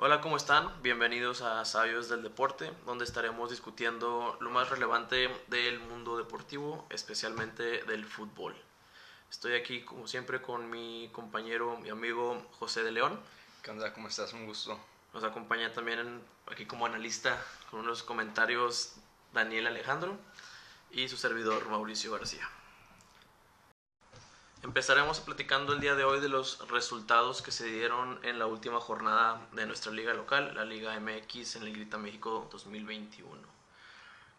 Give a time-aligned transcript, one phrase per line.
[0.00, 0.80] Hola, ¿cómo están?
[0.80, 7.82] Bienvenidos a Sabios del Deporte, donde estaremos discutiendo lo más relevante del mundo deportivo, especialmente
[7.82, 8.54] del fútbol.
[9.28, 13.18] Estoy aquí, como siempre, con mi compañero, mi amigo José de León.
[13.60, 13.92] ¿Qué onda?
[13.92, 14.32] ¿Cómo estás?
[14.34, 14.78] Un gusto.
[15.12, 18.94] Nos acompaña también aquí como analista con unos comentarios
[19.32, 20.16] Daniel Alejandro
[20.92, 22.48] y su servidor Mauricio García.
[24.68, 28.78] Empezaremos platicando el día de hoy de los resultados que se dieron en la última
[28.80, 33.30] jornada de nuestra liga local, la Liga MX en el Grita México 2021.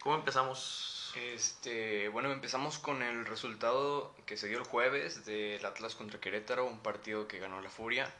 [0.03, 1.11] ¿Cómo empezamos?
[1.15, 6.67] Este, bueno, empezamos con el resultado que se dio el jueves del Atlas contra Querétaro,
[6.67, 8.13] un partido que ganó la Furia.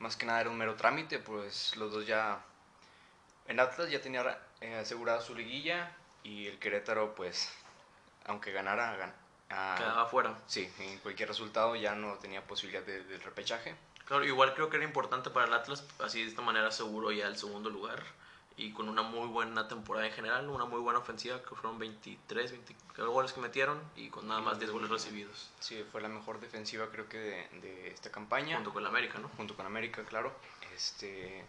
[0.00, 2.44] Más que nada era un mero trámite, pues los dos ya...
[3.46, 7.52] El Atlas ya tenía eh, asegurada su liguilla y el Querétaro, pues,
[8.26, 9.19] aunque ganara, gan
[9.50, 10.38] Ah, Quedaba fuera.
[10.46, 13.74] Sí, en cualquier resultado ya no tenía posibilidad de, del repechaje.
[14.04, 17.26] Claro, igual creo que era importante para el Atlas, así de esta manera seguro ya
[17.26, 18.02] el segundo lugar
[18.60, 22.50] y con una muy buena temporada en general, una muy buena ofensiva, que fueron 23,
[22.50, 25.50] 20 goles que metieron y con nada más 10 goles recibidos.
[25.60, 28.56] Sí, fue la mejor defensiva creo que de, de esta campaña.
[28.56, 29.28] Junto con la América, ¿no?
[29.36, 30.32] Junto con América, claro.
[30.74, 31.44] Este,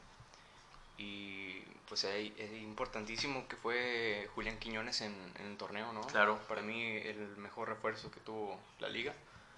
[0.98, 6.02] y pues es importantísimo que fue Julián Quiñones en, el torneo, ¿no?
[6.08, 6.40] Claro.
[6.48, 9.14] Para mí el mejor refuerzo que tuvo la liga.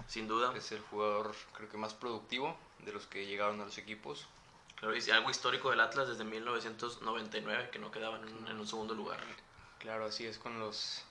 [0.08, 0.52] Sin duda.
[0.56, 4.28] Es el jugador creo que más productivo de los que llegaron a los equipos.
[4.76, 8.96] Claro, y algo histórico del Atlas desde 1999 que no quedaban en, en un segundo
[8.96, 9.20] lugar.
[9.80, 11.06] Claro, así es con los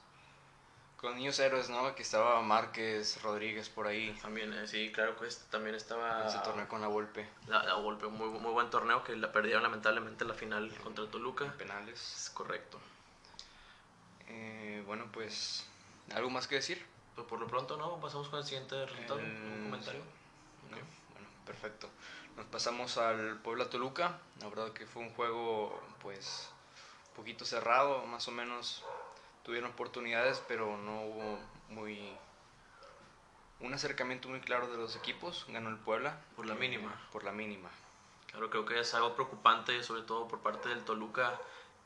[1.02, 1.94] con niños héroes, ¿no?
[1.96, 4.16] Que estaba Márquez, Rodríguez por ahí.
[4.22, 6.28] También, eh, sí, claro que también estaba...
[6.28, 7.28] Ese torneo con la Volpe.
[7.48, 11.04] La, la Volpe, muy, muy buen torneo que la perdieron lamentablemente en la final contra
[11.10, 11.52] Toluca.
[11.58, 12.00] penales.
[12.16, 12.78] Es correcto.
[14.28, 15.66] Eh, bueno, pues,
[16.14, 16.86] ¿algo más que decir?
[17.16, 20.02] Pues por lo pronto no, pasamos con el siguiente resultado, un comentario.
[20.70, 20.86] bueno,
[21.44, 21.90] perfecto.
[22.36, 26.48] Nos pasamos al Puebla Toluca, la verdad que fue un juego pues
[27.08, 28.84] un poquito cerrado, más o menos
[29.42, 31.38] tuvieron oportunidades, pero no hubo
[31.68, 32.16] muy
[33.62, 35.46] un acercamiento muy claro de los equipos.
[35.48, 36.20] Ganó el Puebla.
[36.36, 36.92] Por la mínima.
[37.12, 37.70] Por la mínima.
[38.30, 41.38] Claro, creo que es algo preocupante, sobre todo por parte del Toluca,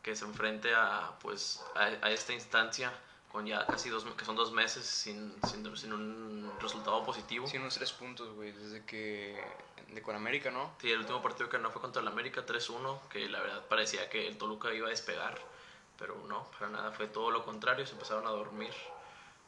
[0.03, 2.93] que se enfrente a, pues, a, esta instancia
[3.33, 7.47] con ya casi dos, que son dos meses sin, sin, sin un resultado positivo.
[7.47, 9.37] Sin unos tres puntos, güey, desde que...
[9.89, 10.73] De con América, ¿no?
[10.81, 14.11] Sí, el último partido que no fue contra el América, 3-1, que la verdad parecía
[14.11, 15.39] que el Toluca iba a despegar
[15.99, 18.73] pero no, para nada, fue todo lo contrario, se empezaron a dormir.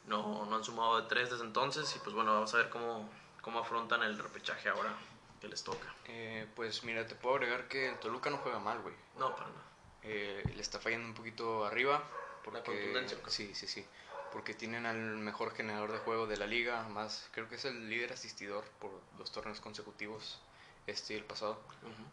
[0.05, 3.09] No, no han sumado de tres desde entonces y pues bueno, vamos a ver cómo,
[3.41, 4.93] cómo afrontan el repechaje ahora
[5.39, 5.93] que les toca.
[6.07, 8.95] Eh, pues mira, te puedo agregar que el Toluca no juega mal, güey.
[9.17, 9.63] No, para nada.
[10.03, 12.03] Eh, le está fallando un poquito arriba.
[12.43, 13.17] Porque, La contundencia.
[13.27, 13.85] Sí, sí, sí.
[14.31, 17.89] Porque tienen al mejor generador de juego de la liga, más creo que es el
[17.89, 20.39] líder asistidor por dos torneos consecutivos,
[20.85, 21.59] este y el pasado,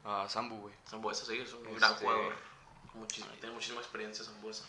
[0.05, 0.75] a Sambu, güey.
[0.87, 2.07] Sambu, ese sí, es un gran este,
[3.05, 4.65] tiene muchísima experiencia Zambuesa.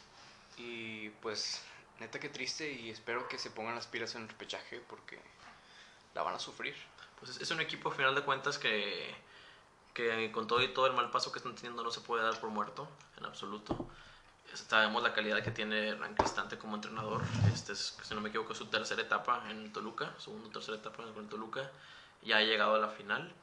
[0.58, 1.62] Y pues,
[2.00, 5.20] neta que triste y espero que se pongan las pilas en el repechaje porque
[6.16, 6.76] la van a sufrir.
[7.20, 9.16] Pues es un equipo, a final de cuentas, que,
[9.94, 12.40] que con todo y todo el mal paso que están teniendo no se puede dar
[12.40, 12.88] por muerto,
[13.18, 13.88] en absoluto.
[14.54, 17.22] Sabemos la calidad que tiene Hernán Cristante como entrenador.
[17.54, 21.04] Este es, si no me equivoco, su tercera etapa en Toluca, segunda o tercera etapa
[21.04, 21.70] en el Toluca.
[22.24, 23.34] Ya ha llegado a la final.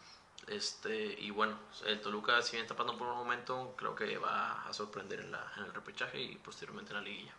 [0.49, 4.67] Este, y bueno, el Toluca, si bien está pasando por un momento, creo que va
[4.69, 7.35] a sorprender en, la, en el repechaje y posteriormente en la liguilla.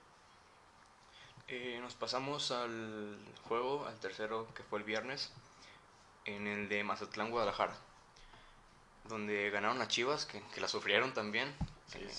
[1.48, 5.32] Eh, nos pasamos al juego, al tercero que fue el viernes,
[6.26, 7.78] en el de Mazatlán, Guadalajara,
[9.04, 11.56] donde ganaron a Chivas, que, que la sufrieron también.
[11.94, 12.12] Eh,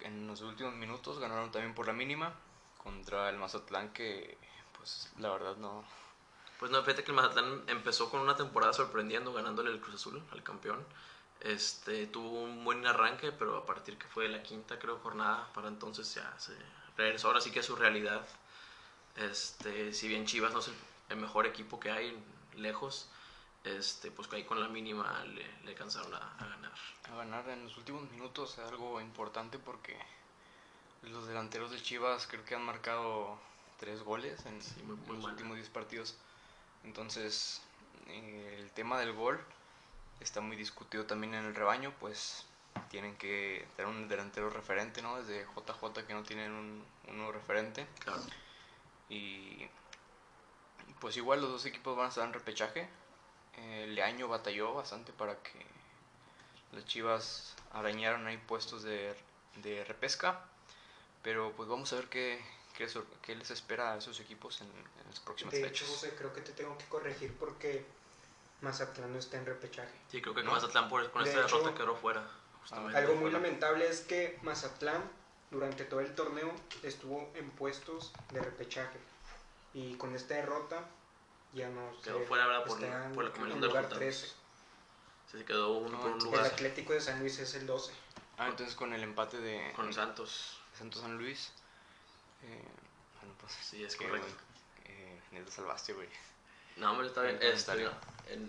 [0.00, 2.34] en, en, los últimos minutos ganaron también por la mínima
[2.82, 4.36] contra el Mazatlán, que
[4.76, 5.84] pues la verdad no,
[6.60, 10.22] pues no, fíjate que el Mazatlán empezó con una temporada sorprendiendo, ganándole el Cruz Azul
[10.30, 10.84] al campeón.
[11.40, 15.68] Este, tuvo un buen arranque, pero a partir que fue la quinta, creo, jornada, para
[15.68, 16.54] entonces ya se
[16.98, 18.28] regresó ahora sí que a su realidad.
[19.16, 20.70] Este, si bien Chivas no es
[21.08, 22.22] el mejor equipo que hay,
[22.56, 23.08] lejos,
[23.64, 26.72] este, pues ahí con la mínima le, le alcanzaron a, ganar.
[27.04, 29.98] A ganar en los últimos minutos es algo importante porque
[31.04, 33.38] los delanteros de Chivas creo que han marcado
[33.78, 34.58] tres goles en,
[35.08, 36.18] los últimos 10 partidos.
[36.84, 37.62] Entonces,
[38.08, 39.40] eh, el tema del gol
[40.20, 42.46] está muy discutido también en el rebaño, pues
[42.88, 45.22] tienen que tener un delantero referente, ¿no?
[45.22, 47.86] Desde JJ que no tienen un, uno referente.
[48.00, 48.22] Claro.
[49.08, 49.68] Y
[51.00, 52.88] pues igual los dos equipos van a estar en repechaje.
[53.56, 55.66] El Leaño batalló bastante para que
[56.72, 59.14] las Chivas arañaran ahí puestos de,
[59.56, 60.44] de repesca.
[61.22, 62.40] Pero pues vamos a ver qué,
[62.76, 64.68] ¿Qué, les espera a esos equipos en,
[65.06, 65.80] las próximas de fechas?
[65.80, 67.84] De hecho, José, creo que te tengo que corregir porque
[68.62, 69.92] Mazatlán no está en repechaje.
[70.10, 72.26] Sí, creo que Mazatlán por, con esta derrota quedó fuera.
[72.94, 75.02] Algo muy lamentable es que Mazatlán
[75.50, 76.52] durante todo el torneo
[76.82, 78.98] estuvo en puestos de repechaje
[79.74, 80.88] y con esta derrota
[81.52, 82.64] ya no quedó fuera ¿verdad?
[82.64, 82.78] por,
[83.14, 84.32] por la combinación de lugar 13.
[85.30, 86.46] Se quedó uno por un lugar.
[86.46, 87.92] El Atlético de San Luis es el 12.
[88.38, 90.58] Ah, entonces con el empate de con Santos.
[90.76, 91.52] Santos San Luis.
[92.42, 92.68] Eh,
[93.20, 94.28] bueno, pues, sí, es correcto.
[94.86, 96.08] Eh, te salvaste, güey.
[96.76, 97.38] No, hombre, está bien.
[97.42, 97.88] Este,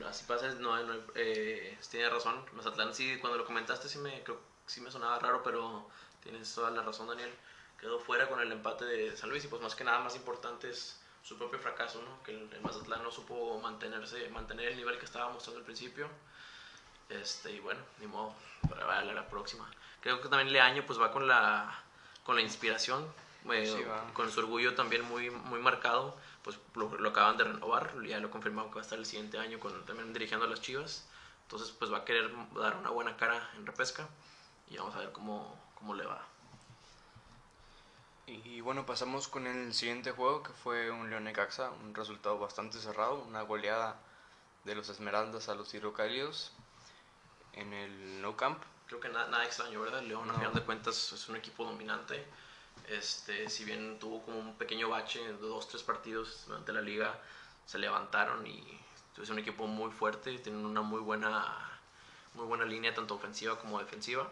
[0.07, 0.77] así pasa, no,
[1.15, 2.45] eh, tiene razón.
[2.53, 5.89] Mazatlán, sí, cuando lo comentaste, sí me, creo, sí me sonaba raro, pero
[6.21, 7.33] tienes toda la razón, Daniel.
[7.79, 10.69] Quedó fuera con el empate de San Luis y, pues, más que nada, más importante
[10.69, 12.23] es su propio fracaso, ¿no?
[12.23, 16.07] Que el, Mazatlán no supo mantenerse, mantener el nivel que estaba mostrando al principio.
[17.09, 18.33] Este, y bueno, ni modo,
[18.69, 19.69] para la próxima.
[19.99, 21.83] Creo que también Leaño, pues, va con la,
[22.23, 23.11] con la inspiración,
[23.51, 28.31] eh, con su orgullo también muy, muy marcado pues lo, acaban de renovar, ya lo
[28.31, 31.07] confirmado que va a estar el siguiente año con, también dirigiendo a las Chivas.
[31.43, 34.07] Entonces, pues va a querer dar una buena cara en repesca
[34.69, 36.25] y vamos a ver cómo, cómo le va.
[38.27, 42.79] Y, bueno, pasamos con el siguiente juego que fue un León Necaxa, un resultado bastante
[42.79, 43.99] cerrado, una goleada
[44.63, 46.53] de los Esmeraldas a los Hidrocálidos
[47.53, 48.63] en el No Camp.
[48.87, 50.01] Creo que nada, nada extraño, ¿verdad?
[50.03, 52.25] León, a final de cuentas, es un equipo dominante
[52.89, 57.19] este, si bien tuvo como un pequeño bache dos, tres partidos durante la liga,
[57.65, 58.79] se levantaron y
[59.21, 61.79] es un equipo muy fuerte, tienen una muy buena,
[62.33, 64.27] muy buena línea tanto ofensiva como defensiva.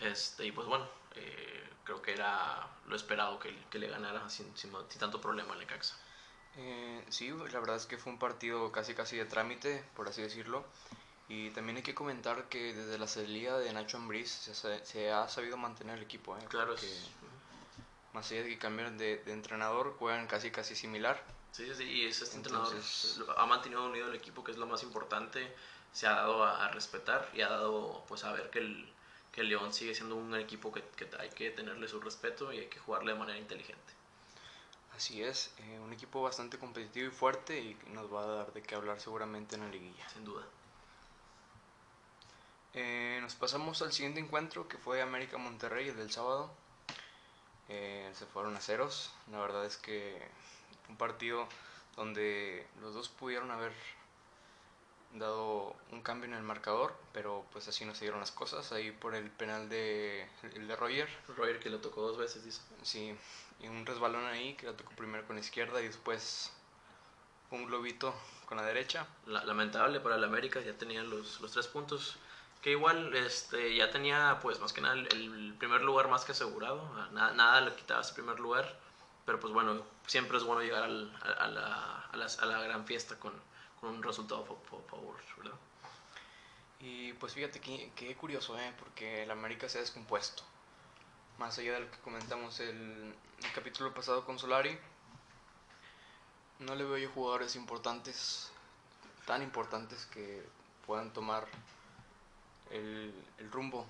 [0.00, 0.86] Este, y pues bueno,
[1.16, 5.60] eh, creo que era lo esperado que, que le ganara sin, sin, tanto problema el
[5.60, 5.96] Necaxa.
[6.56, 10.22] Eh, sí, la verdad es que fue un partido casi casi de trámite, por así
[10.22, 10.64] decirlo.
[11.28, 15.28] Y también hay que comentar que desde la salida de Nacho Ambriz se, se, ha
[15.28, 16.36] sabido mantener el equipo.
[16.38, 16.40] ¿eh?
[16.48, 16.86] Claro, que
[18.18, 21.22] más allá de que cambiaron de, entrenador, juegan casi casi similar.
[21.52, 22.74] Sí, sí, y ese entrenador
[23.36, 25.54] ha mantenido unido el equipo, que es lo más importante,
[25.92, 28.92] se ha dado a, respetar y ha dado pues a ver que el,
[29.32, 32.58] que el León sigue siendo un equipo que, que, hay que tenerle su respeto y
[32.58, 33.92] hay que jugarle de manera inteligente.
[34.96, 38.62] Así es, eh, un equipo bastante competitivo y fuerte y nos va a dar de
[38.62, 40.08] qué hablar seguramente en la liguilla.
[40.08, 40.42] Sin duda.
[42.74, 46.52] Eh, nos pasamos al siguiente encuentro que fue América Monterrey el del sábado.
[47.68, 49.12] Eh, se fueron a ceros.
[49.30, 50.20] La verdad es que
[50.88, 51.46] un partido
[51.96, 53.72] donde los dos pudieron haber
[55.14, 58.72] dado un cambio en el marcador, pero pues así no se dieron las cosas.
[58.72, 61.08] Ahí por el penal de, el de Roger.
[61.36, 62.62] Roger que lo tocó dos veces, dice.
[62.82, 63.16] Sí,
[63.60, 66.52] y un resbalón ahí que lo tocó primero con la izquierda y después
[67.50, 68.14] un globito
[68.46, 69.06] con la derecha.
[69.26, 72.16] lamentable para el América, ya tenían los, los tres puntos
[72.68, 76.86] que igual este, ya tenía pues más que nada el, primer lugar más que asegurado,
[77.12, 78.78] nada, nada le quitaba ese primer lugar,
[79.24, 83.18] pero pues bueno, siempre es bueno llegar al, a, la, a, a, la, gran fiesta
[83.18, 83.32] con,
[83.80, 85.58] con un resultado por favor, ¿verdad?
[86.80, 88.74] Y pues fíjate que, que curioso, ¿eh?
[88.78, 90.42] porque el América se ha descompuesto.
[91.38, 94.78] Más allá de lo que comentamos el, el capítulo pasado con Solari,
[96.58, 98.52] no le veo yo jugadores importantes,
[99.24, 100.46] tan importantes que
[100.86, 101.48] puedan tomar
[102.70, 103.86] el, el rumbo.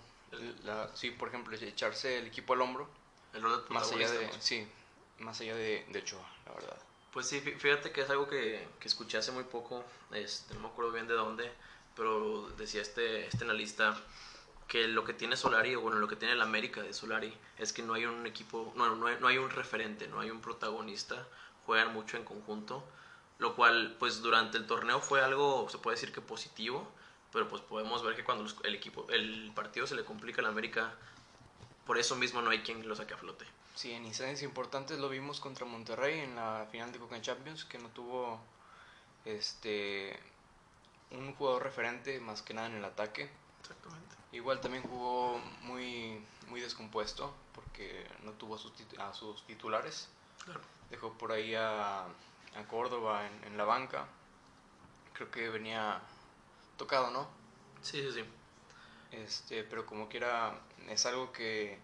[0.65, 2.89] La, sí, por ejemplo, echarse el equipo al hombro.
[3.35, 4.67] El más allá de, sí,
[5.19, 6.77] más allá de, de hecho, la verdad.
[7.13, 10.69] Pues sí, fíjate que es algo que, que escuché hace muy poco, este, no me
[10.69, 11.51] acuerdo bien de dónde,
[11.97, 13.99] pero decía este, este analista
[14.67, 17.73] que lo que tiene Solari, o bueno, lo que tiene el América de Solari, es
[17.73, 20.41] que no hay un equipo, no, no, hay, no hay un referente, no hay un
[20.41, 21.27] protagonista,
[21.65, 22.85] juegan mucho en conjunto,
[23.39, 26.87] lo cual pues durante el torneo fue algo, se puede decir que positivo,
[27.33, 30.95] pero pues podemos ver que cuando el equipo, el partido se le complica al América,
[31.87, 33.45] por eso mismo no hay quien lo saque a flote.
[33.75, 37.79] Sí, en instancias importantes lo vimos contra Monterrey en la final de Coca Champions, que
[37.79, 38.41] no tuvo
[39.25, 40.19] este
[41.11, 43.31] un jugador referente más que nada en el ataque.
[43.61, 44.17] Exactamente.
[44.33, 50.09] Igual también jugó muy, muy descompuesto porque no tuvo a sus, a sus titulares.
[50.45, 50.61] Claro.
[50.91, 54.07] Dejó por ahí a, a Córdoba en, en la banca.
[55.15, 56.01] Creo que venía
[56.79, 57.29] tocado, ¿no?
[57.83, 58.25] Sí, sí, sí.
[59.13, 60.59] Este, pero como quiera,
[60.89, 61.79] es algo que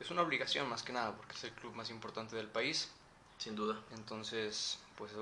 [0.00, 2.92] es una obligación más que nada, porque es el club más importante del país.
[3.38, 3.78] Sin duda.
[3.92, 5.12] Entonces, pues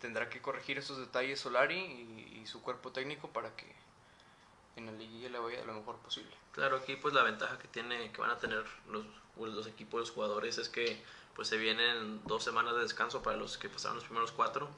[0.00, 3.66] tendrá que corregir esos detalles Solari y, su cuerpo técnico para que
[4.76, 6.30] en la liguilla le vaya lo mejor posible.
[6.52, 9.04] Claro, aquí pues la ventaja que tiene, que van a tener los,
[9.36, 11.02] los equipos, los jugadores, es que
[11.34, 14.68] pues se vienen dos semanas de descanso para los que pasaron los primeros cuatro.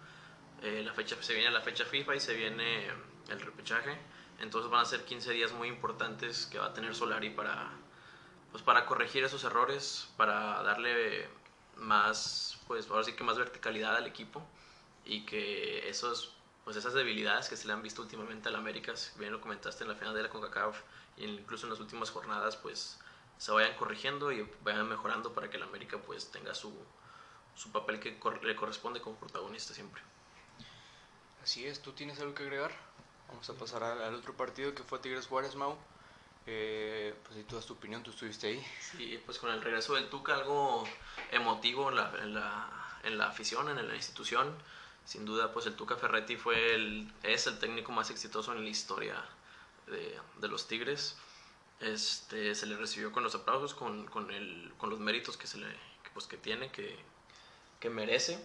[0.62, 2.90] Eh, la fecha, se viene la fecha FIFA y se viene
[3.28, 3.98] el repechaje.
[4.40, 7.70] Entonces van a ser 15 días muy importantes que va a tener Solari para,
[8.52, 11.28] pues para corregir esos errores, para darle
[11.76, 14.42] más, pues ahora sí que más verticalidad al equipo
[15.04, 16.34] y que esos
[16.68, 19.88] pues esas debilidades que se le han visto últimamente al América, bien lo comentaste en
[19.88, 20.82] la final de la CONCACAF
[21.16, 22.98] y incluso en las últimas jornadas, pues
[23.38, 26.74] se vayan corrigiendo y vayan mejorando para que el América pues tenga su,
[27.54, 30.02] su papel que le corresponde como protagonista siempre.
[31.42, 32.87] Así es, ¿tú tienes algo que agregar?
[33.28, 35.76] Vamos a pasar al, otro partido que fue Tigres Juárez Mau.
[36.46, 38.66] Eh, pues si tú das tu opinión, tú estuviste ahí.
[38.80, 40.84] Sí, pues con el regreso del Tuca, algo
[41.30, 44.54] emotivo en la, en la, en la afición, en la institución.
[45.04, 48.70] Sin duda, pues el Tuca Ferretti fue el, es el técnico más exitoso en la
[48.70, 49.22] historia
[49.86, 51.16] de, de los Tigres.
[51.80, 55.58] Este, se le recibió con los aplausos, con, con, el, con los méritos que, se
[55.58, 56.98] le, que, pues, que tiene, que,
[57.78, 58.38] que merece.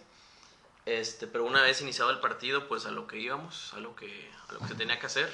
[0.86, 4.30] Este, pero una vez iniciado el partido, pues a lo que íbamos, a lo que,
[4.48, 5.32] a lo que se tenía que hacer.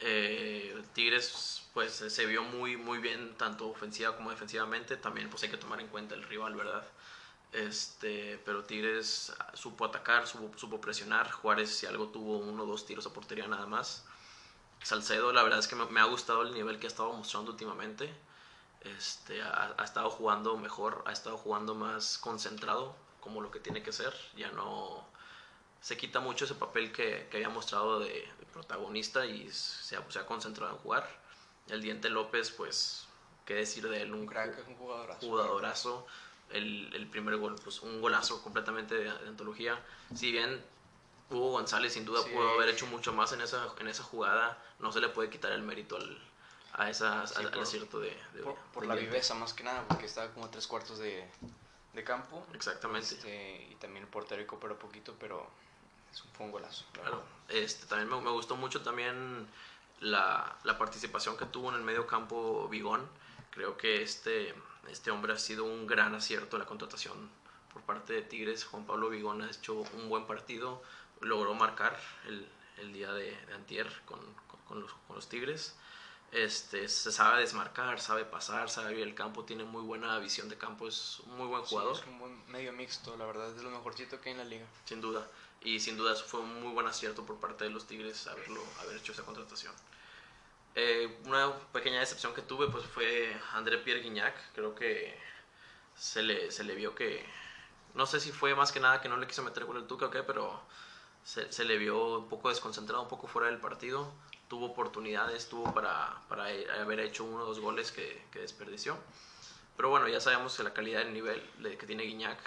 [0.00, 4.96] Eh, Tigres pues se vio muy, muy bien, tanto ofensiva como defensivamente.
[4.96, 6.84] También pues hay que tomar en cuenta el rival, ¿verdad?
[7.52, 11.30] Este, pero Tigres supo atacar, supo, supo presionar.
[11.30, 14.04] Juárez, si algo, tuvo uno o dos tiros a portería nada más.
[14.82, 18.12] Salcedo, la verdad es que me, ha gustado el nivel que ha estado mostrando últimamente.
[18.82, 22.94] Este, ha, ha, estado jugando mejor, ha estado jugando más concentrado,
[23.24, 24.14] como lo que tiene que ser.
[24.36, 25.02] Ya no
[25.80, 30.18] se quita mucho ese papel que, que había mostrado de, protagonista y se ha, se
[30.18, 31.08] ha, concentrado en jugar.
[31.68, 33.08] El Diente López, pues,
[33.46, 35.26] qué decir de él, un, crack, un jugadorazo.
[35.26, 36.06] jugadorazo.
[36.50, 39.82] El, el, primer gol, pues un golazo completamente de, de antología.
[40.14, 40.62] Si bien
[41.30, 42.30] Hugo González sin duda sí.
[42.30, 45.50] pudo haber hecho mucho más en esa, en esa jugada, no se le puede quitar
[45.52, 46.22] el mérito al,
[46.74, 49.64] a esa, sí, al, por, acierto de, de Por, por de la viveza más que
[49.64, 51.26] nada, porque estaba como a tres cuartos de,
[51.94, 52.46] de campo.
[52.52, 53.14] Exactamente.
[53.14, 55.48] Este, y también el portero cooperó poquito, pero
[56.32, 56.84] fue un golazo.
[56.92, 57.22] Claro.
[57.48, 59.46] Este, también me, me, gustó mucho también
[60.00, 63.08] la, la, participación que tuvo en el medio campo Vigón.
[63.50, 64.54] Creo que este,
[64.88, 67.30] este hombre ha sido un gran acierto en la contratación
[67.72, 68.64] por parte de Tigres.
[68.64, 70.82] Juan Pablo Vigón ha hecho un buen partido,
[71.20, 72.48] logró marcar el,
[72.78, 75.76] el día de, de antier con, con, con, los, con los Tigres.
[76.34, 80.58] Este, se sabe desmarcar, sabe pasar, sabe ver el campo, tiene muy buena visión de
[80.58, 81.94] campo, es un muy buen jugador.
[81.94, 84.44] Sí, es un buen medio mixto, la verdad, es lo mejorcito que hay en la
[84.44, 84.66] liga.
[84.84, 85.30] Sin duda,
[85.62, 88.96] y sin duda fue un muy buen acierto por parte de los Tigres haberlo, haber
[88.96, 89.72] hecho esa contratación.
[90.74, 95.16] Eh, una pequeña decepción que tuve pues fue André Pierre Guignac, creo que
[95.94, 97.24] se le, se le vio que,
[97.94, 100.06] no sé si fue más que nada que no le quiso meter con el Tuca
[100.06, 100.60] o qué, pero
[101.22, 104.12] se, se, le vio un poco desconcentrado, un poco fuera del partido.
[104.54, 106.44] Tuvo oportunidades, tuvo para, para
[106.80, 108.96] haber hecho uno o dos goles que, que, desperdició.
[109.76, 111.42] Pero bueno, ya sabemos que la calidad del nivel
[111.76, 112.38] que tiene Guiñac,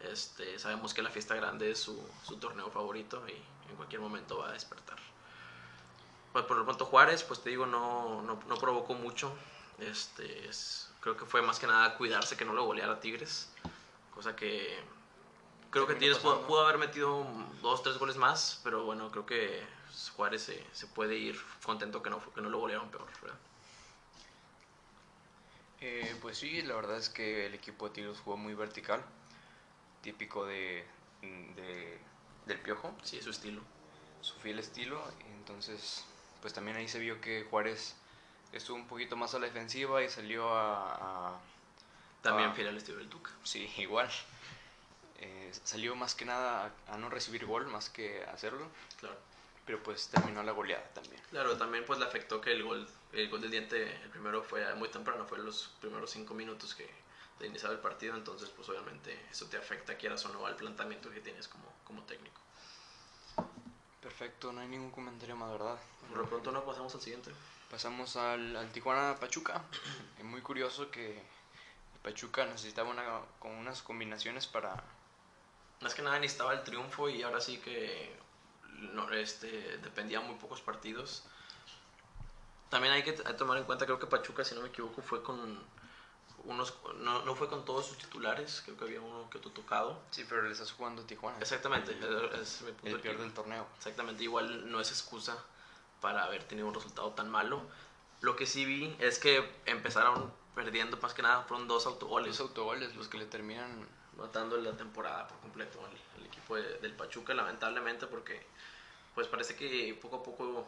[0.00, 3.32] este, sabemos que la fiesta grande es su, su, torneo favorito y
[3.68, 4.96] en cualquier momento va a despertar.
[6.32, 9.30] Pues por lo pronto Juárez, pues te digo, no, no, no provocó mucho.
[9.80, 13.52] Este, es, creo que fue más que nada cuidarse que no lo goleara Tigres.
[14.14, 14.82] Cosa que
[15.68, 17.26] creo que Tigres pudo, pudo, haber metido
[17.60, 19.78] dos, tres goles más, pero bueno, creo que
[20.08, 23.06] Juárez se, se puede ir contento que no, que no lo golearon peor.
[23.20, 23.38] ¿verdad?
[25.80, 29.02] Eh, pues sí, la verdad es que el equipo de Tigres jugó muy vertical,
[30.02, 30.84] típico de,
[31.22, 31.98] de,
[32.46, 32.94] del Piojo.
[33.02, 33.62] Sí, su estilo.
[34.20, 35.02] Su fiel estilo,
[35.38, 36.04] entonces
[36.42, 37.96] pues también ahí se vio que Juárez
[38.52, 41.32] estuvo un poquito más a la defensiva y salió a...
[41.34, 41.40] a
[42.22, 43.30] también a, fiel al estilo del Tuca.
[43.44, 44.10] Sí, igual
[45.18, 48.68] eh, salió más que nada a, a, no recibir gol más que hacerlo.
[48.98, 49.16] Claro.
[49.66, 51.20] Pero pues terminó la goleada también.
[51.30, 54.74] Claro, también pues le afectó que el gol, el gol del diente, el primero fue
[54.74, 56.88] muy temprano, fue los primeros cinco minutos que
[57.38, 61.10] de iniciar el partido, entonces pues obviamente eso te afecta quieras o no al planteamiento
[61.10, 62.40] que tienes como, como técnico.
[64.02, 65.78] Perfecto, no hay ningún comentario más, ¿verdad?
[66.08, 67.30] Por lo pronto no, pasamos al siguiente.
[67.70, 69.62] Pasamos al, al Tijuana Pachuca.
[70.18, 71.22] es muy curioso que
[72.02, 73.04] Pachuca necesitaba una,
[73.38, 74.82] con unas combinaciones para
[75.80, 78.14] más que nada necesitaba el triunfo y ahora sí que
[78.92, 81.24] no, este, dependía muy pocos partidos.
[82.68, 85.58] También hay que tomar en cuenta, creo que Pachuca, si no me equivoco, fue con
[86.44, 90.00] unos, no, no fue con todos sus titulares, creo que había uno que otro tocado.
[90.10, 91.38] Sí, pero le estás jugando Tijuana.
[91.38, 93.66] Exactamente, el, es mi punto el peor del torneo.
[93.76, 95.36] Exactamente, igual no es excusa
[96.00, 97.62] para haber tenido un resultado tan malo.
[98.20, 102.38] Lo que sí vi es que empezaron perdiendo, más que nada, fueron dos autogoles.
[102.38, 106.78] Dos autogoles los que le terminan matando la temporada por completo al, al equipo de,
[106.78, 108.46] del Pachuca, lamentablemente, porque
[109.14, 110.66] pues parece que poco a poco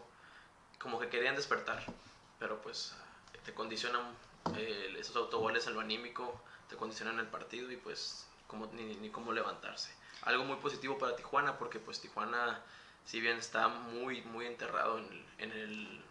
[0.79, 1.85] como que querían despertar,
[2.39, 2.95] pero pues
[3.45, 4.03] te condicionan
[4.57, 9.11] eh, esos autogoles en lo anímico, te condicionan el partido y pues como, ni, ni
[9.11, 9.93] cómo levantarse.
[10.23, 12.61] Algo muy positivo para Tijuana, porque pues Tijuana,
[13.05, 16.03] si bien está muy, muy enterrado en, en, el,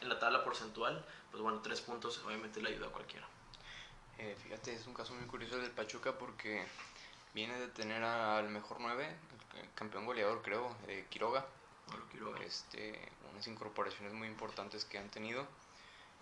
[0.00, 3.26] en la tabla porcentual, pues bueno, tres puntos obviamente le ayuda a cualquiera.
[4.18, 6.64] Eh, fíjate, es un caso muy curioso del Pachuca porque
[7.32, 9.16] viene de tener al mejor 9,
[9.60, 11.46] el campeón goleador creo, eh, Quiroga.
[12.44, 12.98] Este,
[13.32, 15.46] unas incorporaciones muy importantes que han tenido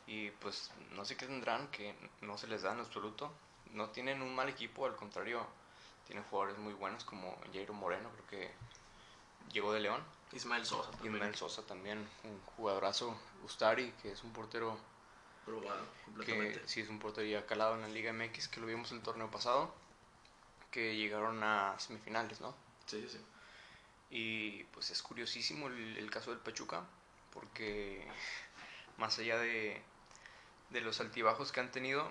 [0.06, 3.30] y pues no sé qué tendrán que no se les da en absoluto.
[3.72, 5.46] No tienen un mal equipo, al contrario,
[6.06, 8.50] tienen jugadores muy buenos como Jairo Moreno, creo que
[9.52, 10.02] llegó de León.
[10.32, 11.14] Ismael Sosa también.
[11.14, 13.16] Ismael Sosa también, un jugadorazo.
[13.44, 14.78] Ustari, que es un portero
[15.44, 16.60] probado completamente.
[16.60, 19.02] Que sí es un portero ya calado en la Liga MX, que lo vimos el
[19.02, 19.74] torneo pasado,
[20.70, 22.54] que llegaron a semifinales, ¿no?
[22.86, 23.18] Sí, sí.
[24.10, 26.82] Y pues es curiosísimo el caso del Pachuca,
[27.32, 28.06] porque
[28.96, 29.82] más allá de,
[30.70, 32.10] de los altibajos que han tenido,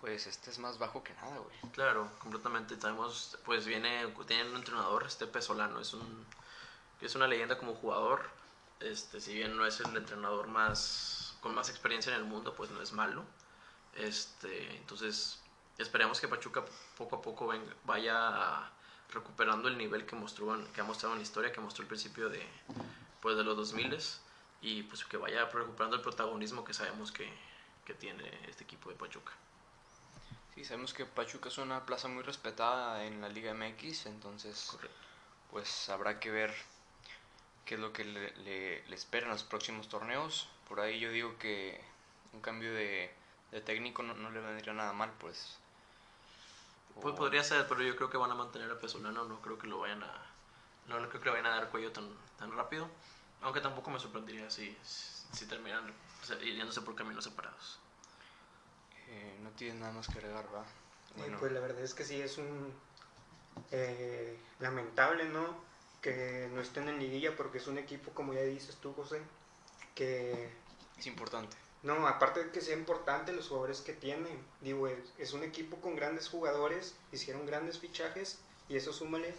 [0.00, 1.56] pues este es más bajo que nada, güey.
[1.72, 2.80] Claro, completamente.
[2.80, 6.26] Sabemos, pues viene, tiene un entrenador, este Pesolano, es un
[7.00, 8.28] es una leyenda como jugador.
[8.80, 12.70] Este, si bien no es el entrenador más con más experiencia en el mundo, pues
[12.70, 13.24] no es malo.
[13.94, 15.40] Este, entonces,
[15.78, 16.64] esperemos que Pachuca
[16.96, 17.52] poco a poco
[17.84, 18.70] vaya
[19.12, 22.28] recuperando el nivel que mostró que ha mostrado en la historia, que mostró al principio
[22.28, 22.42] de
[23.20, 23.98] pues de los 2000
[24.62, 27.28] y pues que vaya recuperando el protagonismo que sabemos que,
[27.84, 29.32] que tiene este equipo de Pachuca.
[30.54, 34.76] Sí, sabemos que Pachuca es una plaza muy respetada en la Liga MX, entonces
[35.50, 36.54] pues habrá que ver
[37.64, 40.48] qué es lo que le, le, espera en los próximos torneos.
[40.68, 41.80] Por ahí yo digo que
[42.32, 43.10] un cambio de,
[43.52, 45.58] de técnico no, no, le vendría nada mal, pues.
[47.00, 49.66] Pues podría ser, pero yo creo que van a mantener a Pesolano, no creo que
[49.66, 50.28] lo vayan a
[50.88, 52.88] no creo que le vayan a dar cuello tan, tan rápido,
[53.42, 55.92] aunque tampoco me sorprendería si, si terminan
[56.42, 57.78] yéndose por caminos separados.
[59.08, 60.64] Eh, no tienes nada más que agregar, ¿va?
[61.16, 61.38] Bueno.
[61.38, 62.72] pues la verdad es que sí, es un
[63.70, 65.56] eh, lamentable, ¿no?
[66.00, 69.20] Que no estén en liguilla porque es un equipo, como ya dices tú, José,
[69.94, 70.52] que...
[70.98, 71.56] Es importante.
[71.82, 75.94] No, aparte de que sea importante los jugadores que tienen, digo, es, un equipo con
[75.96, 79.34] grandes jugadores, hicieron grandes fichajes y eso súmale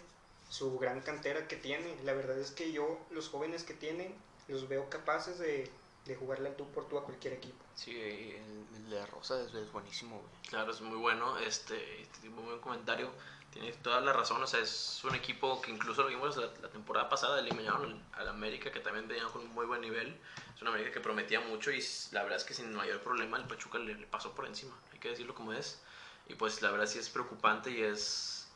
[0.48, 1.96] su gran cantera que tiene.
[2.02, 4.14] La verdad es que yo, los jóvenes que tienen,
[4.48, 5.70] los veo capaces de
[6.06, 7.64] de jugarle al tú por tú a cualquier equipo.
[7.74, 11.38] Sí, el, de Rosa es, buenísimo, Claro, es muy bueno.
[11.38, 13.10] Este, muy buen comentario.
[13.52, 14.42] Tiene toda la razón.
[14.42, 18.70] O sea, es un equipo que incluso lo vimos la, temporada pasada, eliminaron al América,
[18.70, 20.16] que también venía con un muy buen nivel.
[20.54, 23.44] Es una América que prometía mucho y la verdad es que sin mayor problema el
[23.44, 24.74] Pachuca le, pasó por encima.
[24.92, 25.80] Hay que decirlo como es.
[26.28, 28.48] Y pues la verdad sí es preocupante y es.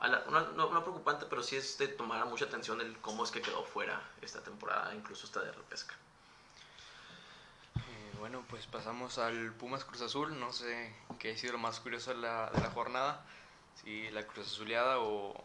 [0.00, 3.64] no, no, preocupante, pero sí es de tomar mucha atención el cómo es que quedó
[3.64, 5.94] fuera esta temporada, incluso esta de repesca.
[8.18, 10.38] Bueno, pues pasamos al Pumas Cruz Azul.
[10.40, 13.24] No sé qué ha sido lo más curioso de la, de la jornada.
[13.80, 15.44] Si la Cruz Azuleada o,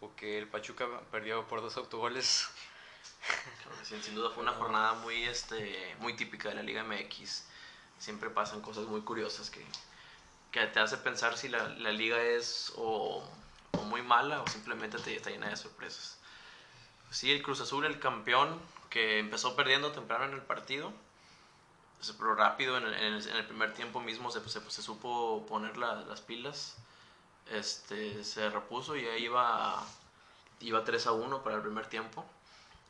[0.00, 2.48] o que el Pachuca perdió por dos autogoles.
[3.82, 7.44] sin duda fue una jornada muy, este, muy típica de la Liga MX.
[7.98, 9.64] Siempre pasan cosas muy curiosas que,
[10.50, 13.24] que te hace pensar si la, la liga es o,
[13.72, 16.18] o, muy mala o simplemente te está llena de sorpresas.
[17.10, 20.92] Sí, el Cruz Azul, el campeón, que empezó perdiendo temprano en el partido
[22.18, 26.76] pero rápido en el, primer tiempo mismo se, se, se supo poner las pilas,
[27.50, 29.84] este, se repuso y ahí iba,
[30.60, 32.24] iba 3 a 1 para el primer tiempo.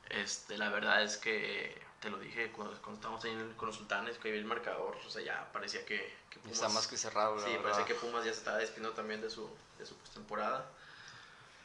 [0.08, 4.18] Este, la verdad es que te lo dije cuando, cuando estábamos ahí con los sultanes,
[4.18, 7.50] que vi el marcador, o sea, ya parecía que, Pumas, Está más que cerrado, Sí,
[7.62, 10.70] parecía que Pumas ya se estaba despidiendo también de su, de su postemporada.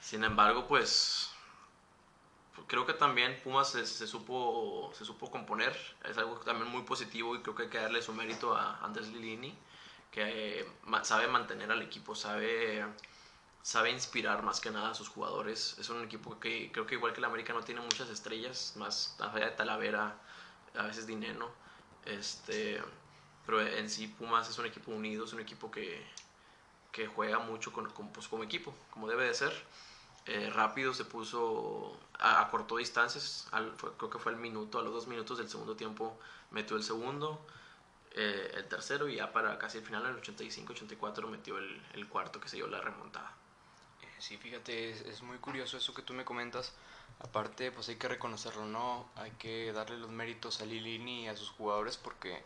[0.01, 1.30] Sin embargo, pues
[2.67, 5.75] creo que también Pumas se, supo, se supo componer,
[6.06, 9.08] es algo también muy positivo y creo que hay que darle su mérito a Andrés
[9.10, 9.56] Lilini,
[10.12, 10.67] que eh,
[11.04, 12.86] sabe mantener al equipo, sabe,
[13.62, 15.78] sabe inspirar más que nada a sus jugadores.
[15.80, 19.15] Es un equipo que creo que igual que el América no tiene muchas estrellas, más
[19.19, 20.15] allá de Talavera,
[20.76, 21.50] a veces Dineno,
[22.06, 22.82] este,
[23.45, 26.06] pero en sí Pumas es un equipo unido, es un equipo que,
[26.91, 29.54] que juega mucho con, pues, como equipo, como debe de ser
[30.28, 33.47] eh, rápido se puso, a, acortó distancias,
[33.97, 36.15] creo que fue al minuto, a los dos minutos del segundo tiempo
[36.52, 37.43] metió el segundo,
[38.13, 42.08] eh, el tercero y ya para casi el final, en el 85-84, metió el, el,
[42.10, 43.32] cuarto que se dio la remontada.
[44.02, 46.74] Eh, sí, fíjate, es, muy curioso eso que tú me comentas.
[47.19, 49.10] Aparte, pues hay que reconocerlo, ¿no?
[49.15, 52.43] Hay que darle los méritos a Lilini y a sus jugadores porque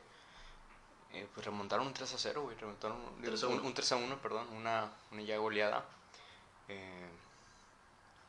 [1.33, 5.37] pues remontaron un 3 a 0, remontaron un, 3 a 1, perdón, una, una ya
[5.37, 5.85] goleada.
[6.67, 7.09] Eh,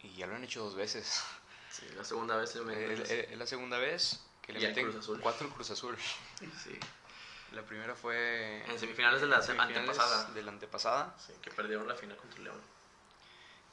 [0.02, 1.22] y ya lo han hecho dos veces.
[1.70, 2.54] Sí, la segunda vez.
[2.54, 5.96] Es la segunda vez que le meten cuatro Cruz Azul.
[6.38, 6.78] Sí.
[7.52, 8.64] La primera fue...
[8.68, 10.24] En semifinales de la antepasada.
[10.30, 11.14] De la antepasada.
[11.18, 12.60] Sí, que perdieron la final contra León.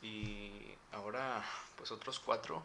[0.02, 1.44] Y ahora,
[1.78, 2.64] pues otros cuatro.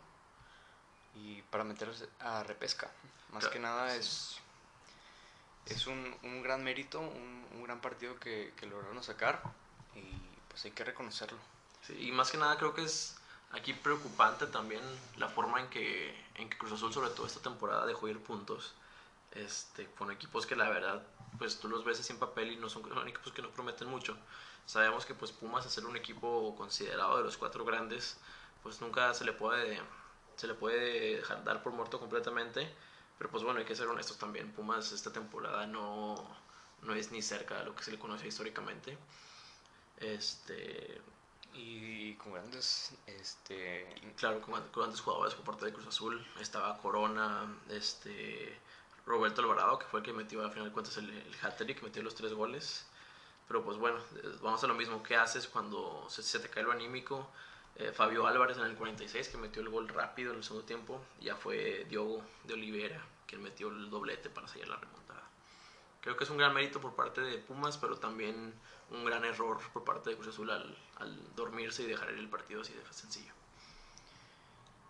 [1.14, 2.90] Y para meterse a repesca.
[3.32, 4.38] Más que nada es...
[5.66, 9.42] Es un, un gran mérito, un, un gran partido que, que lograron sacar.
[9.94, 10.02] Y
[10.48, 11.38] pues hay que reconocerlo.
[11.86, 13.18] Sí, y más que nada creo que es
[13.52, 14.82] Aquí preocupante también
[15.16, 18.74] la forma en que, en que Cruz Azul, sobre todo esta temporada, dejó ir puntos
[19.44, 21.02] este, con equipos que la verdad,
[21.38, 24.16] pues tú los ves en papel y no son, equipos que no prometen mucho.
[24.66, 28.18] Sabemos que pues Pumas, a ser un equipo considerado de los cuatro grandes,
[28.62, 29.80] pues nunca se le puede,
[30.36, 32.70] se le puede dejar dar por muerto completamente.
[33.18, 34.52] Pero pues bueno, hay que ser honestos también.
[34.52, 36.14] Pumas esta temporada no,
[36.82, 38.96] no es ni cerca de lo que se le conoce históricamente.
[39.98, 41.00] Este,
[41.54, 47.52] y con grandes este claro con, grandes jugadores por parte de Cruz Azul estaba Corona
[47.70, 48.56] este
[49.08, 51.82] Roberto Alvarado que fue el que metió al final de cuentas el, el hat trick
[51.82, 52.86] metió los tres goles
[53.48, 53.98] pero pues bueno
[54.42, 57.28] vamos a lo mismo qué haces cuando se, te cae lo anímico
[57.76, 61.00] eh, Fabio Álvarez en el 46 que metió el gol rápido en el segundo tiempo
[61.20, 65.22] ya fue Diogo de Oliveira que metió el doblete para sellar la remontada
[66.02, 68.54] creo que es un gran mérito por parte de Pumas pero también
[68.90, 70.76] un gran error por parte de Cruz Azul al,
[71.36, 73.32] dormirse y dejar el partido así de sencillo.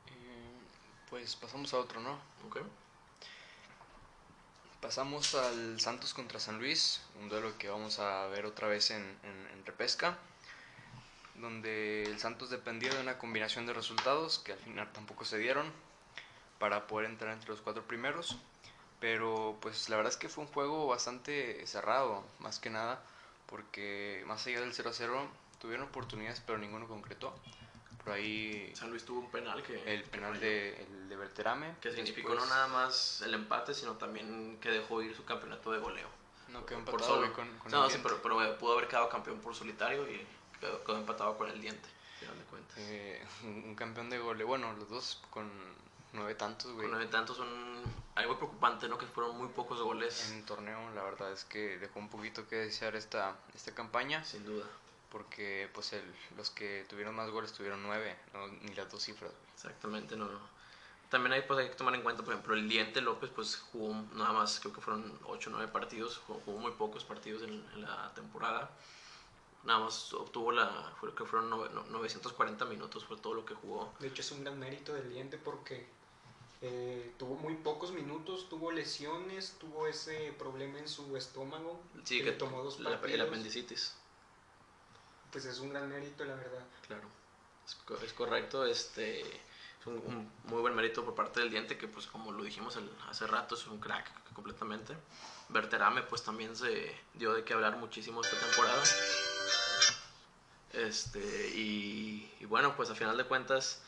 [0.07, 0.59] Eh,
[1.11, 2.13] pues pasamos a otro, ¿no?
[2.47, 2.59] Ok.
[4.81, 9.19] Pasamos al Santos contra San Luis, un duelo que vamos a ver otra vez en,
[9.67, 10.17] repesca,
[11.35, 15.73] donde el Santos dependía de una combinación de resultados que al final tampoco se dieron
[16.59, 18.39] para poder entrar entre los cuatro primeros.
[19.01, 23.03] Pero pues la verdad es que fue un juego bastante cerrado, más que nada
[23.49, 25.27] porque más allá del 0-0
[25.61, 27.35] tuvieron oportunidades, pero ninguno concretó.
[28.09, 28.73] Por ahí.
[28.75, 29.83] San Luis tuvo un penal que.
[29.93, 31.75] El penal de, el de Berterame.
[31.81, 35.79] Que significó no nada más el empate, sino también que dejó ir su campeonato de
[35.79, 36.09] goleo.
[36.49, 40.09] No quedó empatado con, con No, sí, pero, pero, pudo haber quedado campeón por solitario
[40.11, 40.27] y
[40.59, 41.87] quedó, empatado con el diente,
[42.21, 42.79] de cuentas.
[42.79, 44.47] Eh, un campeón de goleo.
[44.47, 45.51] Bueno, los dos con
[46.15, 46.85] nueve tantos, güey.
[46.85, 47.83] Con nueve tantos son
[48.15, 48.97] algo preocupante, ¿no?
[48.97, 50.31] Que fueron muy pocos goles.
[50.31, 54.25] En el torneo, la verdad es que dejó un poquito que desear esta, esta campaña.
[54.25, 54.65] Sin duda.
[55.11, 56.03] Porque, pues, el,
[56.37, 58.17] los que tuvieron más goles tuvieron nueve,
[58.63, 59.33] ni las dos cifras.
[59.55, 60.29] Exactamente, no,
[61.09, 63.95] También hay, pues, hay que tomar en cuenta, por ejemplo, el Diente López, pues, jugó
[64.15, 67.83] nada más, creo que fueron ocho o nueve partidos, jugó, muy pocos partidos en, en
[67.83, 68.71] la temporada
[69.65, 73.93] nada más obtuvo la, creo que fueron 940 minutos, fue todo lo que jugó.
[73.99, 75.87] De hecho es un gran mérito del diente porque
[76.63, 81.81] eh, tuvo muy pocos minutos, tuvo lesiones, tuvo ese problema en su estómago.
[82.05, 83.13] Sí, que, tomó dos partidos.
[83.13, 83.95] El apendicitis.
[85.33, 86.65] Pues es un gran mérito, la verdad.
[86.87, 87.09] Claro,
[88.03, 88.65] es, correcto.
[88.65, 92.79] Este, es un, muy buen mérito por parte del diente, que pues como lo dijimos
[93.09, 94.97] hace rato, es un crack completamente.
[95.49, 98.83] Berterame pues también se dio de qué hablar muchísimo esta temporada.
[100.73, 101.19] Este,
[101.55, 103.83] y, y bueno, pues a final de cuentas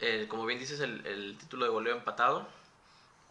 [0.00, 2.46] eh, como bien dices, el, título de goleo empatado.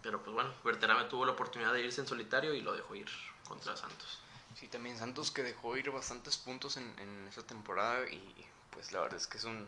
[0.01, 3.07] Pero pues bueno, Berterame tuvo la oportunidad de irse en solitario y lo dejó ir
[3.47, 4.19] contra Santos.
[4.55, 9.01] Sí, también Santos que dejó ir bastantes puntos en, en esa temporada y pues la
[9.01, 9.67] verdad es que es un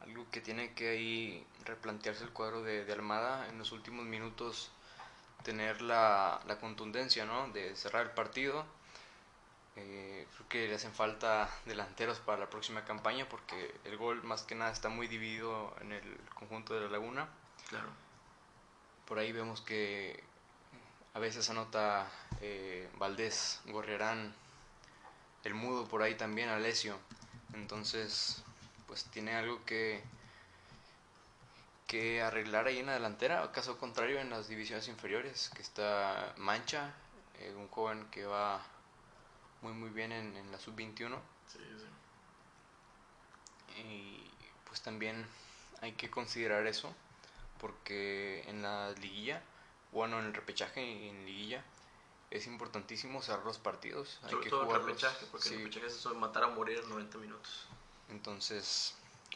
[0.00, 4.70] algo que tiene que ahí replantearse el cuadro de, de Almada en los últimos minutos
[5.44, 7.48] tener la, la contundencia ¿no?
[7.48, 8.64] de cerrar el partido
[9.76, 14.42] eh, creo que le hacen falta delanteros para la próxima campaña porque el gol más
[14.42, 17.28] que nada está muy dividido en el conjunto de la Laguna.
[17.68, 17.88] Claro.
[19.06, 20.22] Por ahí vemos que
[21.14, 24.34] a veces anota eh, Valdés, Gorriarán,
[25.44, 26.98] el Mudo por ahí también, Alesio.
[27.54, 28.42] Entonces,
[28.86, 30.02] pues tiene algo que,
[31.86, 33.50] que arreglar ahí en la delantera.
[33.52, 36.94] Caso contrario, en las divisiones inferiores, que está Mancha,
[37.38, 38.62] eh, un joven que va
[39.62, 41.18] muy muy bien en, en la sub-21.
[41.46, 41.86] Sí, sí.
[43.82, 44.30] Y
[44.66, 45.26] pues también
[45.80, 46.94] hay que considerar eso,
[47.60, 49.42] porque en la liguilla,
[49.92, 51.64] bueno, en el repechaje y en liguilla,
[52.30, 54.18] es importantísimo cerrar los partidos.
[54.22, 57.18] hay que todo el repechaje, porque el repechaje es eso matar a morir en 90
[57.18, 57.66] minutos.
[58.08, 58.94] Entonces,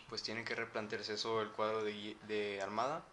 [0.09, 3.05] pues tiene que replantearse eso el cuadro de, de Armada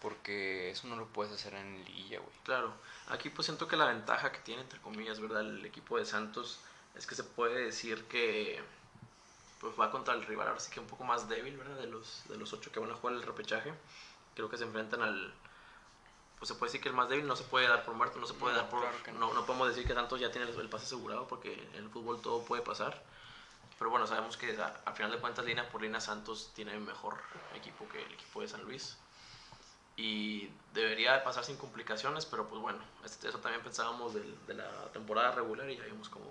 [0.00, 2.32] porque eso no lo puedes hacer en liguilla, güey.
[2.44, 2.72] Claro,
[3.08, 5.40] aquí pues siento que la ventaja que tiene, entre comillas, ¿verdad?
[5.40, 6.60] El equipo de Santos
[6.94, 8.62] es que se puede decir que
[9.60, 11.76] pues va contra el rival ahora sí que un poco más débil, ¿verdad?
[11.76, 13.72] De los, de los ocho que van a jugar el repechaje.
[14.34, 15.34] Creo que se enfrentan al...
[16.38, 18.26] Pues se puede decir que el más débil no se puede dar por muerto, no
[18.26, 18.84] se puede dar por...
[19.14, 19.32] no.
[19.32, 19.46] no.
[19.46, 22.62] podemos decir que Santos ya tiene el, pase asegurado porque en el fútbol todo puede
[22.62, 23.02] pasar.
[23.78, 27.14] Pero bueno, sabemos que al final de cuentas, línea por línea, Santos tiene mejor
[27.54, 28.96] equipo que el equipo de San Luis
[29.98, 34.70] y debería de pasar sin complicaciones, pero pues bueno, eso también pensábamos de, de, la
[34.92, 36.30] temporada regular y ya vimos cómo,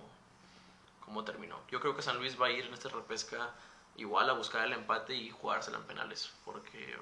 [1.04, 1.60] cómo terminó.
[1.70, 3.54] Yo creo que San Luis va a ir en esta repesca
[3.98, 6.98] igual a buscar el empate y jugársela en penales, porque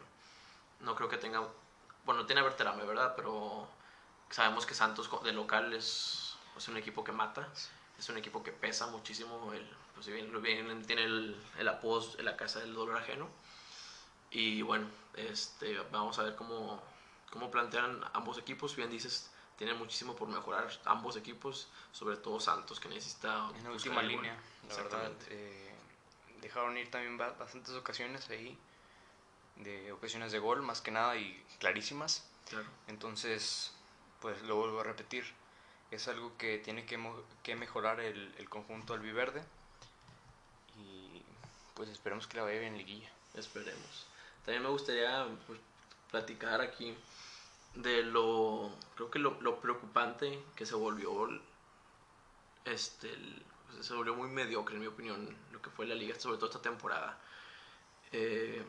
[0.79, 1.47] no creo que tenga,
[2.05, 3.13] bueno, tiene Berterame, ¿verdad?
[3.15, 3.67] Pero
[4.29, 7.49] sabemos que Santos de local es, es un equipo que mata
[7.97, 12.25] es un equipo que pesa muchísimo, el, pues bien, bien tiene el, el apodo en
[12.25, 13.29] la casa del dolor ajeno.
[14.31, 16.81] Y bueno, este, vamos a ver cómo,
[17.31, 18.75] cómo plantean ambos equipos.
[18.75, 23.49] Bien dices, tienen muchísimo por mejorar ambos equipos, sobre todo Santos, que necesita...
[23.55, 24.37] En la última línea,
[24.67, 25.11] la verdad.
[25.29, 25.73] Eh,
[26.41, 28.57] dejaron ir también bastantes ocasiones ahí,
[29.57, 32.27] de ocasiones de gol, más que nada, y clarísimas.
[32.49, 32.67] Claro.
[32.87, 33.73] Entonces,
[34.21, 35.25] pues lo vuelvo a repetir,
[35.91, 36.99] es algo que tiene que,
[37.43, 39.43] que mejorar el, el, conjunto albiverde
[40.77, 41.21] y
[41.73, 43.09] pues esperemos que la vaya bien en liguilla.
[43.35, 44.07] Esperemos.
[44.45, 45.59] También me gustaría pues,
[46.11, 46.95] platicar aquí
[47.75, 51.29] de lo, creo que lo, lo preocupante que se volvió,
[52.63, 53.09] este,
[53.81, 56.61] se volvió muy mediocre en mi opinión, lo que fue la liga, sobre todo esta
[56.61, 57.19] temporada.
[58.11, 58.63] Eh,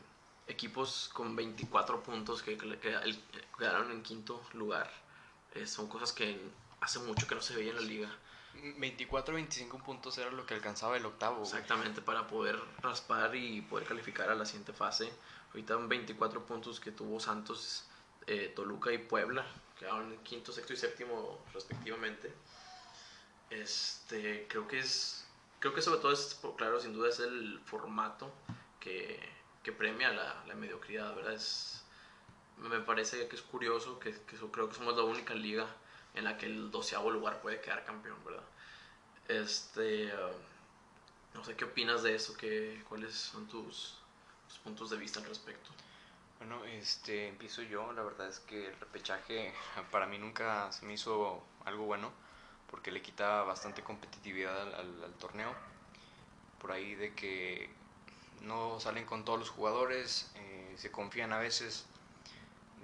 [0.46, 4.90] equipos con 24 puntos que, quedaron en quinto lugar,
[5.54, 6.40] eh, son cosas que
[6.80, 8.16] hace mucho que no se veía en la liga.
[8.78, 11.42] 24 25 puntos era lo que alcanzaba el octavo.
[11.42, 15.12] Exactamente, para poder raspar y poder calificar a la siguiente fase.
[15.50, 17.84] Ahorita 24 puntos que tuvo Santos,
[18.26, 19.46] eh, Toluca y Puebla,
[19.78, 22.32] quedaron en quinto, sexto y séptimo respectivamente.
[23.50, 25.26] Este, creo que es,
[25.60, 28.32] creo que sobre todo es, claro, sin duda es el formato
[28.80, 29.20] que,
[29.66, 31.32] que premia la, la, mediocridad, ¿verdad?
[31.32, 31.82] Es,
[32.58, 35.66] me parece que es curioso que, que creo que somos la única liga
[36.14, 38.44] en la que el doceavo lugar puede quedar campeón, ¿verdad?
[39.26, 40.12] Este,
[41.34, 43.98] no sé qué opinas de eso, ¿Qué, cuáles son tus,
[44.62, 45.70] puntos de vista al respecto.
[46.38, 49.52] Bueno, este, empiezo yo, la verdad es que el repechaje
[49.90, 52.12] para mí nunca se me hizo algo bueno,
[52.70, 55.52] porque le quita bastante competitividad al, torneo,
[56.60, 57.68] por ahí de que
[58.42, 61.86] no salen con todos los jugadores, eh, se confían a veces,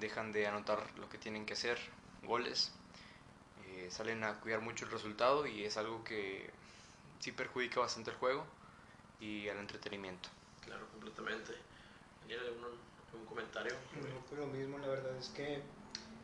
[0.00, 1.78] dejan de anotar lo que tienen que hacer,
[2.22, 2.72] goles,
[3.90, 6.50] salen a cuidar mucho el resultado y es algo que
[7.20, 8.44] sí perjudica bastante el juego
[9.20, 10.28] y al entretenimiento.
[10.64, 11.54] Claro, completamente.
[12.26, 13.74] ¿Tiene algún, comentario?
[13.94, 15.62] No, pues lo mismo, la verdad es que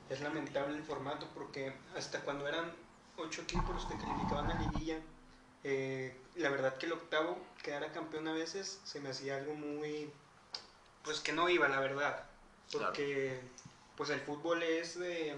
[0.08, 2.72] es lamentable el formato porque hasta cuando eran
[3.16, 5.00] ocho equipos los que calificaban a liguilla,
[5.70, 10.10] eh, la verdad que el octavo quedara campeón a veces se me hacía algo muy,
[11.04, 12.24] pues que no iba, la verdad,
[12.72, 13.40] porque
[13.96, 15.36] pues el fútbol es de,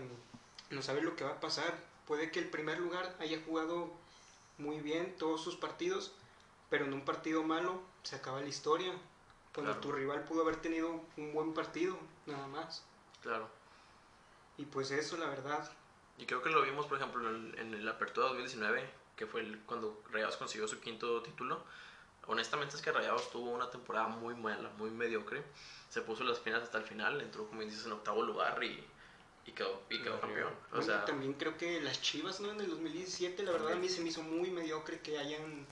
[0.71, 3.90] no sabes lo que va a pasar, puede que el primer lugar haya jugado
[4.59, 6.12] muy bien todos sus partidos,
[6.69, 8.93] pero en un partido malo se acaba la historia.
[9.53, 12.85] Cuando tu rival pudo haber tenido un buen partido, nada más.
[13.21, 13.49] Claro.
[14.59, 15.69] Y pues eso, la verdad.
[16.19, 18.88] Y creo que lo vimos, por ejemplo, en, el, en la apertura 2019,
[19.21, 21.63] que fue el, cuando Rayados consiguió su quinto título.
[22.27, 25.43] Honestamente es que Rayados tuvo una temporada muy mala, muy mediocre.
[25.91, 28.83] Se puso las pinas hasta el final, entró, como dices, en octavo lugar y
[29.45, 30.55] y quedó, y quedó campeón.
[30.73, 32.51] O sea, también creo que las Chivas, ¿no?
[32.51, 35.67] En el 2017, la verdad a mí se me hizo muy mediocre que hayan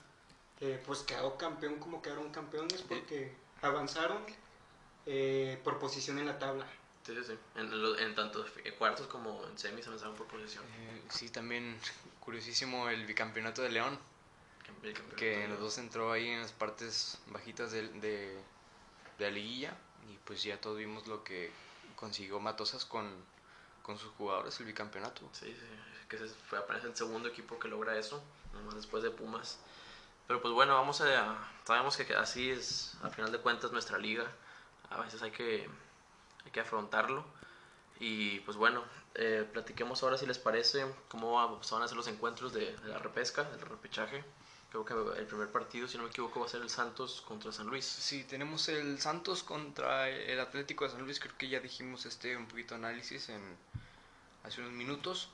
[0.59, 4.23] eh, pues quedado campeón como quedaron campeones porque avanzaron
[5.07, 6.67] eh, por posición en la tabla.
[7.03, 7.33] Sí, sí, sí.
[7.55, 8.45] En, en tanto
[8.77, 10.63] cuartos como en semis avanzaron por posición.
[10.65, 11.79] Eh, sí, también
[12.19, 13.99] curiosísimo el bicampeonato de León.
[15.17, 18.37] que en los dos entró ahí en las partes bajitas de, de,
[19.17, 19.73] de la liguilla
[20.09, 21.51] y pues ya todos vimos lo que
[21.95, 23.09] consiguió Matosas con
[23.89, 25.27] con sus jugadores el bicampeonato.
[25.31, 25.65] Sí, sí,
[26.07, 28.21] que fue apenas el segundo equipo que logra eso,
[28.53, 29.57] nomás después de Pumas.
[30.27, 31.49] Pero pues bueno, vamos a...
[31.65, 34.25] Sabemos que así es, al final de cuentas, nuestra liga.
[34.91, 35.67] A veces hay que,
[36.45, 37.25] hay que afrontarlo.
[37.99, 38.83] Y pues bueno,
[39.15, 42.99] eh, platiquemos ahora si les parece cómo van a ser los encuentros de, de, la
[42.99, 44.23] repesca, del repechaje.
[44.69, 47.51] Creo que el primer partido, si no me equivoco, va a ser el Santos contra
[47.51, 47.85] San Luis.
[47.85, 51.19] Sí, tenemos el Santos contra el Atlético de San Luis.
[51.19, 53.41] Creo que ya dijimos este un poquito análisis en,
[54.43, 55.29] hace unos minutos,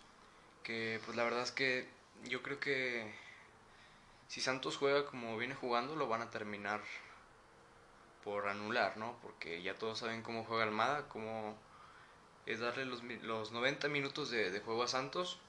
[0.64, 1.88] que pues la verdad es que
[2.24, 3.14] yo creo que
[4.28, 6.82] si Santos juega como viene jugando, lo van a terminar
[8.24, 9.18] por anular, ¿no?
[9.22, 11.58] Porque ya todos saben cómo juega Almada, cómo
[12.46, 15.40] es darle los, los 90 minutos de, juego a Santos.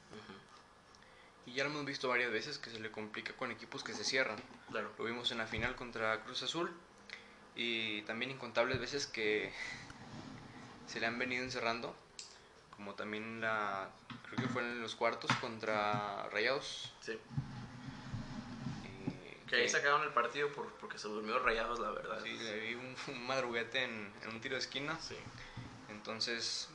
[1.45, 4.03] Y ya lo hemos visto varias veces que se le complica con equipos que se
[4.03, 4.39] cierran.
[4.71, 4.91] Claro.
[4.99, 6.73] Lo vimos en la final contra Cruz Azul
[7.55, 9.53] y también incontables veces que
[10.89, 11.95] se le han venido encerrando
[12.77, 13.89] como también la,
[14.27, 16.93] creo que fue en los cuartos contra Rayados.
[17.01, 17.13] Sí.
[17.13, 17.19] Eh,
[19.49, 22.21] que ahí sacaron el partido por, porque se durmió Rayados, la verdad.
[22.23, 24.99] Sí, le vi un, madruguete en, un tiro de esquina.
[25.01, 25.17] Sí.
[25.89, 26.69] Entonces,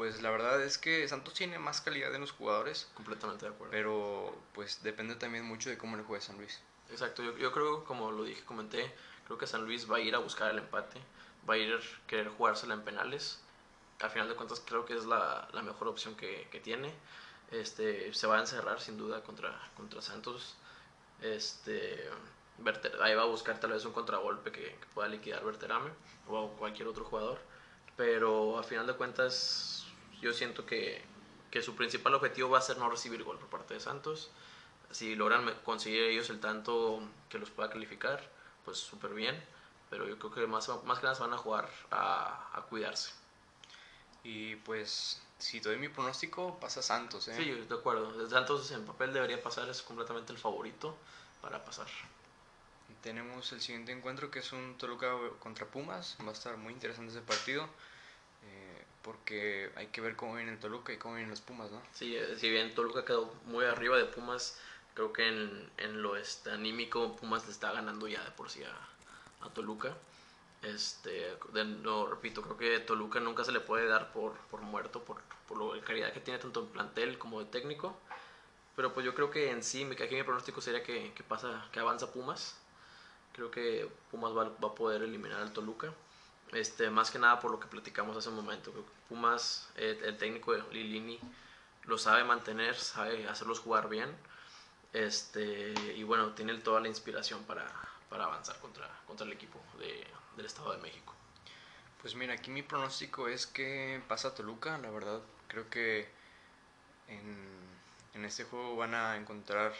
[0.00, 2.88] pues la verdad es que Santos tiene más calidad en los jugadores.
[2.94, 3.70] Completamente de acuerdo.
[3.70, 6.58] Pero pues depende también mucho de cómo le juegue San Luis.
[6.90, 8.92] Exacto, yo, yo creo, como lo dije, comenté,
[9.26, 10.98] creo que San Luis va a ir a buscar el empate,
[11.48, 13.40] va a ir a querer jugársela en penales
[14.00, 16.92] al final de cuentas creo que es la, la mejor opción que, que tiene.
[17.50, 20.56] este, se va a encerrar sin duda contra, contra Santos.
[21.20, 22.08] Este,
[23.02, 25.90] ahí va a buscar tal vez un contragolpe que, pueda liquidar Berterame
[26.28, 27.38] o cualquier otro jugador.
[27.96, 29.79] Pero a final de cuentas,
[30.20, 31.02] yo siento que,
[31.50, 34.30] que su principal objetivo va a ser no recibir gol por parte de Santos.
[34.90, 38.28] Si logran conseguir ellos el tanto que los pueda calificar,
[38.64, 39.42] pues súper bien.
[39.88, 43.12] Pero yo creo que más, más que nada se van a jugar a, a cuidarse.
[44.22, 47.26] Y pues si doy mi pronóstico, pasa Santos.
[47.28, 47.34] ¿eh?
[47.36, 48.28] Sí, de acuerdo.
[48.28, 50.96] Santos en papel debería pasar, es completamente el favorito
[51.40, 51.86] para pasar.
[53.02, 56.18] Tenemos el siguiente encuentro que es un Toluca contra Pumas.
[56.20, 57.66] Va a estar muy interesante ese partido.
[59.02, 61.80] Porque hay que ver cómo viene el Toluca y cómo vienen los Pumas, ¿no?
[61.92, 64.60] Sí, eh, si bien Toluca quedó muy arriba de Pumas,
[64.94, 68.62] creo que en, en lo este, anímico Pumas le está ganando ya de por sí
[68.64, 69.96] a, a Toluca.
[70.62, 75.22] Este, de, repito, creo que Toluca nunca se le puede dar por, por muerto, por,
[75.48, 77.96] por la calidad que tiene tanto en plantel como de técnico.
[78.76, 81.80] Pero pues yo creo que en sí, aquí mi pronóstico sería que, que pasa, que
[81.80, 82.56] avanza Pumas.
[83.32, 85.92] Creo que Pumas va, va, a poder eliminar al Toluca.
[86.52, 88.72] Este, más que nada por lo que platicamos hace un momento.
[89.08, 91.18] Pumas, el, técnico de Lilini,
[91.84, 94.10] lo sabe mantener, sabe hacerlos jugar bien.
[94.92, 97.66] Este, y bueno, tiene toda la inspiración para,
[98.08, 100.04] para avanzar contra, contra el equipo de,
[100.36, 101.14] del Estado de México.
[102.00, 105.20] Pues mira, aquí mi pronóstico es que pasa Toluca, la verdad.
[105.48, 106.08] Creo que
[107.08, 107.46] en,
[108.14, 109.72] en este juego van a encontrar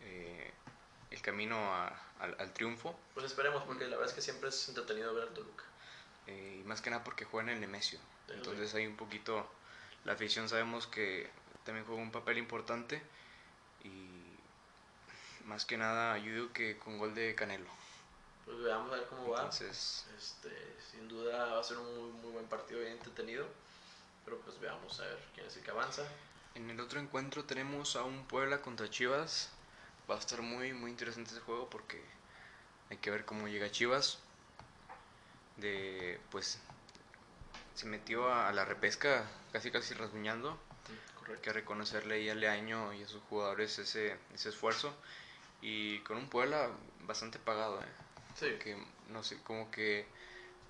[0.00, 0.52] eh,
[1.10, 1.56] el camino
[2.20, 2.98] al, triunfo.
[3.14, 5.64] Pues esperemos, porque la verdad es que siempre es entretenido ver a Toluca.
[6.26, 7.98] Eh, y más que nada porque juegan en el Nemesio.
[8.28, 9.48] Entonces hay un poquito.
[10.04, 11.30] La afición sabemos que
[11.64, 13.02] también juega un papel importante.
[13.84, 17.78] Y más que nada, digo que con gol de Canelo
[18.48, 19.40] pues veamos a ver cómo va.
[19.40, 20.50] Entonces, este,
[20.90, 23.46] sin duda va a ser un muy, muy buen partido, bien entretenido.
[24.24, 26.02] Pero pues veamos a ver quién es el que avanza.
[26.54, 29.50] En el otro encuentro tenemos a un Puebla contra Chivas.
[30.10, 32.02] Va a estar muy, muy interesante ese juego porque
[32.90, 34.18] hay que ver cómo llega Chivas.
[35.56, 36.58] De, pues,
[37.74, 40.58] se metió a, la repesca casi casi rasguñando.
[41.28, 44.94] Hay que reconocerle ahí a Leaño y a sus jugadores ese, ese esfuerzo.
[45.60, 46.70] Y con un Puebla
[47.02, 48.58] bastante pagado, ¿eh?
[48.58, 50.06] Que no sé, como que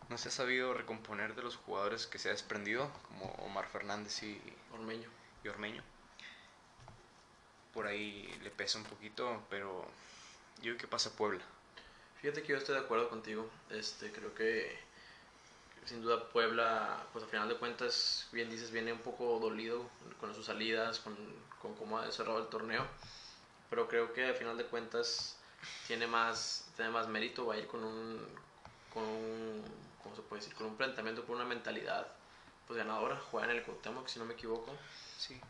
[0.08, 4.22] no se ha sabido recomponer de los jugadores que se ha desprendido, como Omar Fernández
[4.22, 4.40] y
[4.72, 5.08] Ormeño.
[5.44, 5.82] Y Ormeño.
[7.78, 9.84] Por ahí le pesa un poquito, pero
[10.56, 11.44] yo creo que pasa Puebla.
[12.20, 13.48] Fíjate que yo estoy de acuerdo contigo.
[13.70, 14.76] Este, creo que
[15.84, 19.88] sin duda Puebla, pues al final de cuentas, bien dices, viene un poco dolido
[20.18, 21.16] con sus salidas, con,
[21.62, 22.84] con cómo ha cerrado el torneo.
[23.70, 25.36] Pero creo que al final de cuentas
[25.86, 28.18] tiene más, tiene más mérito, va a ir con un,
[28.92, 29.62] con un,
[30.02, 30.56] ¿cómo se puede decir?
[30.56, 32.08] Con un planteamiento, con una mentalidad
[32.66, 34.74] pues ganadora, juega en el Cuauhtémoc, si no me equivoco.
[35.16, 35.40] Sí,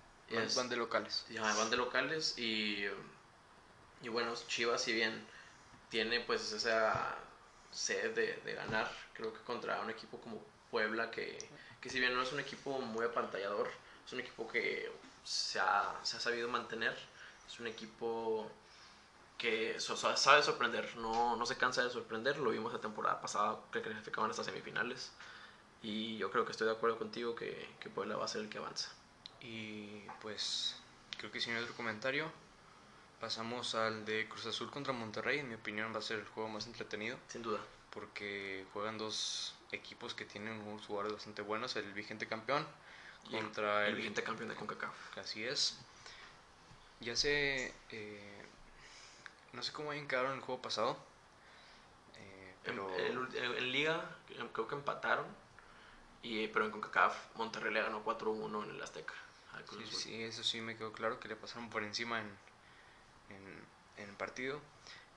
[0.56, 1.24] van, de locales.
[1.28, 2.84] Ya, van de locales y,
[4.02, 5.26] y bueno, Chivas si bien
[5.90, 7.16] tiene pues esa
[7.70, 11.38] sed de, de, ganar, creo que contra un equipo como Puebla, que,
[11.80, 13.70] que si bien no es un equipo muy apantallador,
[14.06, 14.90] es un equipo que
[15.24, 16.96] se ha, se ha sabido mantener,
[17.46, 18.50] es un equipo
[19.36, 23.80] que sabe sorprender, no, no se cansa de sorprender, lo vimos la temporada pasada que
[23.80, 25.12] clasificaban hasta semifinales
[25.82, 28.48] y yo creo que estoy de acuerdo contigo que, que Puebla va a ser el
[28.48, 28.90] que avanza.
[29.40, 30.77] Y pues
[31.16, 32.31] creo que sin otro comentario
[33.20, 36.48] pasamos al de Cruz Azul contra Monterrey, en mi opinión va a ser el juego
[36.48, 37.18] más entretenido.
[37.29, 37.61] Sin duda.
[37.90, 42.66] Porque juegan dos equipos que tienen unos jugadores bastante buenos, el vigente campeón
[43.31, 45.18] contra el, vigente campeón de CONCACAF.
[45.18, 45.79] Así es.
[47.01, 47.74] Ya sé...
[47.90, 48.44] Eh,
[49.53, 50.96] no sé cómo hayan quedado en el juego pasado.
[52.16, 52.88] Eh, pero...
[52.96, 54.16] En, Liga
[54.53, 55.27] creo que empataron.
[56.22, 59.14] Y, pero en CONCACAF Monterrey le ganó 4-1 en el Azteca.
[59.70, 62.26] Sí, sí, eso sí me quedó claro que le pasaron por encima en,
[63.30, 64.60] en, el partido.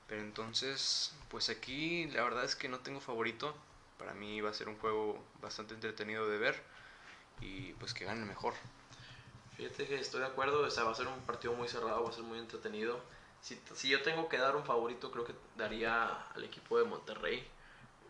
[0.08, 3.54] Pero entonces, pues aquí la verdad es que no tengo favorito.
[3.98, 6.62] Para mí va a ser un juego bastante entretenido de ver.
[7.40, 8.54] Y pues que gane mejor.
[9.56, 12.10] Fíjate que estoy de acuerdo, o sea, va a ser un partido muy cerrado, va
[12.10, 13.00] a ser muy entretenido.
[13.40, 17.46] Si, si, yo tengo que dar un favorito, creo que daría al equipo de Monterrey,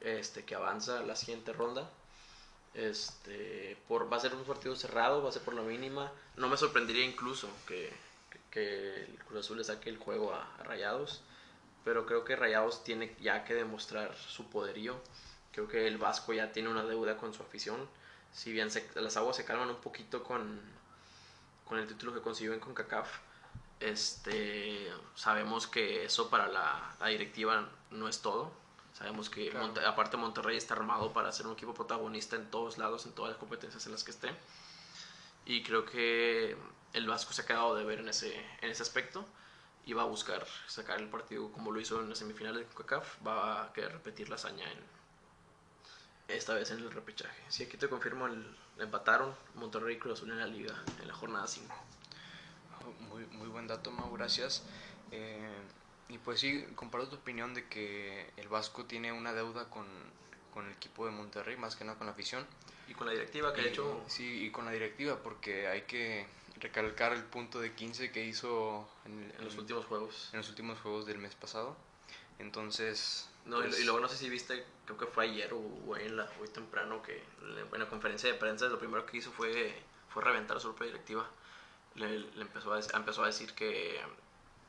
[0.00, 1.90] este, que avanza la siguiente ronda.
[2.74, 6.12] Este, por, va a ser un partido cerrado, va a ser por la mínima.
[6.36, 7.92] No me sorprendería incluso que,
[8.54, 11.22] el Cruz Azul le saque el juego a, Rayados.
[11.84, 15.00] Pero creo que Rayados tiene ya que demostrar su poderío.
[15.52, 17.88] Creo que el Vasco ya tiene una deuda con su afición.
[18.32, 20.60] Si bien las aguas se calman un poquito con,
[21.66, 23.08] con el título que consiguió en CONCACAF
[23.82, 28.52] este, sabemos que eso para la, directiva no es todo.
[29.02, 29.52] Sabemos que
[29.84, 33.38] aparte Monterrey está armado para ser un equipo protagonista en todos lados, en todas las
[33.38, 34.30] competencias en las que esté.
[35.44, 36.56] Y creo que
[36.92, 39.26] el Vasco se ha quedado de ver en ese, en ese aspecto
[39.86, 43.26] y va a buscar sacar el partido como lo hizo en la semifinal de CONCACAF,
[43.26, 44.78] va a querer repetir la hazaña en
[46.28, 47.42] esta vez en el repechaje.
[47.48, 51.14] Si aquí te confirmo, el, empataron Monterrey y Cruz Azul en la liga en la
[51.14, 51.74] jornada 5.
[53.10, 54.62] Muy, muy buen dato, Mau, gracias.
[55.10, 55.50] Eh,
[56.12, 59.86] y pues sí, comparto tu opinión de que el Vasco tiene una deuda con,
[60.52, 62.46] con el equipo de Monterrey, más que nada con la afición.
[62.86, 64.04] Y con la directiva que ha hecho.
[64.08, 66.26] Sí, y con la directiva, porque hay que
[66.60, 70.28] recalcar el punto de 15 que hizo en, los últimos juegos.
[70.32, 71.76] En los últimos juegos del mes pasado.
[72.38, 73.30] Entonces.
[73.46, 76.30] No, y, pues luego no sé si viste, creo que fue ayer o en la,
[76.40, 77.22] hoy temprano, que
[77.72, 79.74] en la conferencia de prensa lo primero que hizo fue,
[80.10, 81.26] fue reventar a su propia directiva.
[81.94, 84.00] Le, empezó, a, empezó a decir que,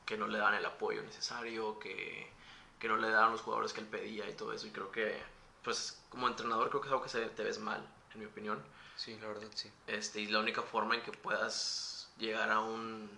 [0.04, 2.30] que no le daban el apoyo necesario, que,
[2.78, 4.66] que no le daban los jugadores que él pedía y todo eso.
[4.66, 5.20] Y creo que,
[5.62, 8.62] pues, como entrenador, creo que es algo que se, te ves mal, en mi opinión.
[8.96, 9.70] Sí, la verdad, sí.
[9.86, 13.10] Este, y la única forma en que puedas llegar a un.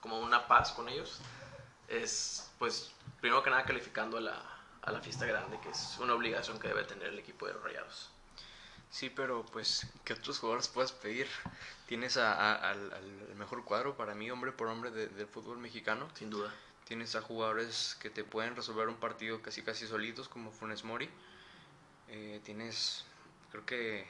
[0.00, 1.20] como una paz con ellos
[1.88, 4.42] es, pues, primero que nada calificando a la,
[4.82, 8.10] a la fiesta grande, que es una obligación que debe tener el equipo de Rayados.
[8.92, 11.26] Sí, pero pues, ¿qué otros jugadores puedes pedir?
[11.86, 12.90] Tienes al,
[13.36, 16.08] mejor cuadro para mí, hombre por hombre, del fútbol mexicano.
[16.14, 16.52] Sin duda.
[16.84, 21.08] Tienes a jugadores que te pueden resolver un partido casi casi solitos, como Funes Mori.
[22.08, 23.06] Eh, tienes,
[23.50, 24.06] creo que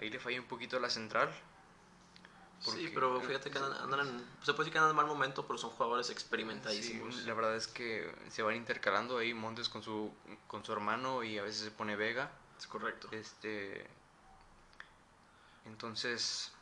[0.00, 1.30] ahí le falla un poquito la central,
[2.60, 5.58] sí, pero fíjate que andan, en, se puede decir que andan en mal momento, pero
[5.58, 7.26] son jugadores experimentadísimos.
[7.26, 10.10] la verdad es que se van intercalando ahí Montes con su,
[10.46, 12.30] con su hermano y a veces se pone Vega.
[12.58, 13.08] Es correcto.
[13.12, 13.86] Este,
[15.64, 16.52] entonces...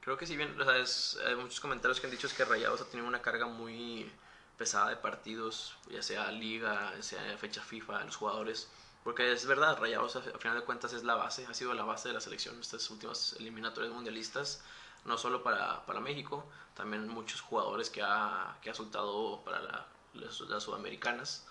[0.00, 2.86] Creo que si bien, o hay muchos comentarios que han dicho es que Rayados ha
[2.86, 4.10] tenido una carga muy
[4.56, 8.68] pesada de partidos, ya sea liga, ya sea fecha FIFA, los jugadores
[9.08, 12.08] porque es verdad, Rayados a, final de cuentas es la base, ha sido la base
[12.08, 14.62] de la selección estas últimas eliminatorias mundialistas,
[15.06, 16.44] no solo para, para México,
[16.74, 21.46] también muchos jugadores que ha, que ha soltado para la, las, sudamericanas.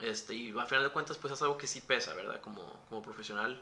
[0.00, 2.40] Este, y a final de cuentas pues es algo que sí pesa, ¿verdad?
[2.40, 3.60] Como, como profesional,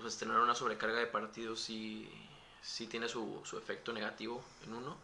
[0.00, 2.10] pues tener una sobrecarga de partidos sí,
[2.62, 4.96] sí tiene su, su efecto negativo en uno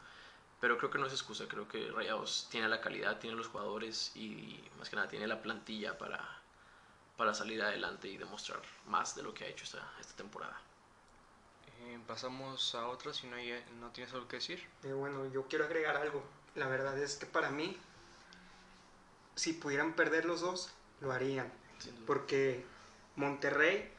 [0.65, 4.13] pero creo que no es excusa, creo que Rayados tiene la calidad, tiene los jugadores
[4.15, 6.19] y más que nada tiene la plantilla para,
[7.19, 10.59] para salir adelante y demostrar más de lo que ha hecho esta, esta temporada.
[11.81, 14.67] Eh, pasamos a otra, si no, hay, no tienes algo que decir.
[14.85, 16.25] Eh, bueno, yo quiero agregar algo.
[16.55, 17.77] La verdad es que para mí,
[19.35, 20.71] si pudieran perder los dos,
[21.01, 21.53] lo harían.
[22.07, 22.65] Porque
[23.17, 23.91] Monterrey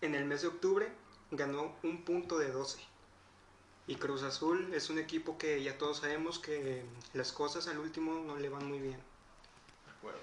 [0.00, 0.92] en el mes de octubre
[1.30, 2.78] ganó un punto de 12.
[3.88, 8.14] Y Cruz Azul es un equipo que ya todos sabemos que las cosas al último
[8.24, 9.00] no le van muy bien.
[9.86, 10.20] De acuerdo.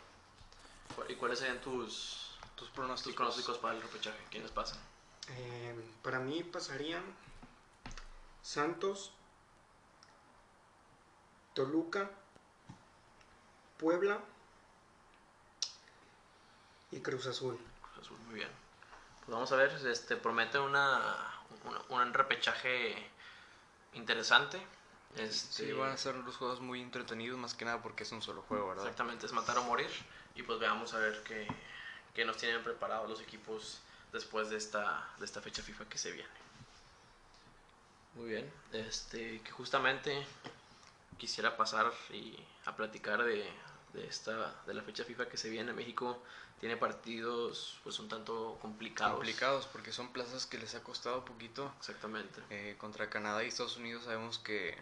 [1.09, 4.19] ¿Y cuáles serían tus, tus pronósticos, para el repechaje?
[4.29, 4.79] ¿Quiénes pasan?
[5.29, 7.03] Eh, para mí pasarían
[8.41, 9.13] Santos,
[11.53, 12.11] Toluca,
[13.77, 14.21] Puebla
[16.95, 17.57] y Cruz Azul.
[17.81, 18.49] Cruz Azul, muy bien.
[19.19, 21.01] Pues vamos a ver, este promete una,
[21.89, 22.95] un repechaje
[23.93, 24.61] interesante.
[25.15, 25.65] Este...
[25.65, 28.41] Sí, van a ser los juegos muy entretenidos, más que nada porque es un solo
[28.43, 28.85] juego, ¿verdad?
[28.85, 29.89] Exactamente, es matar o morir.
[30.35, 31.47] Y pues veamos a ver qué,
[32.13, 33.79] que nos tienen preparados los equipos
[34.11, 36.29] después de esta, de esta fecha FIFA que se viene.
[38.15, 40.25] Muy bien, este, que justamente
[41.17, 43.49] quisiera pasar y a platicar de,
[43.93, 45.73] de, esta, de la fecha FIFA que se viene.
[45.73, 46.21] México
[46.59, 49.15] tiene partidos pues un tanto complicados.
[49.15, 51.73] Complicados porque son plazas que les ha costado poquito.
[51.79, 52.41] Exactamente.
[52.49, 54.77] Eh, contra Canadá y Estados Unidos sabemos que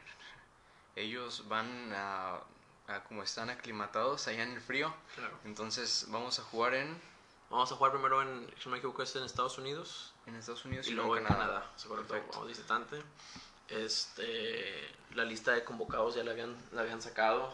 [0.95, 2.39] ellos van a,
[2.88, 4.93] a como están aclimatados allá en el frío.
[5.16, 5.38] Claro.
[5.45, 7.12] Entonces vamos a jugar en
[7.51, 10.14] Vamos a jugar primero en, si no me equivoco, es en Estados Unidos.
[10.26, 11.70] En Estados Unidos y, luego en Canadá.
[11.84, 12.24] Canadá.
[12.32, 13.01] Vamos visitante.
[13.68, 17.53] Este, la lista de convocados ya la habían, la habían sacado.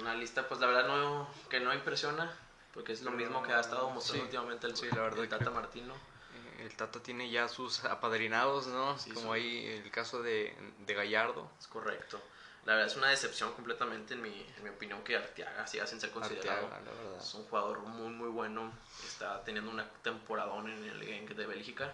[0.00, 2.34] Una lista, pues la verdad no, que no impresiona,
[2.72, 5.94] porque es lo mismo que ha estado mostrando últimamente el, la verdad Tata Martino.
[5.94, 8.96] Eh, el Tata tiene ya sus apadrinados, ¿no?
[9.14, 11.50] Como ahí el caso de, de Gallardo.
[11.60, 12.20] Es correcto.
[12.64, 16.00] La verdad es una decepción completamente, en mi, en mi opinión, que Arteaga siga sin
[16.00, 16.70] ser considerado.
[17.18, 18.72] es un jugador muy, muy bueno.
[19.04, 21.92] Está teniendo una temporadón en el Genk de Bélgica.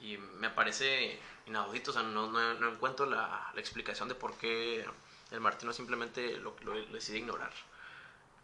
[0.00, 1.92] Y me parece inaudito.
[1.92, 4.84] O sea, no, no, no encuentro la, la, explicación de por qué
[5.30, 7.52] el Martino simplemente lo, lo, decide ignorar.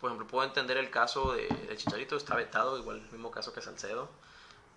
[0.01, 3.53] Por ejemplo, puedo entender el caso de, de Chicharito, está vetado, igual el mismo caso
[3.53, 4.09] que Salcedo.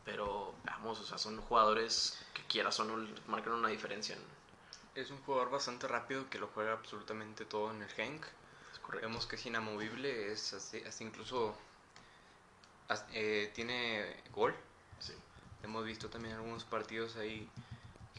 [0.05, 4.22] Pero, vamos, o sea, son jugadores que quieras o no marcan una diferencia en,
[4.95, 8.26] es un jugador bastante rápido que lo juega absolutamente todo en el Genk.
[9.01, 11.55] Vemos que es inamovible, es así, incluso
[13.14, 14.55] eh, tiene gol.
[14.99, 15.14] Sí.
[15.64, 17.47] Hemos visto también algunos partidos ahí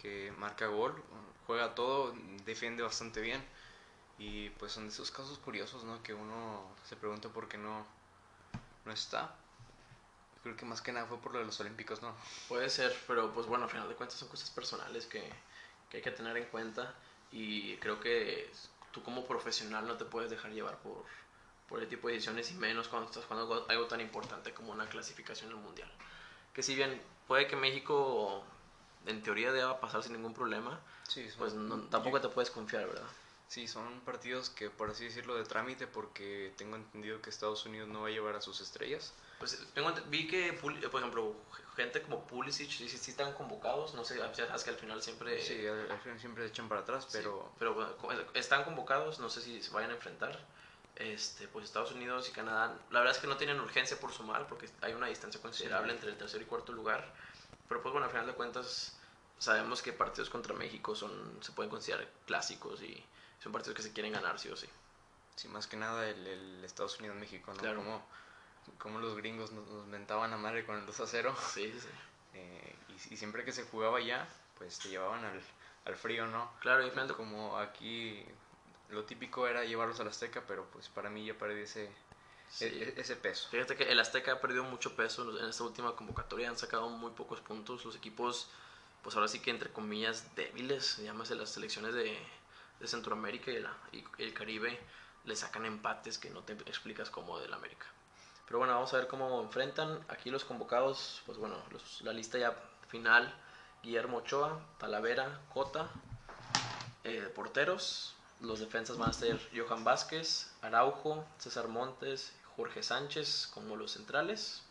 [0.00, 0.94] que marca gol,
[1.46, 2.14] juega todo,
[2.44, 3.44] defiende bastante bien.
[4.20, 6.02] Y pues son de esos casos curiosos, ¿no?
[6.02, 7.86] Que uno se pregunta por qué no,
[8.84, 9.34] no está.
[10.42, 12.14] Creo que más que nada fue por lo de los Olímpicos, ¿no?
[12.46, 15.26] Puede ser, pero pues bueno, al final de cuentas son cosas personales que,
[15.88, 16.94] que hay que tener en cuenta.
[17.32, 18.52] Y creo que
[18.92, 21.06] tú como profesional no te puedes dejar llevar por,
[21.66, 24.86] por el tipo de decisiones y menos cuando estás jugando algo tan importante como una
[24.86, 25.90] clasificación al mundial.
[26.52, 28.44] Que si bien puede que México
[29.06, 30.78] en teoría deba pasar sin ningún problema,
[31.38, 31.54] pues
[31.88, 33.08] tampoco te puedes confiar, ¿verdad?
[33.50, 37.88] Sí, son partidos que, por así decirlo, de trámite, porque tengo entendido que Estados Unidos
[37.88, 39.12] no va a llevar a sus estrellas.
[39.40, 41.34] Pues tengo, vi que, por ejemplo,
[41.74, 45.42] gente como Pulisic sí, sí están convocados, no sé, sabes que al final siempre...
[45.42, 47.50] Sí, al, final siempre echan para atrás, pero...
[47.58, 47.76] pero
[48.34, 50.38] están convocados, no sé si se vayan a enfrentar.
[50.94, 54.22] Este, pues Estados Unidos y Canadá, la verdad es que no tienen urgencia por su
[54.22, 57.12] mal, porque hay una distancia considerable entre el tercer y cuarto lugar.
[57.68, 58.96] Pero pues bueno, al final de cuentas
[59.38, 63.04] sabemos que partidos contra México son se pueden considerar clásicos y
[63.42, 64.68] son partidos que se quieren ganar sí o sí.
[65.36, 67.74] Sí, más que nada el, el Estados Unidos-México, ¿no?
[67.74, 68.06] Como,
[68.78, 71.34] como, los gringos nos, mentaban a madre con el 2 a 0.
[71.52, 71.88] Sí, sí, sí.
[72.32, 72.76] Eh,
[73.10, 75.40] y, siempre que se jugaba ya, pues te llevaban al,
[75.84, 76.52] al frío, ¿no?
[76.60, 78.24] Claro, y Como aquí
[78.88, 81.90] lo típico era llevarlos al Azteca, pero pues para mí ya perdí ese,
[82.60, 83.48] e, e, ese peso.
[83.50, 87.10] Fíjate que el Azteca ha perdido mucho peso en esta última convocatoria, han sacado muy
[87.10, 87.84] pocos puntos.
[87.84, 88.48] Los equipos,
[89.02, 92.16] pues ahora sí que entre comillas débiles, llámase las selecciones de,
[92.80, 93.52] de Centroamérica
[93.92, 94.78] y, el Caribe
[95.24, 97.86] le sacan empates que no te explicas como del América.
[98.46, 100.04] Pero bueno, vamos a ver cómo enfrentan.
[100.08, 101.56] Aquí los convocados, pues bueno,
[102.00, 102.56] la lista ya
[102.88, 103.32] final.
[103.82, 105.88] Guillermo Ochoa, Talavera, Cota,
[107.04, 108.14] eh, porteros.
[108.40, 114.62] Los defensas van a ser Johan Vázquez, Araujo, César Montes, Jorge Sánchez como los centrales.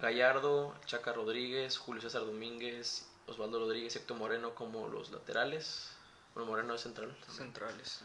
[0.00, 5.90] Gallardo, Chaca Rodríguez, Julio César Domínguez, Osvaldo Rodríguez y Héctor Moreno como los laterales.
[6.34, 7.16] Bueno, Moreno es central.
[7.28, 8.02] Centrales.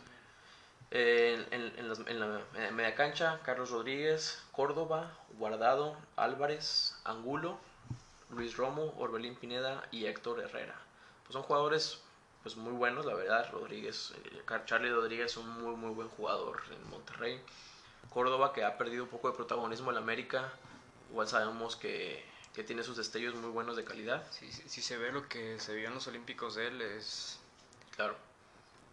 [0.91, 7.59] en, en, la media cancha, Carlos Rodríguez, Córdoba, Guardado, Álvarez, Angulo,
[8.29, 10.75] Luis Romo, Orbelín Pineda y Héctor Herrera.
[11.23, 12.01] Pues son jugadores
[12.43, 13.49] pues muy buenos, la verdad.
[13.51, 17.41] Rodríguez, eh, Charlie Rodríguez es un muy muy buen jugador en Monterrey.
[18.09, 20.53] Córdoba que ha perdido un poco de protagonismo en América.
[21.09, 22.23] Igual sabemos que,
[22.53, 24.25] que tiene sus destellos muy buenos de calidad.
[24.31, 27.39] Si sí, se ve lo que se vio en los Olímpicos de él, es
[27.95, 28.15] Claro.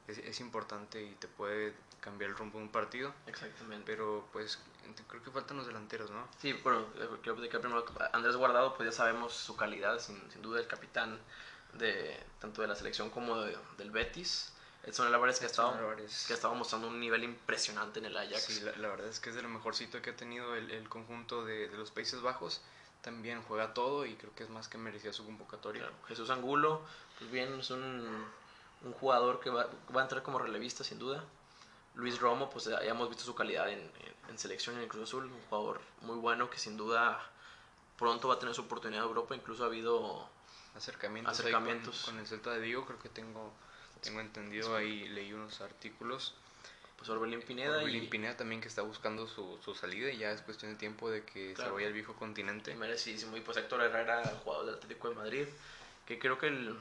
[0.09, 3.15] Es, importante y te puede cambiar el rumbo de un partido.
[3.27, 3.85] Exactamente.
[3.87, 4.59] Pero pues
[5.09, 6.29] creo que faltan los delanteros, ¿no?
[6.41, 6.87] Sí, bueno,
[7.23, 11.19] creo que primero Andrés Guardado, pues ya sabemos su calidad, sin, duda el capitán
[11.75, 14.53] de tanto de la selección como del Betis.
[14.85, 18.43] Edson Álvarez que ha, estado, que ha estado mostrando un nivel impresionante en el Ajax.
[18.43, 21.69] Sí, la, verdad es que es de lo mejorcito que ha tenido el, conjunto de,
[21.69, 22.61] de, los Países Bajos.
[23.01, 25.89] También juega todo y creo que es más que merecía su convocatoria.
[26.09, 26.83] Jesús Angulo,
[27.19, 28.27] pues bien, es un
[28.85, 31.25] un jugador que va, va, a entrar como relevista sin duda.
[31.95, 33.91] Luis Romo, pues ya hemos visto su calidad en,
[34.29, 37.21] en, selección en el Cruz Azul, un jugador muy bueno que sin duda
[37.99, 40.27] pronto va a tener su oportunidad en Europa, incluso ha habido
[40.75, 42.05] acercamientos, acercamientos.
[42.05, 43.53] Con, el Celta de Vigo, creo que tengo,
[44.01, 46.35] tengo entendido, ahí leí unos artículos.
[46.97, 47.79] Pues Orbelín Pineda.
[47.79, 51.11] Orbelín Pineda también que está buscando su, su, salida y ya es cuestión de tiempo
[51.11, 52.75] de que se vaya al viejo continente.
[52.77, 53.37] Merecidísimo.
[53.37, 55.47] Y pues Héctor Herrera, jugador del Atlético de Madrid,
[56.07, 56.79] que creo que el,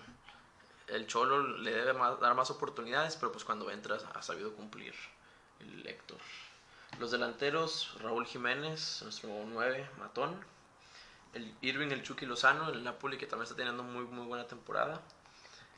[0.92, 4.94] el Cholo le debe dar más oportunidades, pero pues cuando entras ha sabido cumplir
[5.60, 6.20] el Héctor.
[7.00, 10.36] Los delanteros, Raúl Jiménez, nuestro 9, matón.
[11.34, 15.02] El Irving, el Chucky Lozano, el Napoli que también está teniendo muy, muy buena temporada.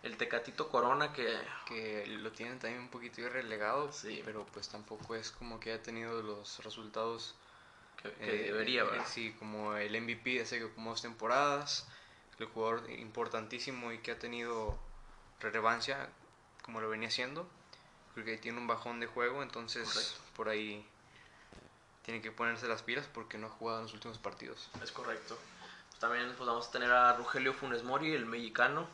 [0.01, 1.37] El Tecatito Corona que...
[1.67, 4.21] Que lo tienen también un poquito relegado, sí.
[4.25, 7.35] pero pues tampoco es como que haya tenido los resultados
[8.01, 9.05] que, eh, debería, ¿verdad?
[9.07, 11.87] sí, como el MVP de hace como dos temporadas,
[12.39, 14.77] el jugador importantísimo y que ha tenido
[15.43, 16.09] relevancia
[16.63, 17.47] como lo venía haciendo.
[18.15, 20.85] Porque tiene un bajón de juego, entonces por ahí
[22.03, 24.69] tiene que ponerse las pilas porque no ha jugado en los últimos partidos.
[24.83, 25.37] Es correcto.
[25.99, 28.87] También pues, vamos a tener a Rogelio Funes Mori, el mexicano,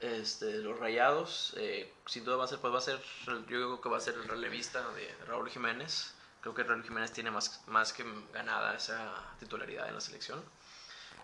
[0.00, 1.54] este, los Rayados.
[1.56, 4.00] Eh, sin duda va a ser, pues va a ser, yo creo que va a
[4.00, 6.14] ser el relevista de Raúl Jiménez.
[6.40, 10.40] Creo que Raúl Jiménez tiene más, más que ganada esa titularidad en la selección.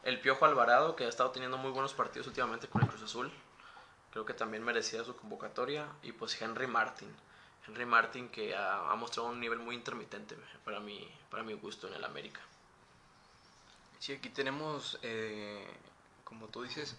[0.02, 3.30] El Piojo Alvarado, que ha estado teniendo muy buenos partidos últimamente con el Cruz Azul
[4.14, 5.88] creo que también merecía su convocatoria.
[6.02, 7.08] Y pues Henry Martin.
[7.66, 11.94] Henry Martin que ha, mostrado un nivel muy intermitente para mi, para mi gusto en
[11.94, 12.40] el América.
[13.98, 15.66] Sí, aquí tenemos, eh,
[16.22, 16.96] como tú dices,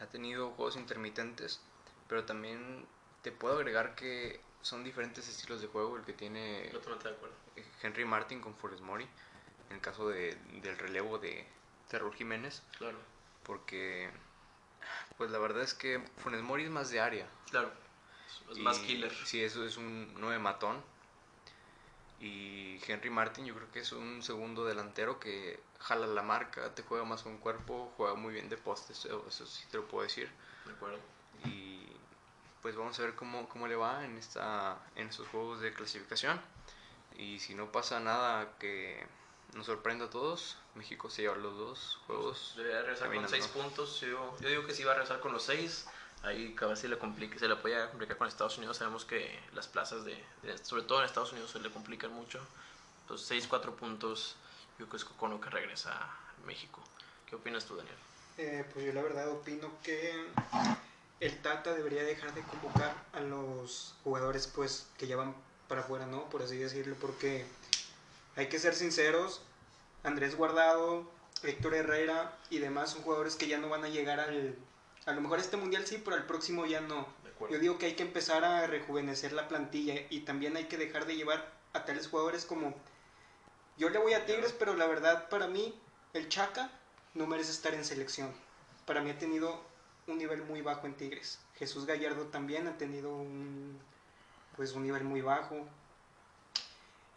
[0.00, 1.60] ha tenido juegos intermitentes,
[2.08, 2.84] pero también
[3.22, 6.70] te puedo agregar que son diferentes estilos de juego el que tiene
[7.80, 9.08] Henry Martin con Forrest Mori,
[9.70, 11.46] en el caso de, del relevo de
[11.88, 12.62] Terror Jiménez.
[12.76, 12.98] Claro.
[13.44, 14.10] Porque
[15.16, 17.26] Pues la verdad es que Funes Mori es más de área.
[17.50, 17.70] Claro.
[18.50, 19.12] Es más killer.
[19.24, 20.82] Sí, eso es un nueve matón.
[22.20, 26.82] Y Henry Martin yo creo que es un segundo delantero que jala la marca, te
[26.82, 30.30] juega más con cuerpo, juega muy bien de poste, eso, sí te lo puedo decir.
[30.64, 30.98] De acuerdo.
[31.44, 31.86] Y
[32.62, 36.40] pues vamos a ver cómo, cómo le va en, esta, en estos juegos de clasificación.
[37.18, 39.06] Y si no pasa nada que
[39.54, 42.54] nos sorprenda a todos, México se lleva los dos juegos.
[42.56, 44.00] Debería regresar con seis puntos.
[44.00, 45.86] Yo, yo, digo que sí va a regresar con los seis.
[46.22, 48.78] Ahí cada vez se le, complica, se le puede complicar con Estados Unidos.
[48.78, 50.16] Sabemos que las plazas, de,
[50.62, 52.40] sobre todo en Estados Unidos, se le complican mucho.
[53.02, 54.36] Entonces, seis, cuatro puntos,
[54.78, 56.82] yo creo que es con lo que regresa a México.
[57.26, 57.96] ¿Qué opinas tú, Daniel?
[58.38, 60.26] Eh, pues yo la verdad opino que
[61.20, 65.34] el Tata debería dejar de convocar a los jugadores pues que ya van
[65.68, 66.24] para afuera, ¿no?
[66.30, 67.46] Por así decirlo, porque
[68.36, 69.42] hay que ser sinceros,
[70.02, 71.08] Andrés Guardado,
[71.42, 74.56] Héctor Herrera y demás son jugadores que ya no van a llegar al...
[75.06, 77.06] A lo mejor este mundial sí, pero al próximo ya no.
[77.50, 81.06] Yo digo que hay que empezar a rejuvenecer la plantilla y también hay que dejar
[81.06, 82.74] de llevar a tales jugadores como...
[83.76, 85.74] Yo le voy a Tigres, pero la verdad para mí
[86.12, 86.70] el Chaca
[87.12, 88.32] no merece estar en selección.
[88.86, 89.60] Para mí ha tenido
[90.06, 91.40] un nivel muy bajo en Tigres.
[91.56, 93.78] Jesús Gallardo también ha tenido un,
[94.56, 95.66] pues, un nivel muy bajo.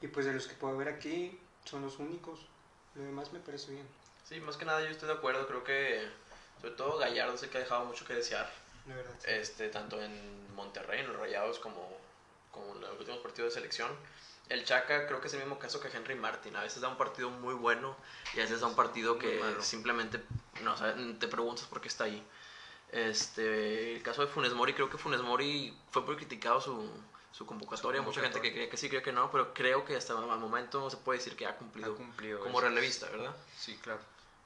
[0.02, 2.40] Y pues de los que puedo ver aquí son los únicos.
[2.96, 3.88] Lo demás me parece bien.
[4.28, 5.48] Sí, más que nada yo estoy de acuerdo.
[5.48, 6.08] Creo que
[6.62, 8.52] sobre todo Gallardo sé que ha dejado mucho que desear.
[8.88, 9.14] La verdad.
[9.26, 11.98] Este, tanto en Monterrey, en los Rayados, como,
[12.52, 13.92] como en los últimos partidos de selección.
[14.50, 16.56] El Chaca creo que es el mismo caso que Henry Martin.
[16.56, 17.96] A veces da un partido muy bueno
[18.34, 20.22] y a veces da un partido que simplemente
[20.64, 20.76] no,
[21.20, 22.26] te preguntas por qué está ahí.
[22.92, 26.90] Este, el caso de Funes Mori, creo que Funes Mori fue muy criticado su,
[27.38, 28.02] su convocatoria.
[28.02, 30.90] Mucha gente que cree que sí, cree que no, pero creo que hasta el momento
[30.90, 31.96] se puede decir que ha cumplido,
[32.42, 33.36] como relevista, ¿verdad?
[33.56, 34.00] Sí, claro.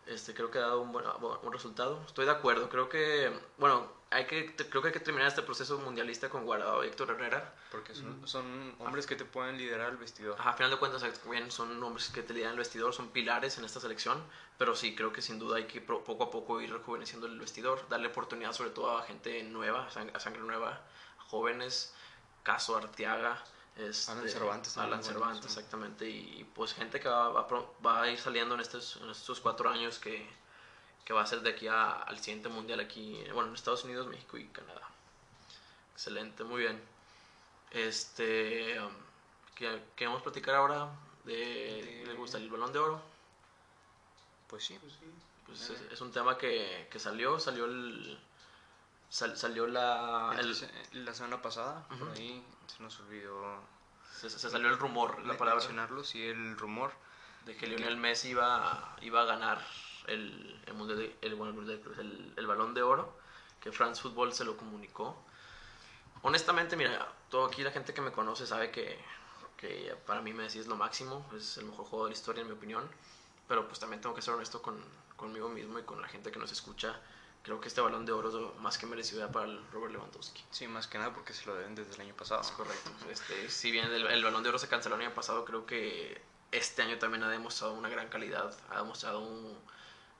[0.07, 2.03] Este, creo que ha dado un buen, buen, resultado.
[2.05, 2.67] Estoy de acuerdo.
[2.69, 6.83] Creo que, bueno, hay que, creo que hay que terminar este proceso mundialista con Guardado
[6.83, 7.53] y Héctor Herrera.
[7.71, 10.35] Porque son, son hombres que te pueden liderar el vestidor.
[10.37, 13.63] a final de cuentas, bien, son hombres que te lideran el vestidor, son pilares en
[13.63, 14.21] esta selección.
[14.57, 17.87] Pero sí, creo que sin duda hay que poco a poco ir rejuveneciendo el vestidor,
[17.87, 20.81] darle oportunidad sobre todo a gente nueva, a sangre nueva,
[21.19, 21.93] jóvenes,
[22.43, 23.43] caso Arteaga.
[23.75, 24.77] Este, Alan Cervantes.
[24.77, 26.07] Alan Cervantes, exactamente.
[26.09, 27.47] Y, pues gente que va,
[27.85, 30.27] va, a ir saliendo en estos, en estos cuatro años que,
[31.05, 34.37] que va a ser de aquí al siguiente mundial aquí, bueno, en Estados Unidos, México
[34.37, 34.87] y Canadá.
[35.93, 36.81] Excelente, muy bien.
[37.71, 38.91] Este, um,
[39.95, 40.89] queremos platicar ahora
[41.23, 43.01] de, ¿le gusta el balón de oro?
[44.47, 44.77] Pues sí.
[44.81, 45.05] Pues, sí.
[45.45, 48.19] pues es, es, un tema que, que salió, salió el,
[49.11, 50.33] salió la...
[50.93, 53.59] la semana pasada, por ahí se nos olvidó...
[54.13, 55.59] Se, salió el rumor, la palabra.
[55.59, 56.91] Mencionarlo, sí, el rumor.
[57.45, 59.59] De que Lionel Messi iba, iba a ganar
[60.07, 63.17] el, el, mundial el, el, balón de oro,
[63.59, 65.17] que France Football se lo comunicó.
[66.21, 68.99] Honestamente, mira, todo aquí la gente que me conoce sabe que,
[69.57, 72.47] que para mí Messi es lo máximo, es el mejor juego de la historia en
[72.47, 72.87] mi opinión,
[73.47, 74.79] pero pues también tengo que ser honesto con,
[75.15, 76.99] conmigo mismo y con la gente que nos escucha
[77.43, 80.43] creo que este balón de oro es más que merecido para el Robert Lewandowski.
[80.51, 82.41] Sí, más que nada porque se lo deben desde el año pasado.
[82.41, 82.91] Es correcto.
[83.09, 86.21] Este, si bien el, balón de oro se canceló el año pasado, creo que
[86.51, 89.57] este año también ha demostrado una gran calidad, ha demostrado un,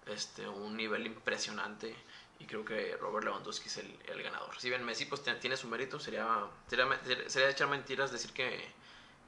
[0.08, 1.96] este, un nivel impresionante
[2.40, 4.60] y creo que Robert Lewandowski es el, el ganador.
[4.60, 6.88] Si bien Messi pues, tiene su mérito, sería, sería,
[7.28, 8.68] sería echar mentiras decir que,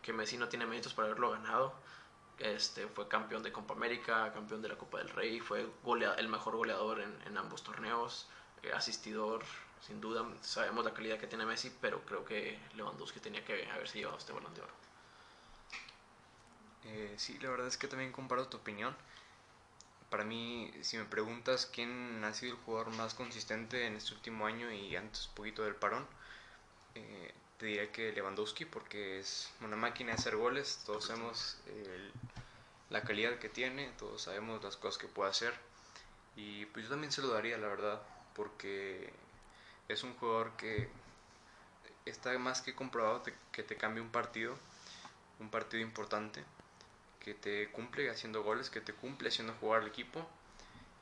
[0.02, 1.74] que Messi no tiene méritos para haberlo ganado
[2.39, 5.67] este, fue campeón de Copa América, campeón de la Copa del Rey, fue
[6.17, 8.27] el mejor goleador en, ambos torneos,
[8.63, 9.43] eh, asistidor,
[9.86, 10.25] sin duda.
[10.41, 14.34] Sabemos la calidad que tiene Messi, pero creo que Lewandowski tenía que haberse llevado este
[14.34, 14.73] balón de oro.
[16.86, 18.95] Eh, sí, la verdad es que también comparo tu opinión.
[20.09, 24.45] Para mí, si me preguntas quién ha sido el jugador más consistente en este último
[24.45, 26.05] año y antes poquito del parón,
[26.95, 31.58] eh, te diría que Lewandowski porque es una máquina de hacer goles, todos sabemos
[32.89, 35.54] la calidad que tiene, todos sabemos las cosas que puede hacer
[36.36, 38.01] y pues yo también se lo daría la verdad
[38.36, 39.12] porque
[39.88, 40.89] es un jugador que
[42.06, 44.58] está más que comprobado que te cambia un partido,
[45.39, 46.43] un partido importante,
[47.20, 50.28] que te cumple haciendo goles, que te cumple haciendo jugar al equipo.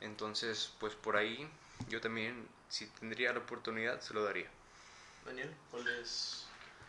[0.02, 1.50] Entonces, pues por ahí
[1.90, 4.50] yo también, si tendría la oportunidad, se lo daría.
[5.26, 6.46] Daniel, ¿cuál es,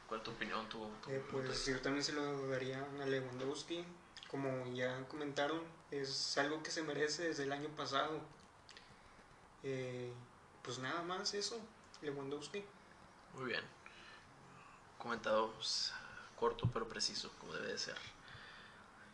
[0.08, 0.68] cuál tu opinión?
[0.68, 3.84] Tu, eh, pues yo también se lo daría a Lewandowski.
[4.28, 5.60] Como ya comentaron,
[5.90, 8.20] es algo que se merece desde el año pasado.
[9.62, 10.12] Eh,
[10.62, 11.60] pues nada más eso,
[12.00, 12.64] Lewandowski.
[13.34, 13.62] Muy bien.
[14.98, 15.92] Comentado pues,
[16.36, 17.96] corto pero preciso, como debe de ser.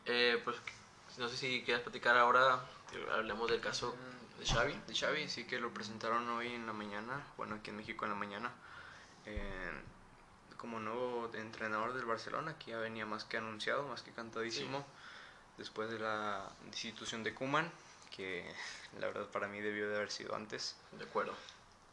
[0.07, 0.57] Eh, pues
[1.19, 2.65] no sé si quieres platicar ahora,
[3.13, 3.95] hablemos del caso
[4.39, 4.73] de Xavi.
[4.87, 8.13] De Xavi, sí que lo presentaron hoy en la mañana, bueno, aquí en México en
[8.13, 8.53] la mañana,
[9.29, 9.71] eh,
[10.57, 14.85] como nuevo entrenador del Barcelona, que ya venía más que anunciado, más que cantadísimo,
[15.57, 17.71] después de la institución de Kuman,
[18.15, 18.45] que
[18.99, 20.77] la verdad para mí debió de haber sido antes.
[20.93, 21.35] De acuerdo.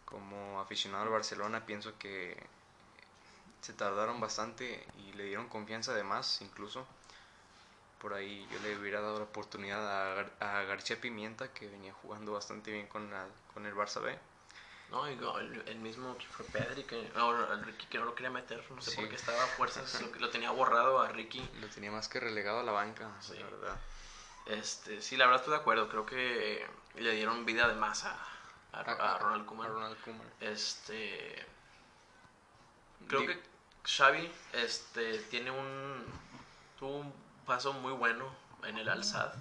[0.05, 2.37] Como aficionado al Barcelona pienso que
[3.61, 6.85] se tardaron bastante y le dieron confianza además, incluso.
[7.99, 12.33] Por ahí yo le hubiera dado la oportunidad a, a García Pimienta, que venía jugando
[12.33, 13.09] bastante bien con,
[13.53, 14.17] con el Barça B.
[14.91, 18.63] No, el, mismo que fue Pedri, que ahora el Ricky que no lo quería meter,
[18.69, 21.47] no sé por qué estaba a fuerzas, lo, lo, tenía borrado a Ricky.
[21.59, 23.33] Lo tenía más que relegado a la banca, sí.
[23.37, 23.77] la verdad.
[24.45, 26.65] Este, sí, la verdad estoy de acuerdo, creo que
[26.95, 28.17] le dieron vida de más a,
[28.73, 29.69] a, Ronald Koeman.
[29.69, 30.31] Ronald Koeman.
[30.39, 31.45] Este,
[33.07, 33.41] creo que
[33.85, 36.05] Xavi este, tiene un,
[36.77, 37.13] tuvo un
[37.45, 38.25] paso muy bueno
[38.63, 39.33] en el Alzad.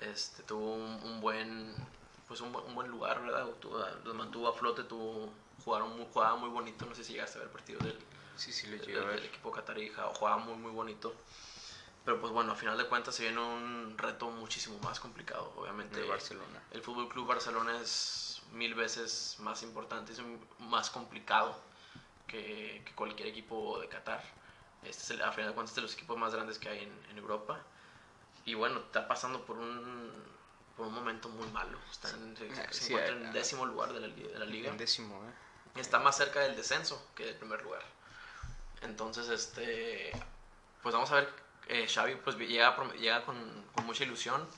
[0.00, 1.74] Este, tuvo un, buen
[2.28, 3.46] pues un, buen lugar, ¿verdad?
[3.58, 3.82] Tuvo,
[4.14, 5.32] mantuvo a flote, tuvo,
[5.64, 7.98] jugaron muy, jugaba muy bonito, no sé si llegaste a ver el partido del,
[8.36, 11.14] sí, sí, le del, equipo catarí, jugaba muy muy bonito.
[12.04, 16.00] Pero pues bueno, a final de cuentas se viene un reto muchísimo más complicado, obviamente.
[16.00, 16.62] El Barcelona.
[16.70, 20.22] El Fútbol Club Barcelona es mil veces más importante, es
[20.58, 21.54] más complicado
[22.26, 24.22] que, cualquier equipo de Qatar.
[24.82, 27.60] Este es a final de cuentas de los equipos más grandes que hay en, Europa.
[28.44, 30.10] Y bueno, está pasando por un,
[30.78, 31.76] por un momento muy malo.
[31.90, 32.34] Está en,
[32.70, 34.70] se, encuentra en décimo lugar de la, de la liga.
[34.70, 35.80] En décimo, ¿eh?
[35.80, 37.82] Está más cerca del descenso que del primer lugar.
[38.82, 40.12] Entonces, este,
[40.82, 41.48] pues vamos a ver.
[41.66, 43.36] Eh, Xavi pues llega, llega con,
[43.74, 44.48] con, mucha ilusión.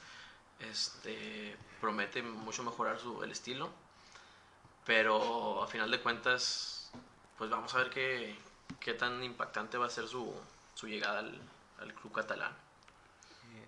[0.60, 3.70] Este, promete mucho mejorar su, el estilo.
[4.84, 6.90] Pero a final de cuentas
[7.40, 8.36] pues vamos a ver qué,
[8.80, 10.30] qué tan impactante va a ser su,
[10.74, 11.40] su llegada al,
[11.80, 12.54] al, club catalán.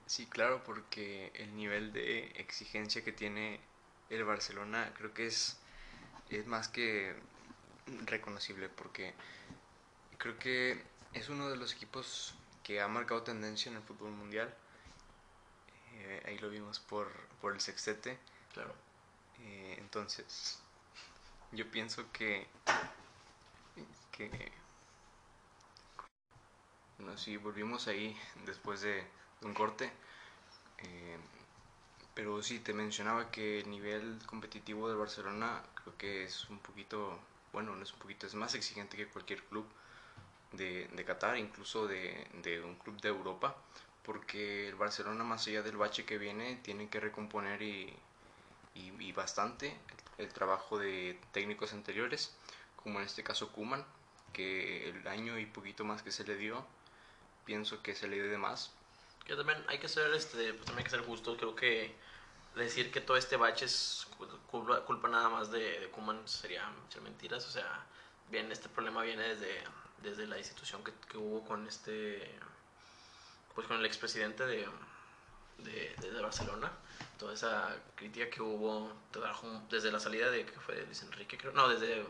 [0.06, 3.60] Sí, claro, porque el nivel de exigencia que tiene
[4.10, 5.56] el Barcelona creo que es,
[6.30, 7.14] es más que
[8.06, 9.14] reconocible, porque
[10.18, 10.82] creo que
[11.14, 14.54] es uno de los equipos que ha marcado tendencia en el fútbol mundial.
[15.94, 18.18] Eh, ahí lo vimos por, por el sextete.
[18.52, 18.74] Claro.
[19.40, 20.58] Eh, entonces,
[21.52, 22.46] yo pienso que
[24.12, 24.30] que
[26.98, 29.04] bueno, sí, volvimos ahí después de,
[29.44, 29.92] un corte.
[30.78, 31.18] Eh,
[32.14, 37.18] pero sí, te mencionaba que el nivel competitivo del Barcelona creo que es un poquito,
[37.52, 39.66] bueno, no es un poquito, es más exigente que cualquier club
[40.52, 42.26] de, Qatar, incluso de,
[42.64, 43.56] un club de Europa,
[44.02, 47.94] porque el Barcelona, más allá del bache que viene, tiene que recomponer y,
[48.74, 49.76] y, bastante
[50.18, 52.34] el trabajo de técnicos anteriores,
[52.76, 53.84] como en este caso Kuman,
[54.32, 56.64] que el año y poquito más que se le dio,
[57.44, 58.72] pienso que se le dio de más.
[59.24, 61.94] Que también hay que ser, este, pues también hay que ser justos, creo que
[62.56, 64.06] decir que todo este bache es
[64.50, 67.86] culpa, nada más de, de Kuman sería ser mentiras, o sea,
[68.30, 69.62] bien, este problema viene desde,
[70.02, 72.30] desde la institución que, que hubo con este,
[73.54, 74.68] pues con el expresidente de,
[75.58, 76.70] de, de, Barcelona,
[77.18, 78.92] toda esa crítica que hubo
[79.70, 82.04] desde la salida de, que fue Luis Enrique, creo, no, desde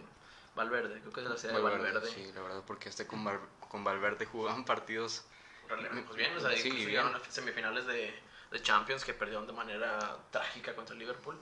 [0.54, 2.10] Valverde, creo que es la ciudad de Valverde.
[2.10, 3.24] Sí, la verdad, porque hasta con,
[3.68, 5.24] con Valverde jugaban partidos.
[5.68, 8.14] Pues bien, o sea, sí, llegaron a semifinales de,
[8.50, 11.38] de Champions que perdieron de manera trágica contra Liverpool.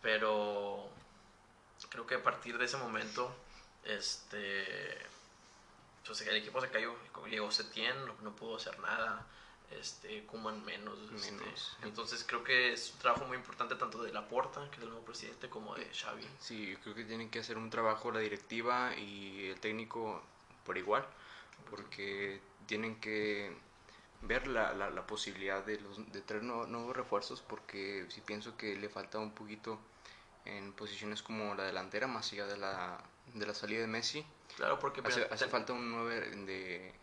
[0.00, 0.88] Pero
[1.90, 3.34] creo que a partir de ese momento,
[3.84, 5.06] este.
[6.06, 6.94] Pues el equipo se cayó.
[7.28, 9.26] Llegó Setien, no, no pudo hacer nada
[9.70, 10.98] este, Kuman menos.
[11.14, 11.44] Este,
[11.82, 15.04] entonces creo que es un trabajo muy importante tanto de Laporta, que es el nuevo
[15.04, 16.26] presidente, como de Xavi.
[16.40, 20.22] Sí, creo que tienen que hacer un trabajo la directiva y el técnico
[20.64, 21.04] por igual,
[21.70, 23.56] porque tienen que
[24.22, 28.76] ver la, la, la posibilidad de, los, de traer nuevos, refuerzos, porque si pienso que
[28.76, 29.78] le falta un poquito
[30.44, 32.98] en posiciones como la delantera, más allá de la,
[33.34, 34.24] de la salida de Messi.
[34.56, 36.94] Claro, porque hace, hace falta un 9 de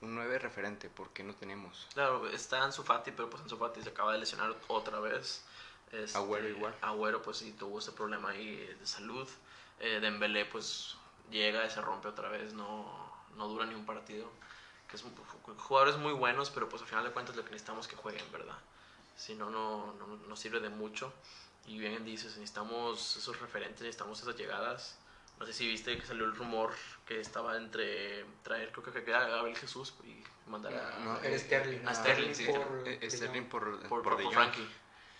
[0.00, 1.88] un 9 referente porque no tenemos.
[1.94, 5.44] Claro, está Ansu Fati, pero pues Ansu Fati se acaba de lesionar otra vez.
[5.92, 6.74] Este, Agüero igual.
[6.82, 9.28] Agüero pues sí tuvo ese problema ahí de salud.
[9.80, 10.96] Eh, Dembélé pues
[11.30, 14.28] llega y se rompe otra vez, no, no dura ni un partido.
[14.94, 17.96] Que es jugadores muy buenos, pero pues al final de cuentas lo que necesitamos que
[17.96, 18.58] jueguen, ¿verdad?
[19.16, 19.94] Si no, no,
[20.28, 21.12] no sirve de mucho.
[21.66, 24.98] Y bien dices, necesitamos esos referentes, necesitamos esas llegadas
[25.38, 26.72] no sé si viste que salió el rumor
[27.06, 30.98] que estaba entre traer, creo que queda Gabriel Jesús y mandar a.
[31.00, 31.86] No, no Sterling.
[31.86, 32.46] A Sterling, sí.
[32.46, 34.68] Por, eh, Sterling por, por, por, por Frankie.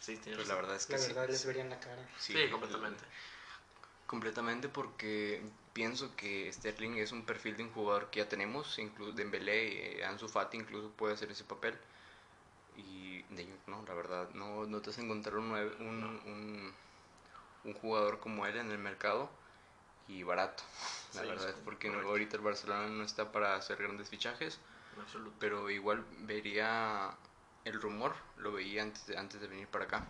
[0.00, 2.08] Sí, pues la verdad es que la verdad les verían la cara.
[2.18, 3.04] Sí, completamente.
[4.06, 5.42] Completamente porque
[5.74, 10.04] pienso que Sterling es un perfil de un jugador que ya tenemos, incluso Dembélé, eh,
[10.06, 11.76] Ansu Fati incluso puede hacer ese papel.
[12.76, 16.74] Y de, no, la verdad, no, no te vas a encontrar un, un, un
[17.64, 19.28] un jugador como él en el mercado
[20.08, 20.62] y barato.
[21.14, 24.58] La verdad es porque ahorita el Barcelona no está para hacer grandes fichajes.
[25.40, 27.16] Pero igual vería
[27.64, 30.06] el rumor, lo veía antes de, antes de venir para acá,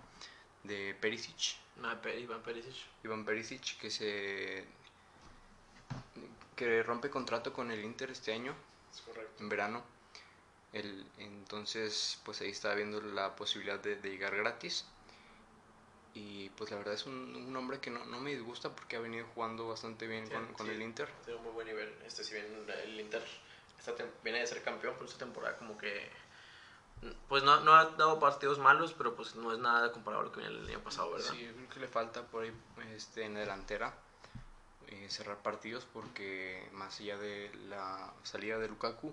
[0.62, 1.56] de Perisic.
[1.76, 2.74] No, Iván Perisic.
[3.02, 4.66] Iván Perisic que se
[6.54, 8.54] que rompe contrato con el Inter este año,
[9.40, 9.82] en verano.
[10.72, 14.86] El, entonces, pues ahí está viendo la posibilidad de, llegar gratis.
[16.14, 19.26] Y pues la verdad es un, hombre que no, no, me disgusta porque ha venido
[19.34, 21.08] jugando bastante bien con, con el Inter.
[21.24, 21.92] Tiene un muy buen nivel.
[22.06, 22.46] Este, si bien
[22.84, 23.22] el Inter
[24.22, 26.10] viene de ser campeón, por esta temporada como que
[27.28, 30.32] pues no, no, ha dado partidos malos, pero pues no es nada comparado a lo
[30.32, 31.32] que viene el año pasado, ¿verdad?
[31.32, 32.52] Sí, creo que le falta por ahí
[32.94, 33.94] este, en la delantera
[34.88, 39.12] eh, cerrar partidos porque más allá de la salida de Lukaku,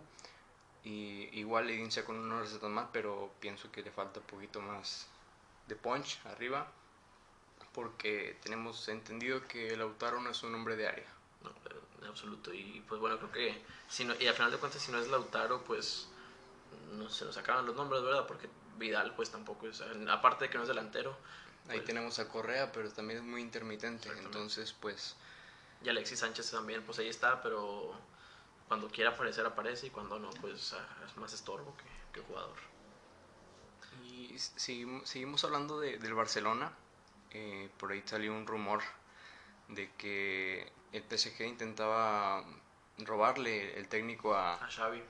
[0.84, 4.61] y igual le inicia con unos recetas más, pero pienso que le falta un poquito
[4.61, 5.07] más
[5.67, 6.67] de punch arriba
[7.74, 11.07] porque tenemos entendido que Lautaro no es un hombre de área.
[11.43, 11.51] No,
[12.01, 12.53] en absoluto.
[12.53, 15.07] Y pues bueno, creo que si no, y al final de cuentas si no es
[15.07, 16.07] Lautaro, pues
[16.97, 18.28] no se nos acaban los nombres, ¿verdad?
[18.28, 21.15] Porque Vidal pues tampoco es, aparte de que no es delantero.
[21.69, 25.15] Ahí pues tenemos a Correa, pero también es muy intermitente, entonces pues...
[25.84, 27.93] Y Alexis Sánchez también, pues ahí está, pero
[28.67, 31.75] cuando quiere aparecer aparece y cuando no, pues ah, es más estorbo
[32.13, 32.55] que, jugador.
[34.03, 36.71] Y seguimos, seguimos hablando de, del Barcelona,
[37.32, 38.82] eh, por ahí salió un rumor
[39.69, 42.43] de que el PSG intentaba
[42.99, 45.01] robarle el técnico a, a Xavi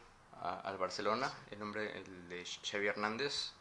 [0.42, 3.52] al Barcelona, el nombre el de Xavi Hernández,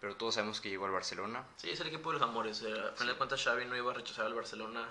[0.00, 1.44] pero todos sabemos que llegó al Barcelona.
[1.56, 2.62] Sí, es el equipo de los amores.
[2.62, 4.86] Eh, a final de cuentas Xavi no iba a rechazar al Barcelona,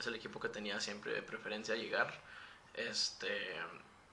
[0.00, 2.12] es el equipo que tenía siempre preferencia a llegar.
[2.74, 3.56] Este,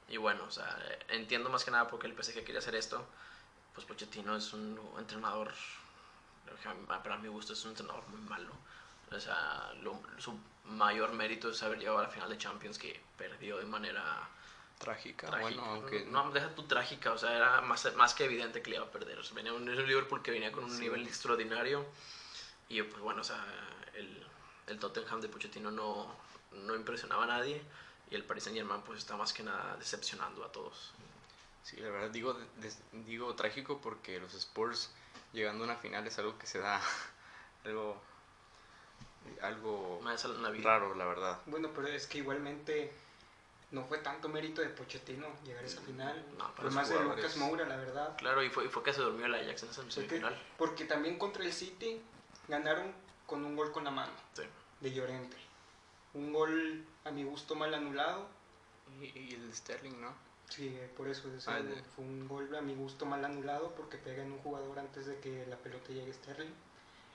[0.10, 0.78] y bueno, o sea,
[1.10, 3.06] entiendo más que nada porque el PSG quería hacer esto.
[3.74, 5.52] Pues Pochettino es un entrenador,
[6.88, 8.52] para mi gusto es un entrenador muy malo.
[9.12, 9.72] O sea,
[10.18, 14.28] su mayor mérito es haber llegado a la final de Champions que perdió de manera
[14.78, 16.06] Trágica, bueno, aunque...
[16.06, 18.92] No, deja tu trágica, o sea, era más, más que evidente que le iba a
[18.92, 19.20] perder.
[19.34, 21.84] Venía un, Liverpool que venía con un nivel extraordinario
[22.70, 23.44] y pues bueno, o sea,
[23.96, 24.27] el,
[24.68, 26.14] el Tottenham de Pochettino no,
[26.52, 27.62] no impresionaba a nadie
[28.10, 30.94] y el Paris Saint Germain pues está más que nada decepcionando a todos.
[31.64, 32.38] Sí, la verdad digo,
[33.06, 34.92] digo trágico porque los Spurs
[35.34, 36.82] llegando a una final es algo que se da
[37.66, 38.02] algo
[39.42, 40.02] algo
[40.64, 41.40] raro, la verdad.
[41.46, 42.94] Bueno, pero es que igualmente
[43.72, 46.26] no fue tanto mérito de Pochettino llegar a esa final.
[46.56, 48.16] fue más de Lucas Moura, la verdad.
[48.18, 50.42] Claro, y fue, y fue que se durmió el Ajax en esa semifinal.
[50.58, 52.02] Porque, también contra el City
[52.48, 52.94] ganaron
[53.28, 54.12] con un gol con la mano
[54.80, 55.38] de Llorente.
[56.16, 58.28] Un gol a mi gusto mal anulado.
[59.00, 60.16] Y, el Sterling, ¿no?
[60.50, 61.60] Sí, por eso ah,
[61.96, 65.20] fue un gol a mi gusto mal anulado porque pega en un jugador antes de
[65.20, 66.54] que la pelota llegue a Sterling.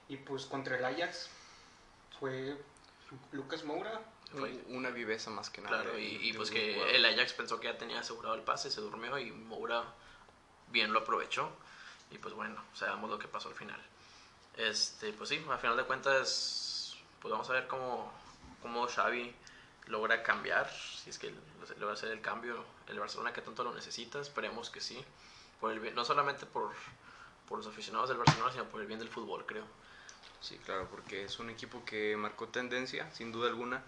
[0.08, 1.30] Y pues contra el Ajax
[2.20, 2.56] fue
[3.32, 4.02] Lucas Moura
[4.68, 5.82] una viveza más que nada.
[5.82, 9.18] Claro, y, pues que el Ajax pensó que ya tenía asegurado el pase, se durmió
[9.18, 9.84] y Moura
[10.68, 11.50] bien lo aprovechó.
[12.10, 13.80] Y pues bueno, sabemos lo que pasó al final.
[14.56, 18.12] Este, pues sí, al final de cuentas, pues vamos a ver cómo,
[18.60, 19.34] cómo Xavi
[19.86, 21.32] logra cambiar, si es que
[21.78, 22.64] logra hacer el cambio.
[22.88, 25.02] El Barcelona que tanto lo necesita, esperemos que sí,
[25.94, 26.72] no solamente por,
[27.48, 29.64] por los aficionados del Barcelona, sino por el bien del fútbol, creo.
[30.40, 33.82] Sí, claro, porque es un equipo que marcó tendencia, sin duda alguna,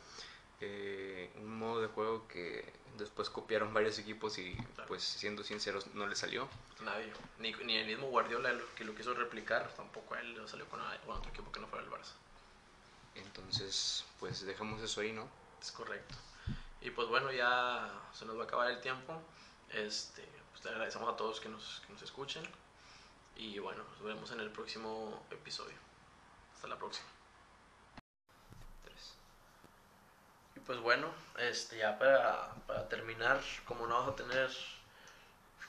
[0.61, 6.07] eh, un modo de juego que después copiaron varios equipos y pues siendo sinceros no
[6.07, 6.49] le salió.
[6.85, 10.67] Nadie, ni, ni el mismo Guardiola que lo quiso replicar, tampoco a él le salió
[10.69, 12.15] con, otro equipo que no fuera el Barça.
[13.15, 15.29] Entonces, pues dejamos eso ahí, ¿no?
[15.61, 16.15] Es correcto.
[16.81, 19.21] Y pues bueno, ya se nos va a acabar el tiempo.
[19.71, 22.45] Este, pues le agradecemos a todos que nos, que nos escuchen.
[23.37, 25.77] Y bueno, nos vemos en el próximo episodio.
[26.55, 27.14] Hasta la próxima.
[30.67, 31.09] Pues bueno,
[31.39, 34.51] este, ya para, para terminar, como no vamos a tener,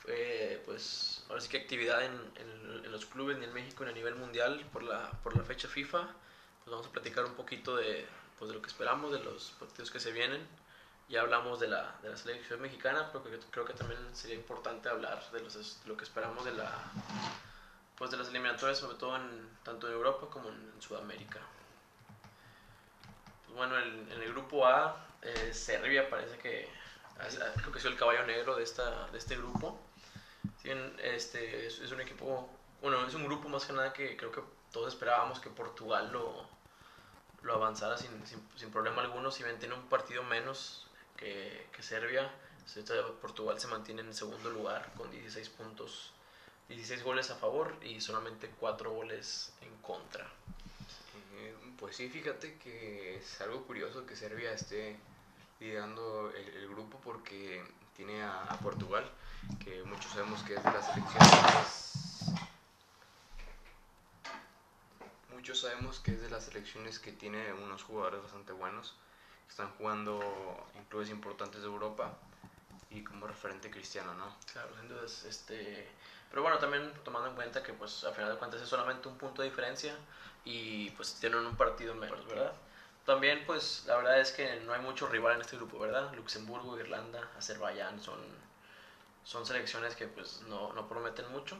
[0.07, 4.15] eh, pues ahora sí que actividad en, los clubes ni en México ni a nivel
[4.15, 8.07] mundial por la, por la fecha FIFA, pues vamos a platicar un poquito de,
[8.39, 10.47] pues, de lo que esperamos, de los partidos que se vienen.
[11.09, 14.35] Ya hablamos de la, de la selección mexicana, pero creo que, creo que también sería
[14.35, 16.71] importante hablar de, los, de lo que esperamos de, la,
[17.97, 21.41] pues de las eliminatorias, sobre todo en, tanto en Europa como en Sudamérica
[23.55, 26.69] bueno, en, el grupo A, eh, Serbia parece que
[27.57, 29.79] creo que es el caballo negro de, esta, de este grupo.
[30.63, 32.49] este, es, un equipo,
[32.81, 34.41] bueno, es un grupo más que nada que creo que
[34.71, 36.47] todos esperábamos que Portugal lo,
[37.43, 39.31] lo avanzara sin, sin, problema alguno.
[39.31, 42.31] Si bien tiene un partido menos que, Serbia,
[43.21, 46.11] Portugal se mantiene en segundo lugar con 16 puntos,
[46.67, 50.27] 16 goles a favor y solamente 4 goles en contra.
[51.79, 54.97] Pues sí, fíjate que es algo curioso que Serbia esté
[55.59, 57.63] liderando el, grupo porque
[57.95, 59.09] tiene a, Portugal,
[59.63, 61.85] que muchos sabemos que es de las selecciones
[65.45, 68.95] muchos sabemos que es de las selecciones que tiene unos jugadores bastante buenos,
[69.47, 70.19] están jugando
[70.73, 72.17] en clubes importantes de Europa
[72.89, 74.35] y como referente cristiano, ¿no?
[74.51, 75.87] Claro, entonces, este,
[76.31, 79.19] pero bueno, también tomando en cuenta que pues a final de cuentas es solamente un
[79.19, 79.95] punto de diferencia
[80.45, 82.53] y pues tienen un partido menos, ¿verdad?
[83.05, 86.13] También pues la verdad es que no hay mucho rival en este grupo, ¿verdad?
[86.13, 88.19] Luxemburgo, Irlanda, Azerbaiyán son,
[89.23, 91.57] son selecciones que pues no, no prometen mucho.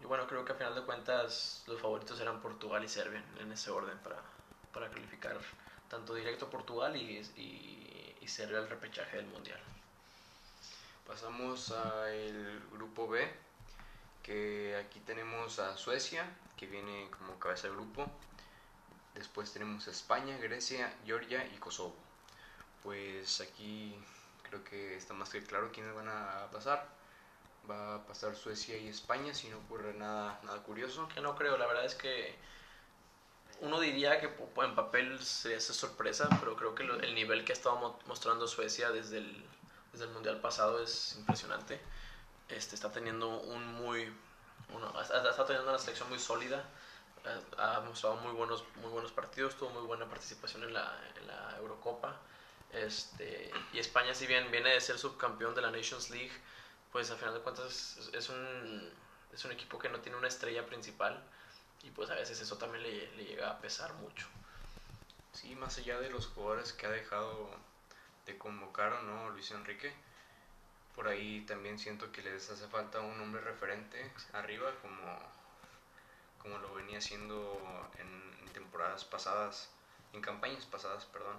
[0.00, 3.50] Y bueno, creo que a final de cuentas los favoritos eran Portugal y Serbia en
[3.50, 4.18] ese orden para,
[4.72, 5.36] para calificar
[5.90, 9.58] tanto directo Portugal y, y, y Serbia al repechaje del Mundial.
[11.06, 13.28] Pasamos al grupo B,
[14.22, 16.26] que aquí tenemos a Suecia,
[16.58, 18.10] que viene como cabeza de grupo.
[19.14, 21.94] Después tenemos España, Grecia, Georgia y Kosovo.
[22.82, 23.96] Pues aquí
[24.42, 26.88] creo que está más que claro quiénes van a pasar.
[27.70, 31.08] Va a pasar Suecia y España si no ocurre nada, nada curioso.
[31.08, 32.36] Que no creo, la verdad es que
[33.60, 34.30] uno diría que
[34.62, 38.90] en papel se hace sorpresa, pero creo que el nivel que ha estado mostrando Suecia
[38.90, 39.48] desde el
[39.92, 41.80] desde el mundial pasado es impresionante.
[42.48, 44.12] Este, está teniendo un muy
[45.02, 46.64] está teniendo una selección muy sólida.
[47.58, 51.56] Ha mostrado muy buenos, muy buenos partidos, tuvo muy buena participación en la, en la
[51.58, 52.16] Eurocopa.
[52.72, 56.32] Este, y España, si bien viene de ser subcampeón de la Nations League,
[56.92, 58.92] pues al final de cuentas es, un,
[59.32, 61.22] es un equipo que no tiene una estrella principal
[61.82, 64.26] y pues a veces eso también le, le llega a pesar mucho.
[65.32, 67.50] Sí, más allá de los jugadores que ha dejado
[68.26, 69.92] de convocar no Luis Enrique.
[70.98, 75.16] Por ahí también siento que les hace falta un hombre referente arriba, como,
[76.38, 77.56] como lo venía haciendo
[77.98, 79.70] en, temporadas pasadas,
[80.12, 81.36] en campañas pasadas, perdón,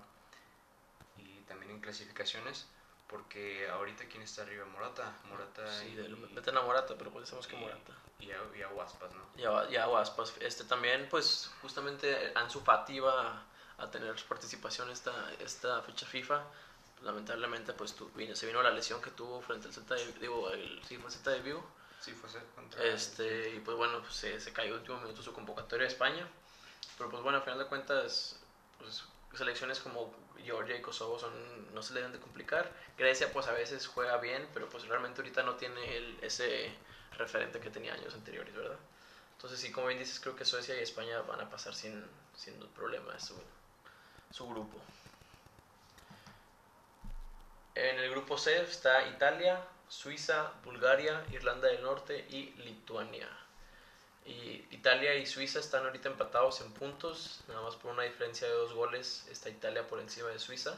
[1.18, 2.68] y también en clasificaciones.
[3.10, 7.46] Porque ahorita quién está arriba, Morata, Morata sí, y, meten a Morata, pero pues decimos
[7.46, 7.92] que Morata.
[8.18, 9.30] Y a, y a ¿no?
[9.36, 10.04] Y a, y a.
[10.40, 13.44] Este también, pues, justamente Ansu Fati iba
[13.78, 16.46] a tener participación esta, esta fecha FIFA
[17.04, 20.50] lamentablemente pues tu, vino, se vino la lesión que tuvo frente al Celta de Vigo,
[20.52, 21.64] el, sí fue Celta de Vigo.
[22.00, 25.86] Sí, fue contra este, y pues bueno, pues, se, se cayó último minuto su convocatoria
[25.86, 26.28] a España.
[26.98, 28.38] Pero pues bueno, al final de cuentas,
[28.78, 31.32] pues selecciones como Georgia y Kosovo son,
[31.74, 32.72] no se le deben de complicar.
[32.98, 36.74] Grecia pues a veces juega bien, pero pues realmente ahorita no tiene el, ese
[37.18, 38.78] referente que tenía años anteriores, ¿verdad?
[39.34, 42.04] Entonces sí, como bien dices, creo que Suecia y España van a pasar sin,
[42.36, 43.36] sin problema su,
[44.32, 44.78] su grupo.
[47.82, 53.30] En el grupo C está Italia, Suiza, Bulgaria, Irlanda del Norte y Lituania.
[54.26, 58.54] Y Italia y Suiza están ahorita empatados en puntos, nada más por una diferencia de
[58.54, 60.76] dos goles está Italia por encima de Suiza.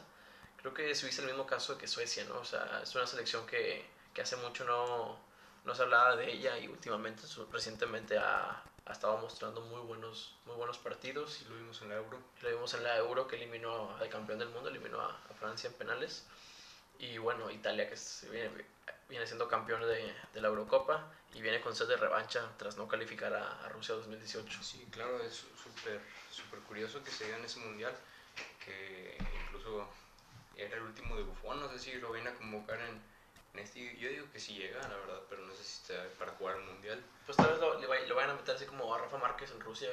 [0.57, 2.37] Creo que Suiza es el mismo caso que Suecia, ¿no?
[2.37, 3.83] O sea, es una selección que,
[4.13, 5.17] que hace mucho no,
[5.65, 10.55] no se hablaba de ella y últimamente, recientemente ha, ha, estado mostrando muy buenos, muy
[10.55, 11.41] buenos partidos.
[11.41, 12.19] Y lo vimos en la Euro.
[12.43, 15.67] Lo vimos en la Euro que eliminó al campeón del mundo, eliminó a, a Francia
[15.67, 16.27] en penales.
[17.01, 17.95] Y bueno, Italia que
[19.09, 22.87] viene, siendo campeón de, de, la Eurocopa y viene con sed de revancha tras no
[22.87, 24.61] calificar a, Rusia 2018.
[24.61, 25.99] Sí, claro, es súper
[26.29, 27.91] super curioso que se diga en ese mundial,
[28.63, 29.89] que incluso
[30.55, 33.01] era el último de Buffon, no sé si lo viene a convocar en,
[33.59, 36.57] este, yo digo que sí llega, la verdad, pero no sé si está para jugar
[36.57, 37.03] el mundial.
[37.25, 39.89] Pues tal vez lo, lo vayan a meter así como a Rafa Márquez en Rusia,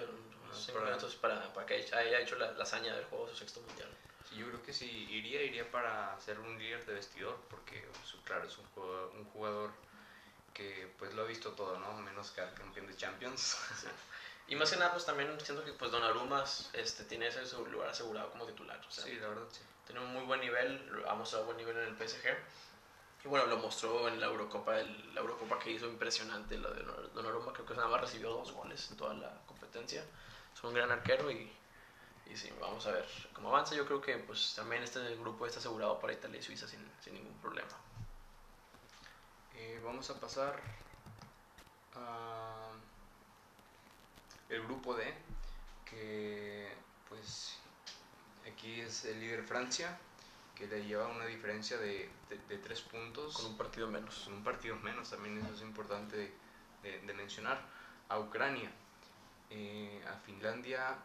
[0.52, 3.88] ah, para, para, para que haya hecho la, la hazaña del juego su sexto mundial
[4.36, 8.46] yo creo que si iría, iría para ser un líder de vestidor, porque pues, claro,
[8.46, 9.70] es un jugador, un jugador
[10.54, 11.92] que pues lo ha visto todo, ¿no?
[11.94, 13.56] Menos que al campeón de Champions.
[14.50, 16.42] Y más que nada, pues también siento que pues Donnarumma
[16.72, 18.80] este, tiene ese lugar asegurado como titular.
[18.80, 19.60] O sea, sí, la verdad, sí.
[19.84, 22.34] Tiene un muy buen nivel, ha mostrado buen nivel en el PSG.
[23.26, 26.82] Y bueno, lo mostró en la Eurocopa, el, la Eurocopa que hizo impresionante, la de
[27.12, 30.02] Donnarumma, creo que nada más recibió dos goles en toda la competencia.
[30.58, 31.48] Es un gran arquero y
[32.30, 33.74] y sí, vamos a ver cómo avanza.
[33.74, 37.14] Yo creo que pues también este grupo está asegurado para Italia y Suiza sin, sin
[37.14, 37.68] ningún problema.
[39.54, 40.60] Eh, vamos a pasar
[41.94, 42.70] a
[44.48, 45.14] el grupo D,
[45.84, 46.72] que
[47.08, 47.58] pues
[48.50, 49.98] aquí es el líder Francia,
[50.54, 53.36] que le lleva una diferencia de, de, tres puntos.
[53.36, 54.24] Con un partido menos.
[54.24, 56.34] Con un partido menos, también eso es importante
[56.82, 57.60] de, de mencionar.
[58.10, 58.70] A Ucrania,
[59.50, 60.96] eh, a Finlandia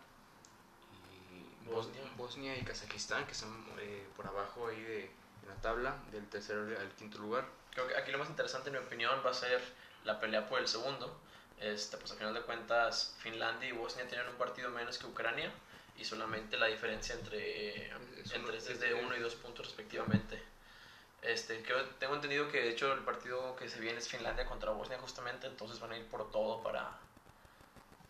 [2.18, 2.58] Bosnia.
[2.58, 5.12] y Kazajistán, que están eh, por abajo ahí de,
[5.48, 7.46] la tabla, del tercero al quinto lugar.
[7.72, 9.62] Creo que aquí lo más interesante, en mi opinión, va a ser
[10.06, 11.20] la pelea por el segundo.
[11.60, 15.52] Este, pues al final de cuentas, Finlandia y Bosnia tienen un partido menos que Ucrania
[15.98, 20.42] y solamente la diferencia entre, entre es de uno y dos puntos respectivamente.
[21.22, 24.72] Este, creo, tengo entendido que de hecho el partido que se viene es Finlandia contra
[24.72, 27.00] Bosnia justamente, entonces van a ir por todo para,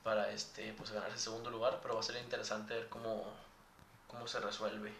[0.04, 3.34] para este, pues, ganar ese segundo lugar, pero va a ser interesante ver cómo,
[4.08, 4.92] cómo se resuelve.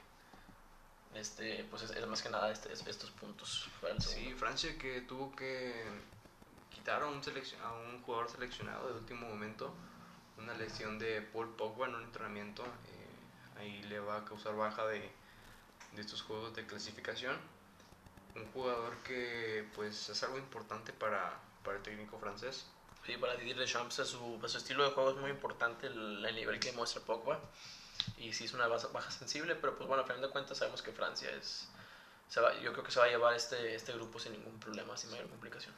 [1.14, 3.70] Este, pues es, más que nada este, estos puntos.
[4.00, 5.86] sí, Francia que tuvo que
[6.72, 7.22] quitar a un,
[7.64, 9.74] a un jugador seleccionado de último momento,
[10.40, 14.88] una lesión de Paul Pogba en un entrenamiento, eh, ahí le va a causar baja
[14.88, 15.12] de,
[15.92, 17.38] de estos juegos de clasificación
[18.36, 21.34] un jugador que pues es algo importante para,
[21.64, 22.66] para el técnico francés.
[23.06, 26.72] Sí, para Didier Deschamps su, su estilo de juego es muy importante, el, nivel que
[26.72, 27.40] muestra Pogba.
[28.18, 30.82] Y sí es una baja, baja, sensible, pero pues bueno, a final de cuentas sabemos
[30.82, 31.68] que Francia es...
[32.30, 34.98] Se va, yo creo que se va a llevar este, este grupo sin ningún problema,
[34.98, 35.74] sin mayor complicación.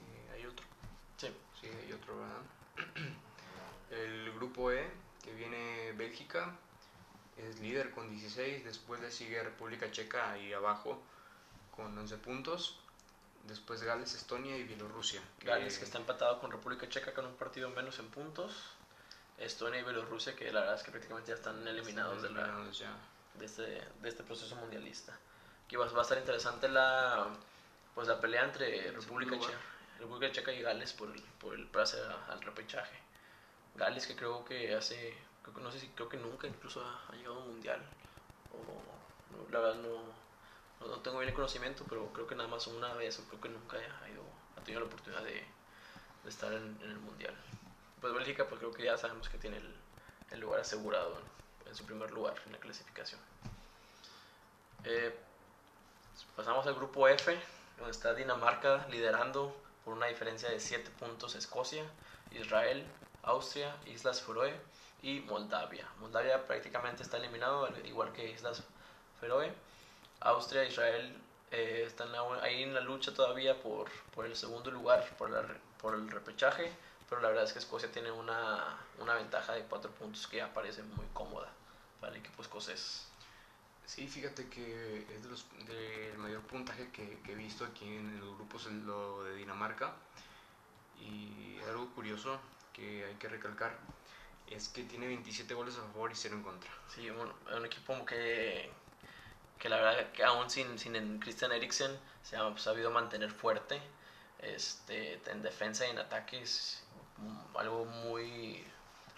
[0.00, 0.64] Eh, ¿Hay otro?
[1.18, 1.28] Sí.
[1.60, 3.12] Sí, hay otro, ¿verdad?
[3.90, 4.88] el grupo E,
[5.22, 6.56] que viene Bélgica,
[7.36, 11.02] es líder con 16, después le sigue República Checa ahí abajo
[11.74, 12.81] con 11 puntos,
[13.44, 15.20] después Gales, Estonia y Bielorrusia.
[15.40, 18.52] Gales que está empatado con República Checa con un partido menos en puntos,
[19.38, 23.62] Estonia y Bielorrusia que la verdad es que prácticamente ya están eliminados, de, de, este,
[23.62, 25.18] de este proceso mundialista.
[25.66, 27.28] Aquí va, va, a estar interesante la,
[27.94, 29.58] pues la pelea entre República Checa,
[29.98, 32.96] República Checa y Gales por el, por el pase al repechaje.
[33.74, 37.12] Gales que creo que hace creo que no sé si creo que nunca incluso ha,
[37.14, 37.80] llegado a un mundial
[38.52, 40.02] o la verdad no,
[40.86, 43.48] no, tengo bien el conocimiento pero creo que nada más una vez o creo que
[43.48, 44.22] nunca ha, ido,
[44.56, 45.44] ha tenido la oportunidad de,
[46.22, 47.34] de estar en, el mundial
[48.00, 49.74] pues Bélgica pues creo que ya sabemos que tiene el,
[50.30, 51.18] el lugar asegurado
[51.66, 53.20] en, su primer lugar en la clasificación
[54.84, 55.14] eh,
[56.36, 57.38] pasamos al grupo F
[57.78, 61.84] donde está Dinamarca liderando por una diferencia de 7 puntos Escocia
[62.32, 62.86] Israel
[63.22, 64.52] Austria, Islas Feroe
[65.02, 65.86] y Moldavia.
[66.00, 68.62] Moldavia prácticamente está eliminado, igual que Islas
[69.20, 69.52] Feroe.
[70.24, 71.16] Austria e Israel
[71.50, 72.08] eh, están
[72.42, 75.44] ahí en la lucha todavía por, por el segundo lugar, por, la,
[75.80, 76.70] por el repechaje,
[77.08, 80.52] pero la verdad es que Escocia tiene una, una ventaja de cuatro puntos que ya
[80.52, 81.48] parece muy cómoda
[82.00, 83.06] para el equipo escocés.
[83.84, 88.20] Sí, fíjate que es de los, del mayor puntaje que, que, he visto aquí en
[88.20, 89.92] los grupos, lo de Dinamarca.
[91.00, 92.40] Y algo curioso
[92.72, 93.76] que hay que recalcar
[94.46, 96.70] es que tiene 27 goles a favor y 0 en contra.
[96.88, 98.70] Sí, bueno, un equipo que,
[99.62, 103.80] que la verdad que aún sin, sin Christian Eriksen se ha sabido mantener fuerte
[104.40, 106.82] este, en defensa y en ataque es
[107.54, 108.66] algo muy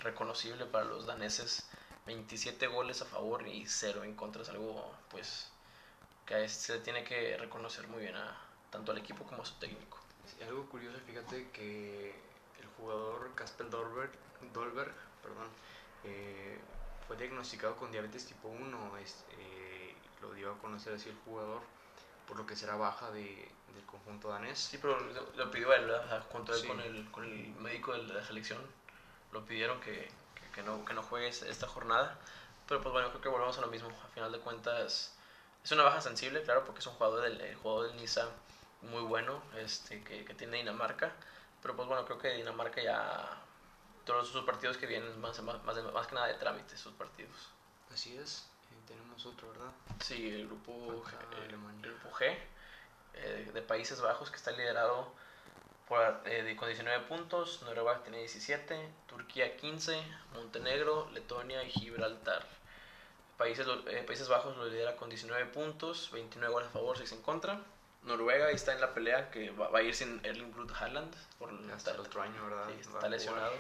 [0.01, 1.67] reconocible para los daneses.
[2.05, 5.51] 27 goles a favor y 0 en contra es algo pues
[6.27, 8.39] que se tiene que reconocer muy bien a
[8.69, 9.99] tanto al equipo como a su técnico.
[10.47, 12.11] algo curioso, fíjate que
[12.61, 14.11] el jugador Casper Dolberg,
[14.53, 14.93] Dolberg
[15.23, 15.49] perdón,
[16.05, 16.59] eh,
[17.07, 19.54] fue diagnosticado con diabetes tipo 1, eh,
[20.25, 21.61] lo dio a conocer así el jugador,
[22.27, 24.59] por lo que será baja de, del conjunto danés.
[24.59, 24.99] Sí, pero
[25.37, 25.93] lo, pidió él,
[26.31, 28.61] junto con, el, con el médico de la selección,
[29.33, 30.09] lo pidieron que,
[30.55, 32.19] que, no, que no juegue esta jornada.
[32.67, 33.91] Pero pues bueno, creo que volvemos a lo mismo.
[34.05, 35.15] A final de cuentas,
[35.63, 38.29] es una baja sensible, claro, porque es un jugador del, el jugador del Niza
[38.83, 41.13] muy bueno, este, que, que tiene Dinamarca.
[41.63, 43.45] Pero pues bueno, creo que Dinamarca ya
[44.05, 47.49] todos sus partidos que vienen más, más, más, que nada de trámite, sus partidos.
[47.93, 48.47] Así es,
[48.87, 49.71] tenemos otro, ¿verdad?
[50.01, 51.15] Sí, el grupo, G,
[51.45, 52.37] el, grupo G
[53.15, 55.13] eh, de Países Bajos que está liderado
[55.89, 60.03] por, eh, con 19 puntos, Noruega tiene 17, Turquía 15,
[60.35, 62.47] Montenegro, Letonia y Gibraltar.
[63.37, 67.23] Países, eh, Países Bajos lo lidera con 19 puntos, 29 goles a favor, 6 en
[67.23, 67.61] contra.
[68.03, 71.93] Noruega está en la pelea que va, a ir sin Erling Brut Haaland por hasta
[71.93, 72.71] el otro año, ¿verdad?
[72.71, 73.55] está lesionado.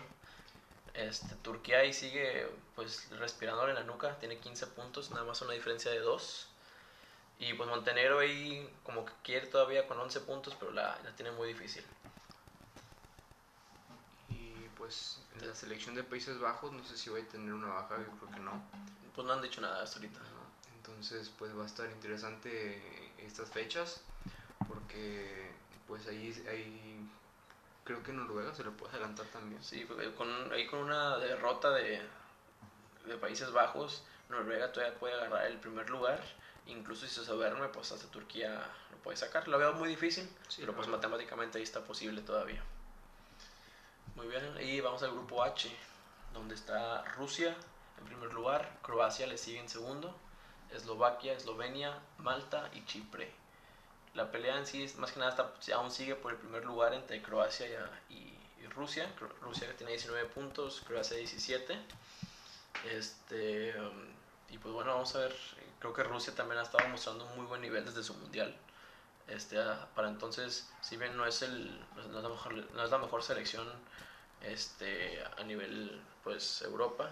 [0.94, 5.52] Este, Turquía ahí sigue pues respirador en la nuca, tiene 15 puntos, nada más una
[5.52, 6.48] diferencia de 2.
[7.40, 11.32] Y pues Montenegro ahí como que quiere todavía con 11 puntos, pero la, la tiene
[11.32, 11.84] muy difícil.
[14.28, 17.68] Y pues en la selección de Países Bajos no sé si va a tener una
[17.68, 18.62] baja, yo creo que no.
[19.14, 20.20] Pues no han dicho nada hasta ahorita.
[20.76, 24.00] Entonces pues va a estar interesante estas fechas
[24.68, 25.50] porque
[25.88, 27.00] pues ahí hay
[27.84, 29.62] creo que Noruega se le puede adelantar también.
[29.62, 29.86] Sí,
[30.16, 32.00] con, ahí con una derrota de,
[33.06, 36.20] de Países Bajos, Noruega todavía puede agarrar el primer lugar.
[36.66, 39.46] Incluso si se duerme, pues hasta Turquía lo puede sacar.
[39.48, 42.62] Lo veo muy difícil, pero pues matemáticamente ahí está posible todavía.
[44.16, 45.70] Muy bien, y vamos al grupo H,
[46.32, 47.54] donde está Rusia
[47.98, 50.14] en primer lugar, Croacia le sigue en segundo,
[50.70, 53.43] Eslovaquia, Eslovenia, Malta y Chipre
[54.14, 57.20] la pelea en sí, más que nada, está, aún sigue por el primer lugar entre
[57.22, 57.66] Croacia
[58.08, 58.32] y,
[58.74, 59.08] Rusia.
[59.40, 61.78] Rusia tiene 19 puntos, Croacia 17.
[62.90, 64.06] Este, um,
[64.48, 65.36] y pues bueno, vamos a ver.
[65.78, 68.56] Creo que Rusia también ha estado mostrando un muy buen nivel desde su mundial.
[69.28, 69.58] Este,
[69.94, 73.22] para entonces, si bien no es, el, no es, la, mejor, no es la mejor
[73.22, 73.66] selección
[74.40, 77.10] este, a nivel pues Europa,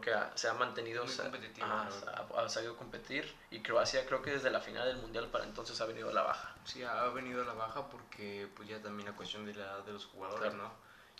[0.00, 4.86] creo que se ha mantenido, ha, sabido competir y Croacia creo que desde la final
[4.86, 6.54] del mundial para entonces ha venido a la baja.
[6.64, 9.92] Sí, ha venido a la baja porque pues ya también la cuestión de, la, de
[9.92, 10.72] los jugadores, ¿no?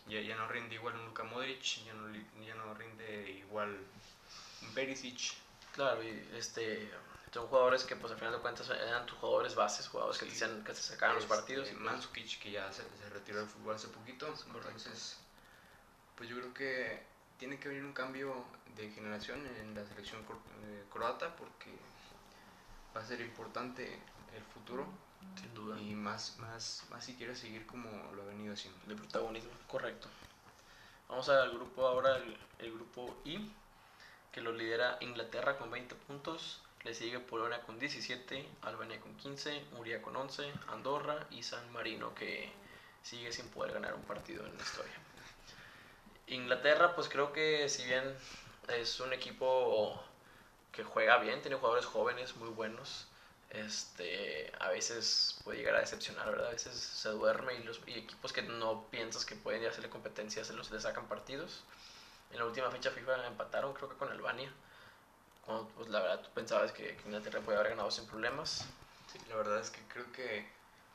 [0.07, 2.13] Ya, ya no rinde igual un Luka Modric, ya no,
[2.45, 3.79] ya no rinde igual
[4.63, 5.35] un Perisic.
[5.75, 6.91] Claro, y este
[7.33, 10.65] son jugadores que pues al final de cuentas eran tus jugadores bases, jugadores que, te,
[10.65, 11.69] que se sacaban los partidos.
[11.69, 15.17] Eh, Mansukic que ya se, se, retiró del fútbol hace poquito, entonces
[16.17, 18.45] pues yo creo que tiene que venir un cambio
[18.77, 21.71] de generación en la selección eh, croata porque
[22.97, 23.99] va a ser importante
[24.35, 24.87] el futuro.
[25.41, 25.81] Sin duda.
[25.81, 28.79] Y más, más, más si quiere seguir como lo ha venido haciendo.
[28.87, 30.09] De protagonismo, correcto.
[31.09, 33.53] Vamos al grupo ahora, el, el, grupo I,
[34.33, 36.61] que lo lidera Inglaterra con 20 puntos.
[36.83, 42.13] Le sigue Polonia con 17, Albania con 15, Hungría con 11, Andorra y San Marino
[42.15, 42.51] que
[43.03, 44.95] sigue sin poder ganar un partido en la historia.
[46.27, 48.03] Inglaterra, pues creo que si bien
[48.75, 50.03] es un equipo
[50.73, 53.07] que juega bien, tiene jugadores jóvenes muy buenos.
[53.51, 56.49] Este, a veces puede llegar a decepcionar, ¿verdad?
[56.49, 60.55] A veces se duerme y los equipos que no piensas que pueden hacerle competencia se
[60.55, 61.63] los le sacan partidos.
[62.33, 64.51] En la última fecha FIFA empataron, creo que con Albania.
[65.77, 68.65] Pues la verdad tú pensabas que, que Inglaterra podía haber ganado sin problemas.
[69.13, 70.47] Sí, la verdad es que creo que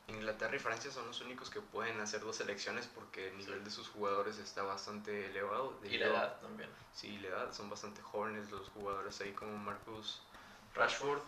[0.08, 3.70] Inglaterra y Francia son los únicos que pueden hacer dos selecciones porque el nivel de
[3.70, 5.78] sus jugadores está bastante elevado.
[5.84, 6.70] Y la edad también.
[6.94, 7.52] Sí, la edad.
[7.52, 10.22] Son bastante jóvenes los jugadores ahí como Marcus
[10.74, 11.20] Rashford,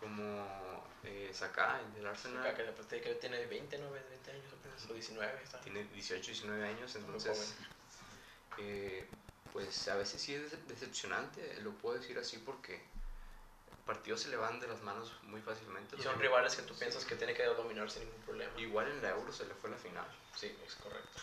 [0.00, 2.42] como eh, Saka, el del Arsenal.
[2.42, 3.90] Saka, que, que tiene 20, ¿no?
[3.92, 5.42] 20 años apenas, o 19.
[5.42, 5.60] Está.
[5.60, 7.54] Tiene 18, 19 años, entonces...
[8.58, 9.06] Eh,
[9.52, 12.82] pues a veces sí es decepcionante, lo puedo decir así porque
[13.86, 15.96] partidos se le van de las manos muy fácilmente.
[15.96, 18.60] Y son rivales que tú piensas que tiene que dominar sin ningún problema.
[18.60, 20.06] Igual en la Euro se le fue la final.
[20.34, 21.20] Sí, es correcto.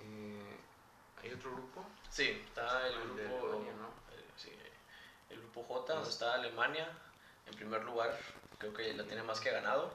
[0.00, 0.56] Eh,
[1.22, 1.84] ¿Hay otro grupo?
[2.10, 3.48] Sí, está el, grupo.
[3.48, 4.14] Alemania, ¿no?
[4.14, 4.52] el, eh, sí,
[5.30, 6.88] el grupo J, donde está Alemania
[7.46, 8.18] en primer lugar,
[8.58, 9.92] creo que la tiene más que ganado.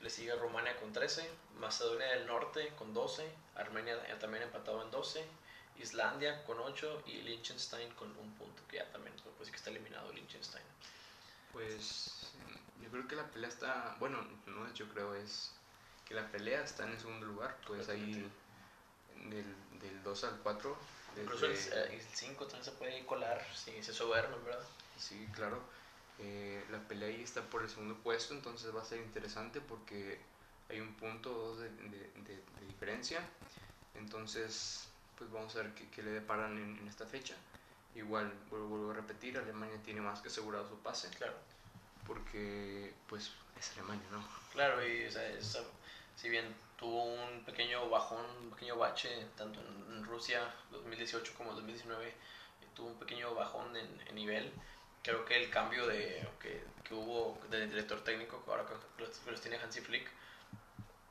[0.00, 1.28] Le sigue Rumania con 13,
[1.58, 5.24] Macedonia del Norte con 12, Armenia también empatado en 12,
[5.78, 10.12] Islandia con 8 y Liechtenstein con un punto, que ya también pues que está eliminado
[10.12, 10.62] Liechtenstein.
[11.50, 12.30] Pues
[12.82, 15.50] yo creo que la pelea está, bueno, no es yo creo, es
[16.06, 18.30] que la pelea está en el segundo lugar, pues ahí
[19.30, 19.46] del,
[19.80, 20.76] del 2 al 4.
[21.22, 24.62] Incluso el 5 eh, también se puede colar si se soberno, ¿verdad?
[24.98, 25.58] Sí, claro.
[26.18, 30.20] Eh, la pelea ahí está por el segundo puesto, entonces va a ser interesante porque
[30.68, 33.20] hay un punto dos de, de, de, diferencia.
[33.94, 34.86] Entonces,
[35.16, 37.34] pues vamos a ver qué, qué le deparan en, en, esta fecha.
[37.94, 41.08] Igual, vuelvo, a repetir, Alemania tiene más que asegurado su pase.
[41.16, 41.34] Claro.
[42.06, 44.24] Porque, pues, es Alemania, ¿no?
[44.52, 45.22] Claro, y o sea,
[46.16, 52.12] si bien tuvo un pequeño bajón, un pequeño bache, tanto en, Rusia 2018 como 2019,
[52.74, 54.52] tuvo un pequeño bajón en, en, nivel.
[55.02, 58.66] Creo que el cambio de, que, que hubo del director técnico, que ahora
[58.98, 60.10] los, los tiene Hansi Flick,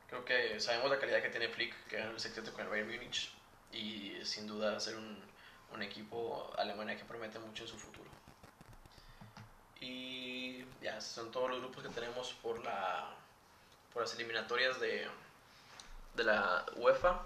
[0.08, 2.90] creo que sabemos la calidad que tiene Flick, que era el secreto con el Bayern
[2.90, 3.32] Múnich
[3.72, 5.22] y sin duda ser un,
[5.72, 8.10] un equipo Alemania que promete mucho en su futuro.
[9.80, 13.14] Y ya, son todos los grupos que tenemos por, la,
[13.92, 15.08] por las eliminatorias de,
[16.14, 17.22] de la UEFA.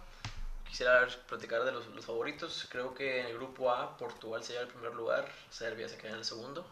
[0.69, 2.67] Quisiera platicar de los, los, favoritos.
[2.71, 6.13] Creo que en el grupo A Portugal se lleva el primer lugar, Serbia se queda
[6.13, 6.65] en el segundo.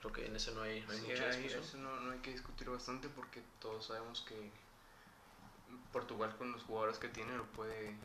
[0.00, 1.82] Creo que en eso no hay, no hay mucha discusión.
[1.82, 4.50] no, no hay que discutir bastante porque todos sabemos que
[5.92, 7.96] Portugal con los jugadores que tiene lo puede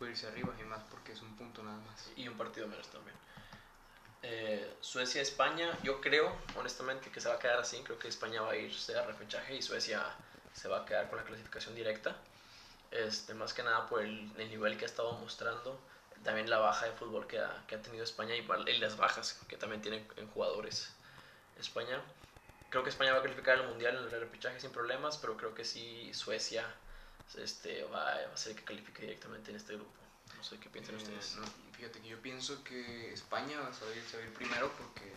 [0.00, 2.10] puede irse arriba y más porque es un punto nada más.
[2.16, 3.14] Y un partido menos también.
[4.22, 8.52] Eh, Suecia-España, yo creo honestamente que se va a quedar así, creo que España va
[8.52, 10.02] a irse a repechaje y Suecia
[10.54, 12.16] se va a quedar con la clasificación directa.
[12.90, 15.78] Este, más que nada por el, el nivel que ha estado mostrando,
[16.24, 19.38] también la baja de fútbol que ha, que ha tenido España y, y, las bajas
[19.48, 20.94] que también tiene en jugadores
[21.58, 22.00] España.
[22.70, 25.54] Creo que España va a calificar el Mundial en el repechaje sin problemas, pero creo
[25.54, 26.64] que sí Suecia
[27.36, 29.92] este, va, a ser que califique directamente en este grupo.
[30.36, 31.38] No sé qué piensan eh, ustedes.
[31.72, 34.02] fíjate que yo pienso que España va a salir,
[34.34, 35.12] primero porque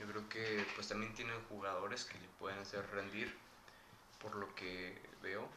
[0.00, 3.34] yo creo que pues también tienen jugadores que le pueden hacer rendir
[4.20, 5.48] por lo que veo.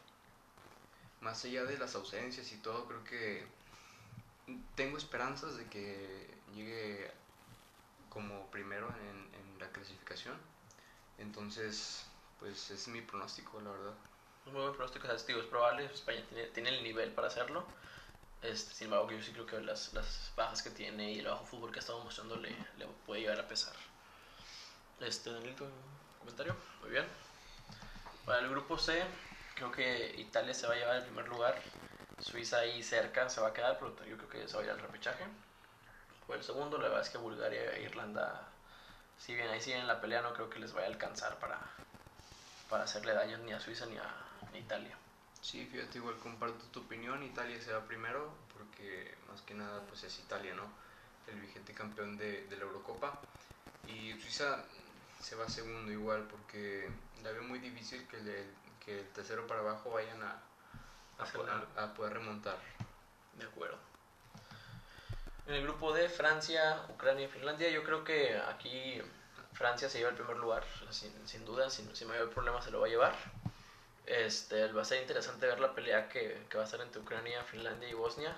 [1.20, 3.46] Más allá de las ausencias y todo, creo que
[4.76, 7.10] tengo esperanzas de que llegue
[8.10, 10.36] como primero en, en la clasificación.
[11.18, 12.04] Entonces,
[12.38, 13.94] pues es mi pronóstico, la verdad
[14.46, 17.66] un muy buen pronóstico, es probable, España tiene, tiene, el nivel para hacerlo.
[18.42, 21.44] Este, sin embargo, yo sí creo que las, las bajas que tiene y el bajo
[21.44, 23.74] fútbol que ha estado mostrando le, le puede llegar a pesar.
[25.00, 25.66] Este, Danielito,
[26.20, 26.56] comentario.
[26.80, 27.06] Muy bien.
[28.24, 29.02] Para el grupo C,
[29.56, 31.60] creo que Italia se va a llevar el primer lugar.
[32.20, 34.70] Suiza ahí cerca se va a quedar, pero yo creo que se va a ir
[34.70, 35.24] al repechaje.
[36.26, 38.48] Por el segundo, la verdad es que Bulgaria e Irlanda,
[39.18, 41.60] si bien ahí siguen en la pelea, no creo que les vaya a alcanzar para,
[42.68, 44.25] para hacerle daño ni a Suiza ni a,
[44.58, 44.96] Italia.
[45.40, 47.22] Sí, fíjate, igual comparto tu opinión.
[47.22, 50.64] Italia se va primero, porque más que nada pues es Italia, ¿no?
[51.28, 53.20] El vigente campeón de, de la Eurocopa.
[53.86, 54.64] Y Suiza
[55.20, 56.88] se va segundo igual, porque
[57.22, 58.44] la veo muy difícil que, le,
[58.84, 60.40] que el tercero para abajo vayan a,
[61.76, 62.58] a, poder, remontar.
[63.38, 63.78] De acuerdo.
[65.46, 69.00] En el grupo D, Francia, Ucrania y Finlandia, yo creo que aquí
[69.52, 72.80] Francia se lleva el primer lugar, sin, sin duda, sin, sin mayor problema se lo
[72.80, 73.14] va a llevar.
[74.06, 77.42] Este, va a ser interesante ver la pelea que, que va a ser entre Ucrania,
[77.44, 78.34] Finlandia y Bosnia.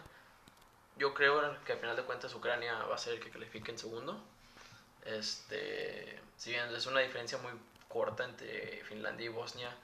[0.97, 3.79] Yo creo que al final de cuentas Ucrania va a ser el que califique en
[3.79, 4.21] segundo.
[5.05, 7.53] Este, si bien es una diferencia muy
[7.89, 9.75] corta entre Finlandia y Bosnia,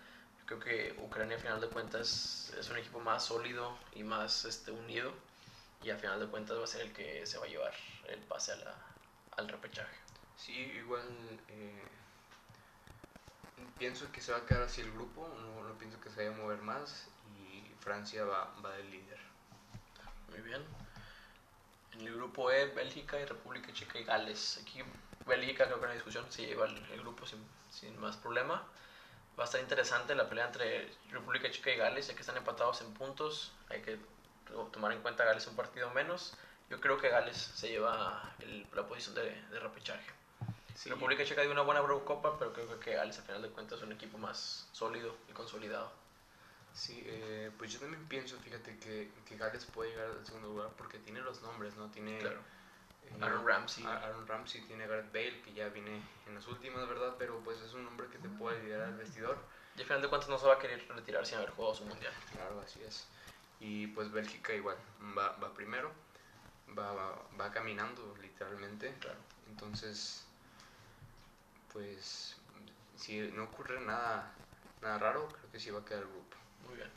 [0.47, 4.71] creo que Ucrania a final de cuentas es un equipo más sólido y más este,
[4.71, 5.13] unido
[5.83, 7.75] y a final de cuentas va a ser el que se va a llevar
[8.09, 8.75] el pase a la,
[9.37, 9.97] al repechaje.
[10.37, 11.07] Sí, igual
[11.49, 11.83] eh,
[13.79, 16.31] pienso que se va a quedar así el grupo, no, no, pienso que se vaya
[16.31, 19.19] a mover más y Francia va, va del líder.
[20.31, 20.63] Muy bien.
[21.93, 24.59] En el grupo E, Bélgica y República Checa y Gales.
[24.63, 24.83] Aquí
[25.27, 27.39] Bélgica creo que en la discusión se lleva el, el grupo sin,
[27.71, 28.63] sin más problema
[29.39, 32.81] va a estar interesante la pelea entre República Checa y Gales, ya que están empatados
[32.83, 33.53] en puntos.
[33.69, 33.99] Hay que
[34.73, 36.35] tomar en cuenta Gales un partido menos.
[36.71, 38.33] Yo creo que Gales se lleva
[38.73, 40.11] la posición de, de repechaje.
[40.87, 43.85] República Checa dio una buena Copa, pero creo que Gales, al final de cuentas, es
[43.85, 45.91] un equipo más sólido y consolidado.
[46.75, 50.71] Sí, eh, pues yo también pienso, fíjate, que, que, Gales puede llegar al segundo lugar
[50.77, 51.89] porque tiene los nombres, ¿no?
[51.91, 52.41] Tiene claro.
[53.05, 53.85] Eh, Aaron Ramsey.
[53.85, 57.15] Aaron Ramsey tiene Gareth Bale, que ya viene en las últimas, ¿verdad?
[57.19, 59.39] Pero pues es un hombre que te puede liderar al vestidor.
[59.77, 61.85] Y al final de cuentas no se va a querer retirar sin haber jugado su
[61.85, 62.13] mundial.
[62.33, 63.07] Claro, así es.
[63.61, 64.77] Y pues Bélgica igual,
[65.17, 65.93] va, va primero,
[66.77, 68.95] va, va, caminando literalmente.
[69.01, 69.19] Claro.
[69.49, 70.27] Entonces,
[71.75, 72.37] pues
[72.97, 74.33] si no ocurre nada,
[74.81, 76.37] nada raro, creo que sí va a quedar el grupo.
[76.67, 76.91] Muy bien.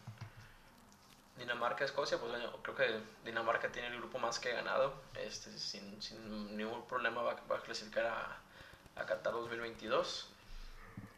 [1.38, 2.32] Dinamarca-Escocia, pues
[2.62, 7.36] creo que Dinamarca tiene el grupo más que ganado, este, sin, sin ningún problema va,
[7.52, 8.38] va a clasificar a,
[8.96, 10.30] a, Qatar 2022.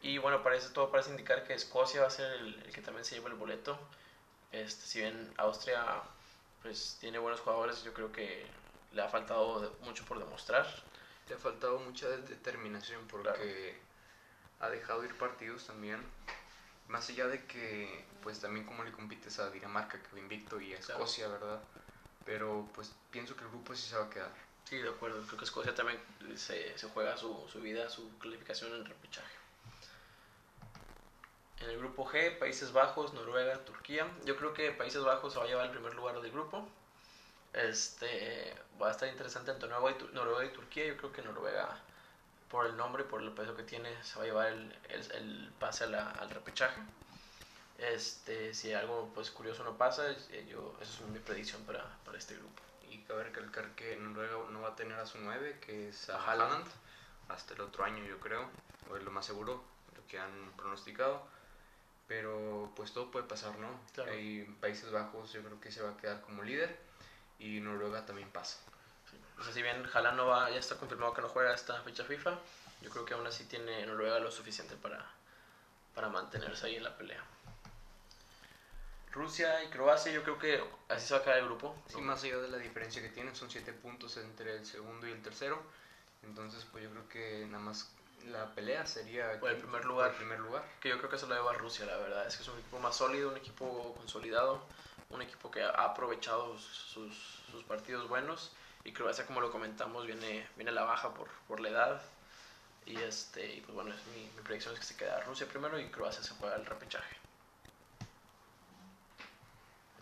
[0.02, 3.04] Y bueno, parece, todo parece indicar que Escocia va a ser el, el, que también
[3.04, 3.78] se lleva el boleto.
[4.52, 6.02] Este, si bien Austria
[6.62, 8.46] pues tiene buenos jugadores, yo creo que
[8.92, 10.66] le ha faltado mucho por demostrar.
[11.30, 13.78] Le ha faltado mucha determinación porque
[14.58, 16.00] ha dejado ir partidos también
[16.90, 20.74] más allá de que, pues también como le compites a Dinamarca, que va invicto, y
[20.74, 21.62] a Escocia, ¿verdad?
[22.24, 24.32] Pero pues pienso que el grupo sí se va a quedar.
[24.64, 25.24] Sí, de acuerdo.
[25.24, 26.00] Creo que Escocia también
[26.34, 29.36] se, se juega su, su, vida, su clasificación en repechaje.
[31.60, 34.10] En el grupo G, Países Bajos, Noruega, Turquía.
[34.24, 36.68] Yo creo que Países Bajos se va a llevar el primer lugar del grupo.
[37.52, 40.86] Este, va a estar interesante entre Noruega y, Noruega y Turquía.
[40.86, 41.76] Yo creo que Noruega
[42.50, 45.12] por el nombre y por el peso que tiene, se va a llevar el, el,
[45.12, 46.80] el pase a la, al repechaje.
[47.78, 52.18] Este, si algo pues curioso no pasa, eh, yo, esa es mi predicción para, para
[52.18, 52.62] este grupo.
[52.90, 56.22] Y cabe recalcar que Noruega no va a tener a su 9, que es a
[56.22, 56.66] Haaland,
[57.28, 58.48] hasta el otro año yo creo,
[58.90, 59.62] o es lo más seguro,
[59.96, 61.26] lo que han pronosticado.
[62.08, 63.68] Pero pues todo puede pasar, ¿no?
[63.94, 64.10] Claro.
[64.10, 66.89] Hay Países Bajos yo creo que se va a quedar como líder
[67.40, 68.58] y Noruega también pasa.
[69.38, 72.04] O sea, si bien Haaland no va, ya está confirmado que no juega esta fecha
[72.04, 72.38] FIFA,
[72.82, 75.04] yo creo que aún así tiene Noruega lo suficiente para,
[75.94, 77.24] para mantenerse ahí en la pelea.
[79.12, 81.74] Rusia y Croacia, yo creo que así se va a quedar el grupo.
[81.88, 85.10] Sí, más allá de la diferencia que tienen, son 7 puntos entre el segundo y
[85.10, 85.60] el tercero.
[86.22, 87.90] Entonces, pues yo creo que nada más
[88.26, 90.10] la pelea sería el primer lugar.
[90.10, 90.64] el primer lugar.
[90.80, 92.26] Que yo creo que se lo lleva Rusia, la verdad.
[92.26, 94.62] Es que es un equipo más sólido, un equipo consolidado,
[95.10, 97.14] un equipo que ha aprovechado sus,
[97.50, 98.52] sus partidos buenos.
[98.84, 102.02] Y Croacia como lo comentamos viene, viene a la baja por, por la edad.
[102.86, 105.78] Y este y pues bueno es mi, mi, predicción es que se queda Rusia primero
[105.78, 107.16] y Croacia se juega el repechaje.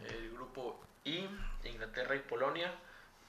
[0.04, 1.28] El grupo I
[1.64, 2.72] Inglaterra y Polonia.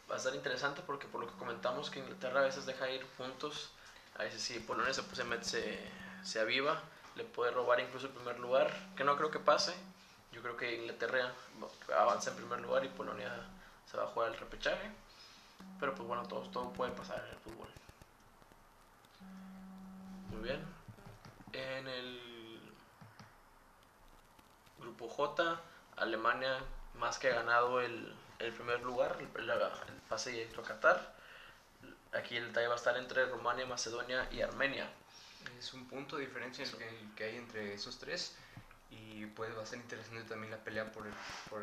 [0.09, 3.05] Va a estar interesante porque por lo que comentamos que Inglaterra a veces deja ir
[3.17, 3.71] puntos
[4.17, 5.79] a veces si Polonia se, se, se,
[6.23, 6.81] se aviva
[7.15, 9.73] le puede robar incluso el primer lugar que no creo que pase
[10.39, 11.33] yo creo que Inglaterra
[11.97, 13.29] avanza en primer lugar y Polonia
[13.85, 14.89] se va a jugar el repechaje
[15.81, 17.67] pero pues bueno, todo, todo puede pasar en el fútbol.
[20.29, 20.61] Muy bien.
[21.51, 22.61] En el
[24.79, 25.59] grupo J,
[25.97, 26.59] Alemania
[26.95, 29.51] más que ha ganado el, el primer lugar, el,
[30.07, 31.15] pase directo a Qatar.
[32.13, 34.89] Aquí el detalle va a estar entre Rumania, Macedonia y Armenia.
[35.57, 38.37] Es un punto de diferencia el que, hay entre esos tres
[38.91, 41.05] y pues va a ser interesante también la pelea por,
[41.49, 41.61] por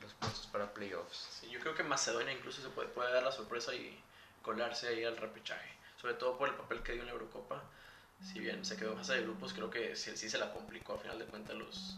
[0.00, 1.40] los puestos para playoffs.
[1.40, 4.00] Sí, yo creo que Macedonia incluso se puede, puede dar la sorpresa y
[4.42, 5.70] colarse ahí al repechaje,
[6.00, 7.62] sobre todo por el papel que dio en la Eurocopa.
[8.22, 10.94] Si bien se quedó en fase de grupos, creo que sí, sí se la complicó
[10.94, 11.96] a final de cuentas los,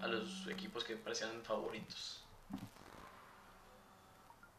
[0.00, 2.24] a los equipos que parecían favoritos.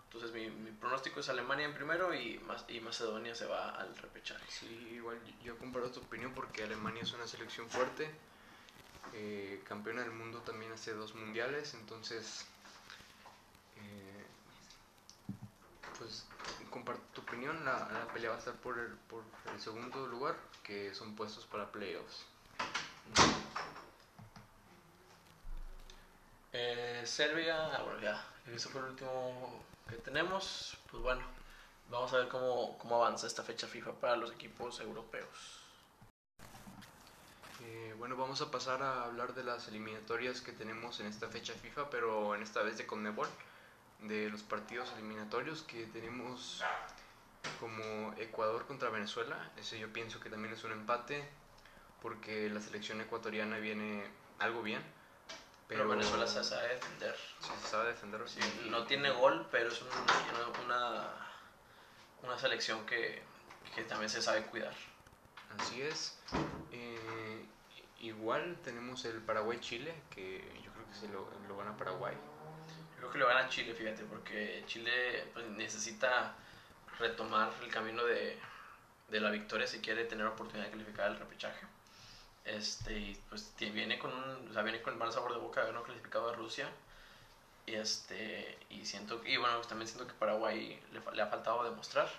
[0.03, 4.43] Entonces mi, mi, pronóstico es Alemania en primero y, y Macedonia se va al repechaje.
[4.49, 8.09] Sí, igual yo comparo tu opinión porque Alemania es una selección fuerte,
[9.14, 12.45] eh, campeona del mundo también hace dos mundiales, entonces
[13.77, 14.26] eh,
[15.98, 16.26] pues
[16.69, 19.23] comparto tu opinión, la, pelea va a estar por el, por
[19.53, 22.26] el segundo lugar, que son puestos para playoffs.
[26.52, 30.77] Eh, Serbia, ah, bueno, ya, ese fue el último que tenemos.
[30.90, 31.22] Pues bueno,
[31.90, 35.69] vamos a ver cómo, cómo avanza esta fecha FIFA para los equipos europeos.
[37.80, 41.53] Eh, bueno, vamos a pasar a hablar de las eliminatorias que tenemos en esta fecha
[41.53, 43.30] FIFA, pero en esta vez de Conmebol,
[43.99, 46.61] de los partidos eliminatorios que tenemos
[47.61, 49.51] como Ecuador contra Venezuela.
[49.57, 51.26] Ese yo pienso que también es un empate,
[52.01, 54.03] porque la selección ecuatoriana viene
[54.39, 54.84] algo bien
[55.69, 57.15] pero, Venezuela se sabe defender.
[57.41, 58.27] Sí, se sabe defender.
[58.27, 58.39] Sí,
[58.72, 59.80] no tiene gol, pero es
[60.65, 61.14] una,
[62.23, 63.22] una, selección que,
[63.76, 64.73] que, también se sabe cuidar.
[65.60, 66.18] Así es.
[66.72, 66.99] Eh,
[67.99, 72.15] igual tenemos el Paraguay-Chile, que yo creo que se lo, lo gana Paraguay.
[72.93, 76.35] Yo creo que lo gana Chile, fíjate, porque Chile pues, necesita
[76.97, 78.38] retomar el camino de,
[79.09, 81.65] de la victoria si quiere tener oportunidad de calificar el repechaje.
[82.45, 85.69] Este, pues viene con un, o sea, viene con el mal sabor de boca de
[85.69, 86.69] haber clasificado a Rusia.
[87.65, 92.09] Y este, y siento, y bueno, también siento que Paraguay le, le ha faltado demostrar.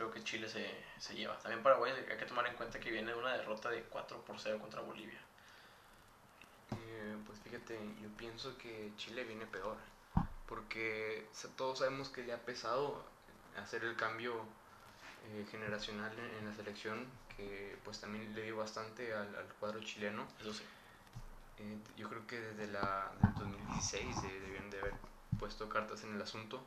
[0.00, 0.66] Creo que Chile se,
[0.98, 1.36] se, lleva.
[1.40, 4.40] También Paraguay hay que tomar en cuenta que viene de una derrota de 4 por
[4.40, 5.20] 0 contra Bolivia.
[6.70, 9.76] Eh, pues fíjate, yo pienso que Chile viene peor.
[10.48, 13.04] Porque todos sabemos que le ha pesado
[13.62, 14.42] hacer el cambio
[15.28, 17.06] eh, generacional en, la selección
[17.84, 20.26] pues también le dio bastante al, cuadro chileno.
[20.40, 20.64] Eso sí.
[21.58, 24.94] Eh, yo creo que desde la, del 2016 debían de haber
[25.38, 26.64] puesto cartas en el asunto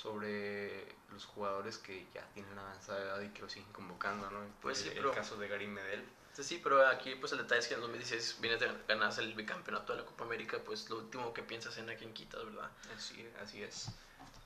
[0.00, 4.40] sobre los jugadores que ya tienen avanzada edad y que lo siguen convocando, ¿no?
[4.62, 6.04] Pues el, sí, el caso de Gary Medel.
[6.32, 9.92] Sí, pero aquí pues el detalle es que en 2016 vienes de ganarse el bicampeonato
[9.92, 12.70] de la Copa América, pues lo último que piensas en a quien quitas, ¿verdad?
[12.96, 13.90] Así, así es.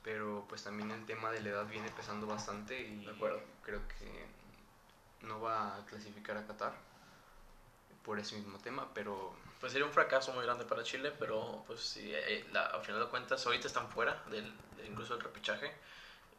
[0.03, 3.07] Pero pues también el tema de la edad viene pesando bastante y
[3.63, 4.27] creo que
[5.23, 6.75] no va a clasificar a Qatar
[8.05, 9.35] por ese mismo tema, pero...
[9.65, 13.01] Pues sería un fracaso muy grande para Chile, pero pues sí, eh, la, al final
[13.01, 14.53] de cuentas ahorita están fuera del,
[14.87, 15.73] incluso del repechaje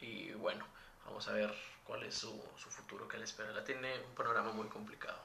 [0.00, 0.64] y bueno,
[1.04, 3.50] vamos a ver cuál es su, su futuro que le espera.
[3.50, 5.18] La tiene un panorama muy complicado.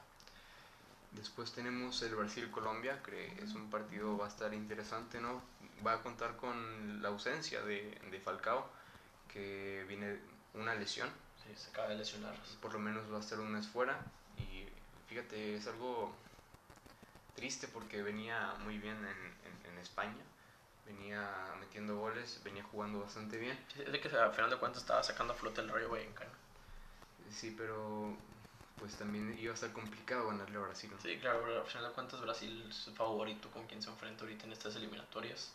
[1.12, 5.40] Después tenemos el Brasil-Colombia, que es un partido va a estar interesante, ¿no?
[5.86, 8.68] Va a contar con la ausencia de, de Falcao,
[9.32, 10.18] que viene
[10.54, 11.08] una lesión
[11.56, 12.34] se acaba de lesionar.
[12.60, 14.04] Por lo menos va a estar un mes fuera.
[14.38, 14.66] Y
[15.06, 16.12] fíjate, es algo
[17.42, 20.22] triste porque venía muy bien en, en, España.
[20.86, 21.28] Venía
[21.58, 23.58] metiendo goles, venía jugando bastante bien.
[23.76, 26.30] Es de que al final de cuentas estaba sacando a flote el Rayo Vallecano.
[27.32, 28.16] Sí, pero
[28.78, 30.88] pues también iba a estar complicado ganarle a Brasil.
[31.02, 34.46] Sí, claro, al final de cuentas Brasil es el favorito con quien se enfrenta ahorita
[34.46, 35.50] en estas eliminatorias.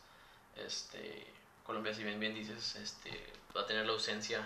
[0.57, 1.25] Este,
[1.65, 4.45] Colombia, si bien bien dices, este, va a tener la ausencia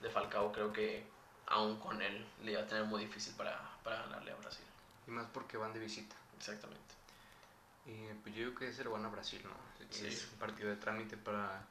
[0.00, 1.04] de Falcao creo que
[1.48, 4.64] aún con él le iba a tener muy difícil para, para ganarle a Brasil.
[5.06, 6.16] Y más porque van de visita.
[6.38, 6.94] Exactamente.
[7.86, 9.50] Y pues yo creo que lo van a Brasil, ¿no?
[9.90, 11.66] Es un partido de trámite para,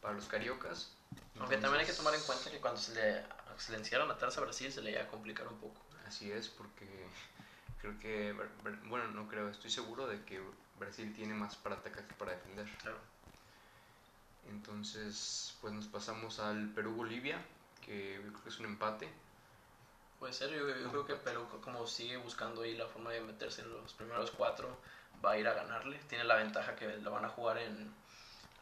[0.00, 0.92] para los cariocas.
[1.38, 3.24] Aunque también hay que tomar en cuenta que cuando se le,
[3.58, 5.80] se le encierran a Brasil se le iba a complicar un poco.
[6.06, 6.86] Así es, porque
[7.80, 8.32] creo que,
[8.88, 10.40] bueno, no creo, estoy seguro de que
[10.78, 12.68] Brasil tiene más para atacar que para defender.
[12.78, 12.98] Claro.
[14.48, 17.44] Entonces, pues nos pasamos al Perú-Bolivia
[17.84, 19.08] que creo que es un empate.
[20.18, 23.70] Puede ser, yo, creo que Perú como sigue buscando ahí la forma de meterse en
[23.70, 24.78] los primeros cuatro,
[25.24, 25.98] va a ir a ganarle.
[26.08, 27.92] Tiene la ventaja que lo van a jugar en,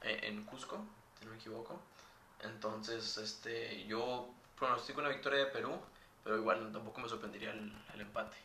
[0.02, 0.85] en Cusco,
[1.18, 1.81] si no me equivoco.
[2.43, 4.28] Entonces, este, yo
[4.59, 5.78] pronostico una victoria de Perú,
[6.24, 8.36] pero igual tampoco me sorprendería el, el empate.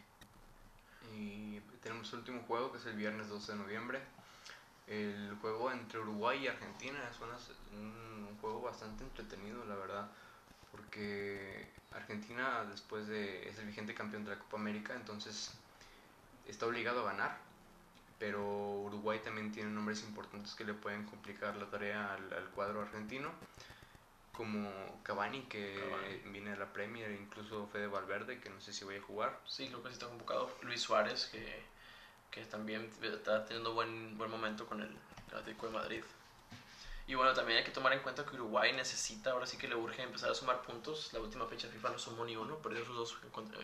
[1.16, 4.00] Y tenemos el último juego que es el viernes 12 de noviembre.
[4.88, 7.20] El juego entre Uruguay y Argentina es
[7.74, 10.10] un juego bastante entretenido, la verdad
[10.72, 15.52] porque Argentina después de es el vigente campeón de la Copa América, entonces
[16.48, 17.38] está obligado a ganar,
[18.18, 18.44] pero
[18.82, 23.32] Uruguay también tiene nombres importantes que le pueden complicar la tarea al, cuadro argentino,
[24.34, 24.70] como
[25.04, 29.02] Cavani, que viene de la Premier, incluso Fede Valverde, que no sé si voy a
[29.02, 29.40] jugar.
[29.46, 30.50] Sí, creo que sí está convocado.
[30.64, 31.64] Luis Suárez, que,
[32.32, 34.96] que también está teniendo buen, buen momento con el
[35.34, 36.04] Atlético de Madrid.
[37.10, 39.74] Y bueno, también hay que tomar en cuenta que Uruguay necesita, ahora sí que le
[39.76, 41.12] urge empezar a sumar puntos.
[41.12, 43.18] La última fecha FIFA no sumó ni uno, perdió sus dos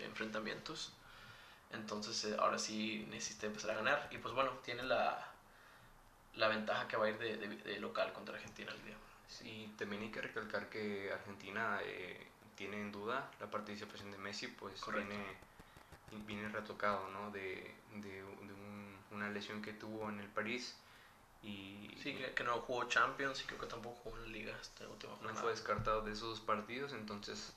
[0.04, 0.92] enfrentamientos.
[1.72, 4.10] Entonces eh, ahora sí necesita empezar a ganar.
[4.10, 5.24] Y pues bueno, tiene la,
[6.34, 8.96] la ventaja que va a ir de, de, local contra Argentina el día.
[9.28, 14.48] Sí, también hay que recalcar que Argentina eh, tiene en duda la participación de Messi,
[14.48, 15.24] pues viene,
[16.26, 17.30] viene retocado ¿no?
[17.30, 18.24] de, de,
[19.12, 20.76] una lesión que tuvo en el París.
[21.46, 24.88] Y, sí, que, no jugó Champions y creo que tampoco jugó en la liga esta
[24.88, 27.54] última No fue descartado de esos dos partidos, entonces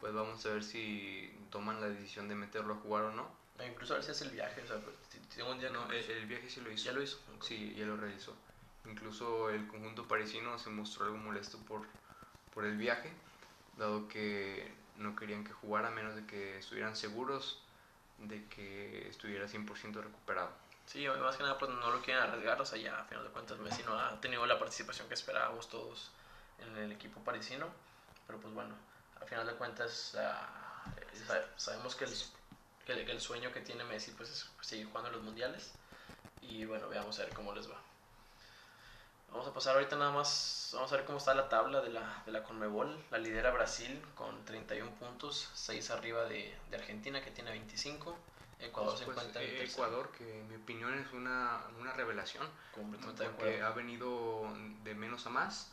[0.00, 3.28] pues vamos a ver si toman la decisión de meterlo a jugar o no.
[3.66, 4.94] Incluso a ver si hace el viaje, o sea, pues,
[5.44, 6.84] un día no, el, viaje sí lo hizo.
[6.84, 7.18] ¿Ya lo hizo?
[7.40, 8.34] Sí, ya lo realizó.
[8.86, 11.82] Incluso el conjunto parisino se mostró algo molesto por,
[12.54, 13.10] por el viaje,
[13.76, 17.62] dado que no querían que jugara a menos de que estuvieran seguros
[18.18, 20.50] de que estuviera 100% recuperado.
[20.88, 23.30] Sí, más que nada pues no lo quieren arriesgar, o sea, ya a final de
[23.30, 26.10] cuentas Messi no ha tenido la participación que esperábamos todos
[26.60, 27.66] en el equipo parisino,
[28.26, 28.74] pero pues bueno,
[29.20, 32.12] a final de cuentas uh, sabemos que el
[32.86, 35.72] que, el sueño que tiene Messi pues es seguir jugando en los mundiales.
[36.40, 37.76] Y bueno, veamos a ver cómo les va.
[39.30, 42.22] Vamos a pasar ahorita nada más, vamos a ver cómo está la tabla de la,
[42.24, 42.96] de la Conmebol.
[43.10, 48.16] La lidera Brasil con 31 puntos, 6 arriba de, de Argentina que tiene 25.
[48.60, 53.70] Ecuador se encuentra en Ecuador, que en mi opinión es una, una revelación, porque ha
[53.70, 54.52] venido
[54.84, 55.70] de menos a más.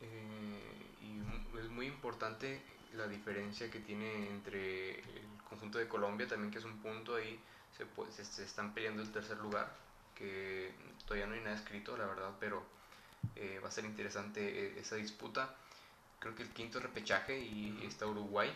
[0.00, 2.62] Eh, y es muy importante
[2.94, 7.40] la diferencia que tiene entre el conjunto de Colombia también, que es un punto ahí,
[7.76, 9.74] se, se, están peleando el tercer lugar,
[10.14, 10.72] que
[11.04, 12.62] todavía no hay nada escrito, la verdad, pero
[13.34, 15.56] eh, va a ser interesante eh, esa disputa.
[16.20, 18.52] Creo que el quinto repechaje y está Uruguay,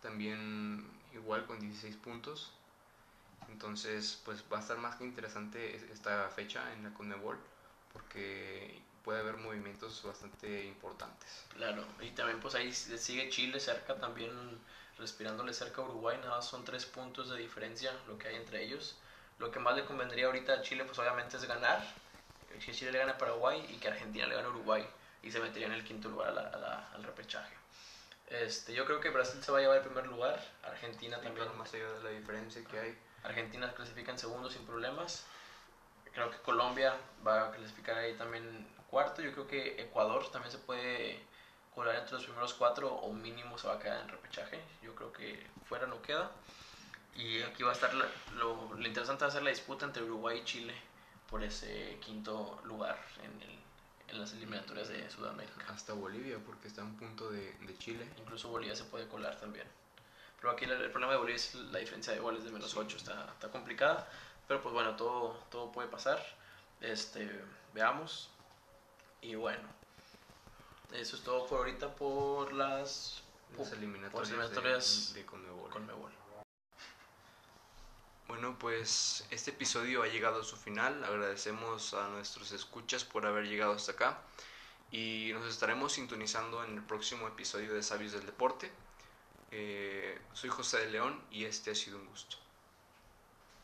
[0.00, 0.84] también
[1.14, 2.52] igual con 16 puntos.
[3.48, 7.38] Entonces, pues va a estar más que interesante esta fecha en la Conmebol,
[7.92, 11.44] porque puede haber movimientos bastante importantes.
[11.54, 14.30] Claro, y también pues ahí sigue Chile cerca también
[14.98, 18.96] respirándole cerca a Uruguay, nada son tres puntos de diferencia lo que hay entre ellos.
[19.38, 21.84] Lo que más le convendría ahorita a Chile, pues obviamente es ganar,
[22.48, 24.86] que Chile le gane a Paraguay y que Argentina le gane a Uruguay
[25.22, 26.30] y se metería en el quinto lugar
[26.94, 27.63] al repechaje.
[28.28, 31.46] Este, yo creo que Brasil se va a llevar el primer lugar, Argentina también.
[31.56, 32.98] más allá de la diferencia que hay.
[33.22, 35.24] Argentina clasifica en segundo sin problemas.
[36.12, 36.94] Creo que Colombia
[37.26, 39.22] va a clasificar ahí también cuarto.
[39.22, 41.20] Yo creo que Ecuador también se puede
[41.74, 44.60] colar entre los primeros cuatro o mínimo se va a quedar en repechaje.
[44.82, 46.30] Yo creo que fuera no queda.
[47.16, 48.06] Y aquí va a estar lo,
[48.76, 50.74] lo, interesante va a ser la disputa entre Uruguay y Chile
[51.30, 53.58] por ese quinto lugar en, el,
[54.08, 55.66] en las eliminatorias de Sudamérica.
[55.68, 58.08] Hasta Bolivia, porque está en punto de, de, Chile.
[58.18, 59.66] Incluso Bolivia se puede colar también.
[60.40, 63.30] Pero aquí el, problema de Bolivia es la diferencia de goles de menos 8, está,
[63.32, 64.08] está complicada.
[64.46, 66.22] Pero pues bueno, todo, todo puede pasar.
[66.80, 67.30] Este,
[67.72, 68.30] veamos.
[69.22, 69.66] Y bueno,
[70.92, 73.22] eso es todo por ahorita por las,
[73.72, 76.12] eliminatorias, de, Conmebol.
[78.34, 81.04] Bueno, pues este episodio ha llegado a su final.
[81.04, 84.22] Agradecemos a nuestros escuchas por haber llegado hasta acá.
[84.90, 88.72] Y nos estaremos sintonizando en el próximo episodio de Sabios del Deporte.
[89.52, 92.43] Eh, soy José de León y este ha sido un gusto.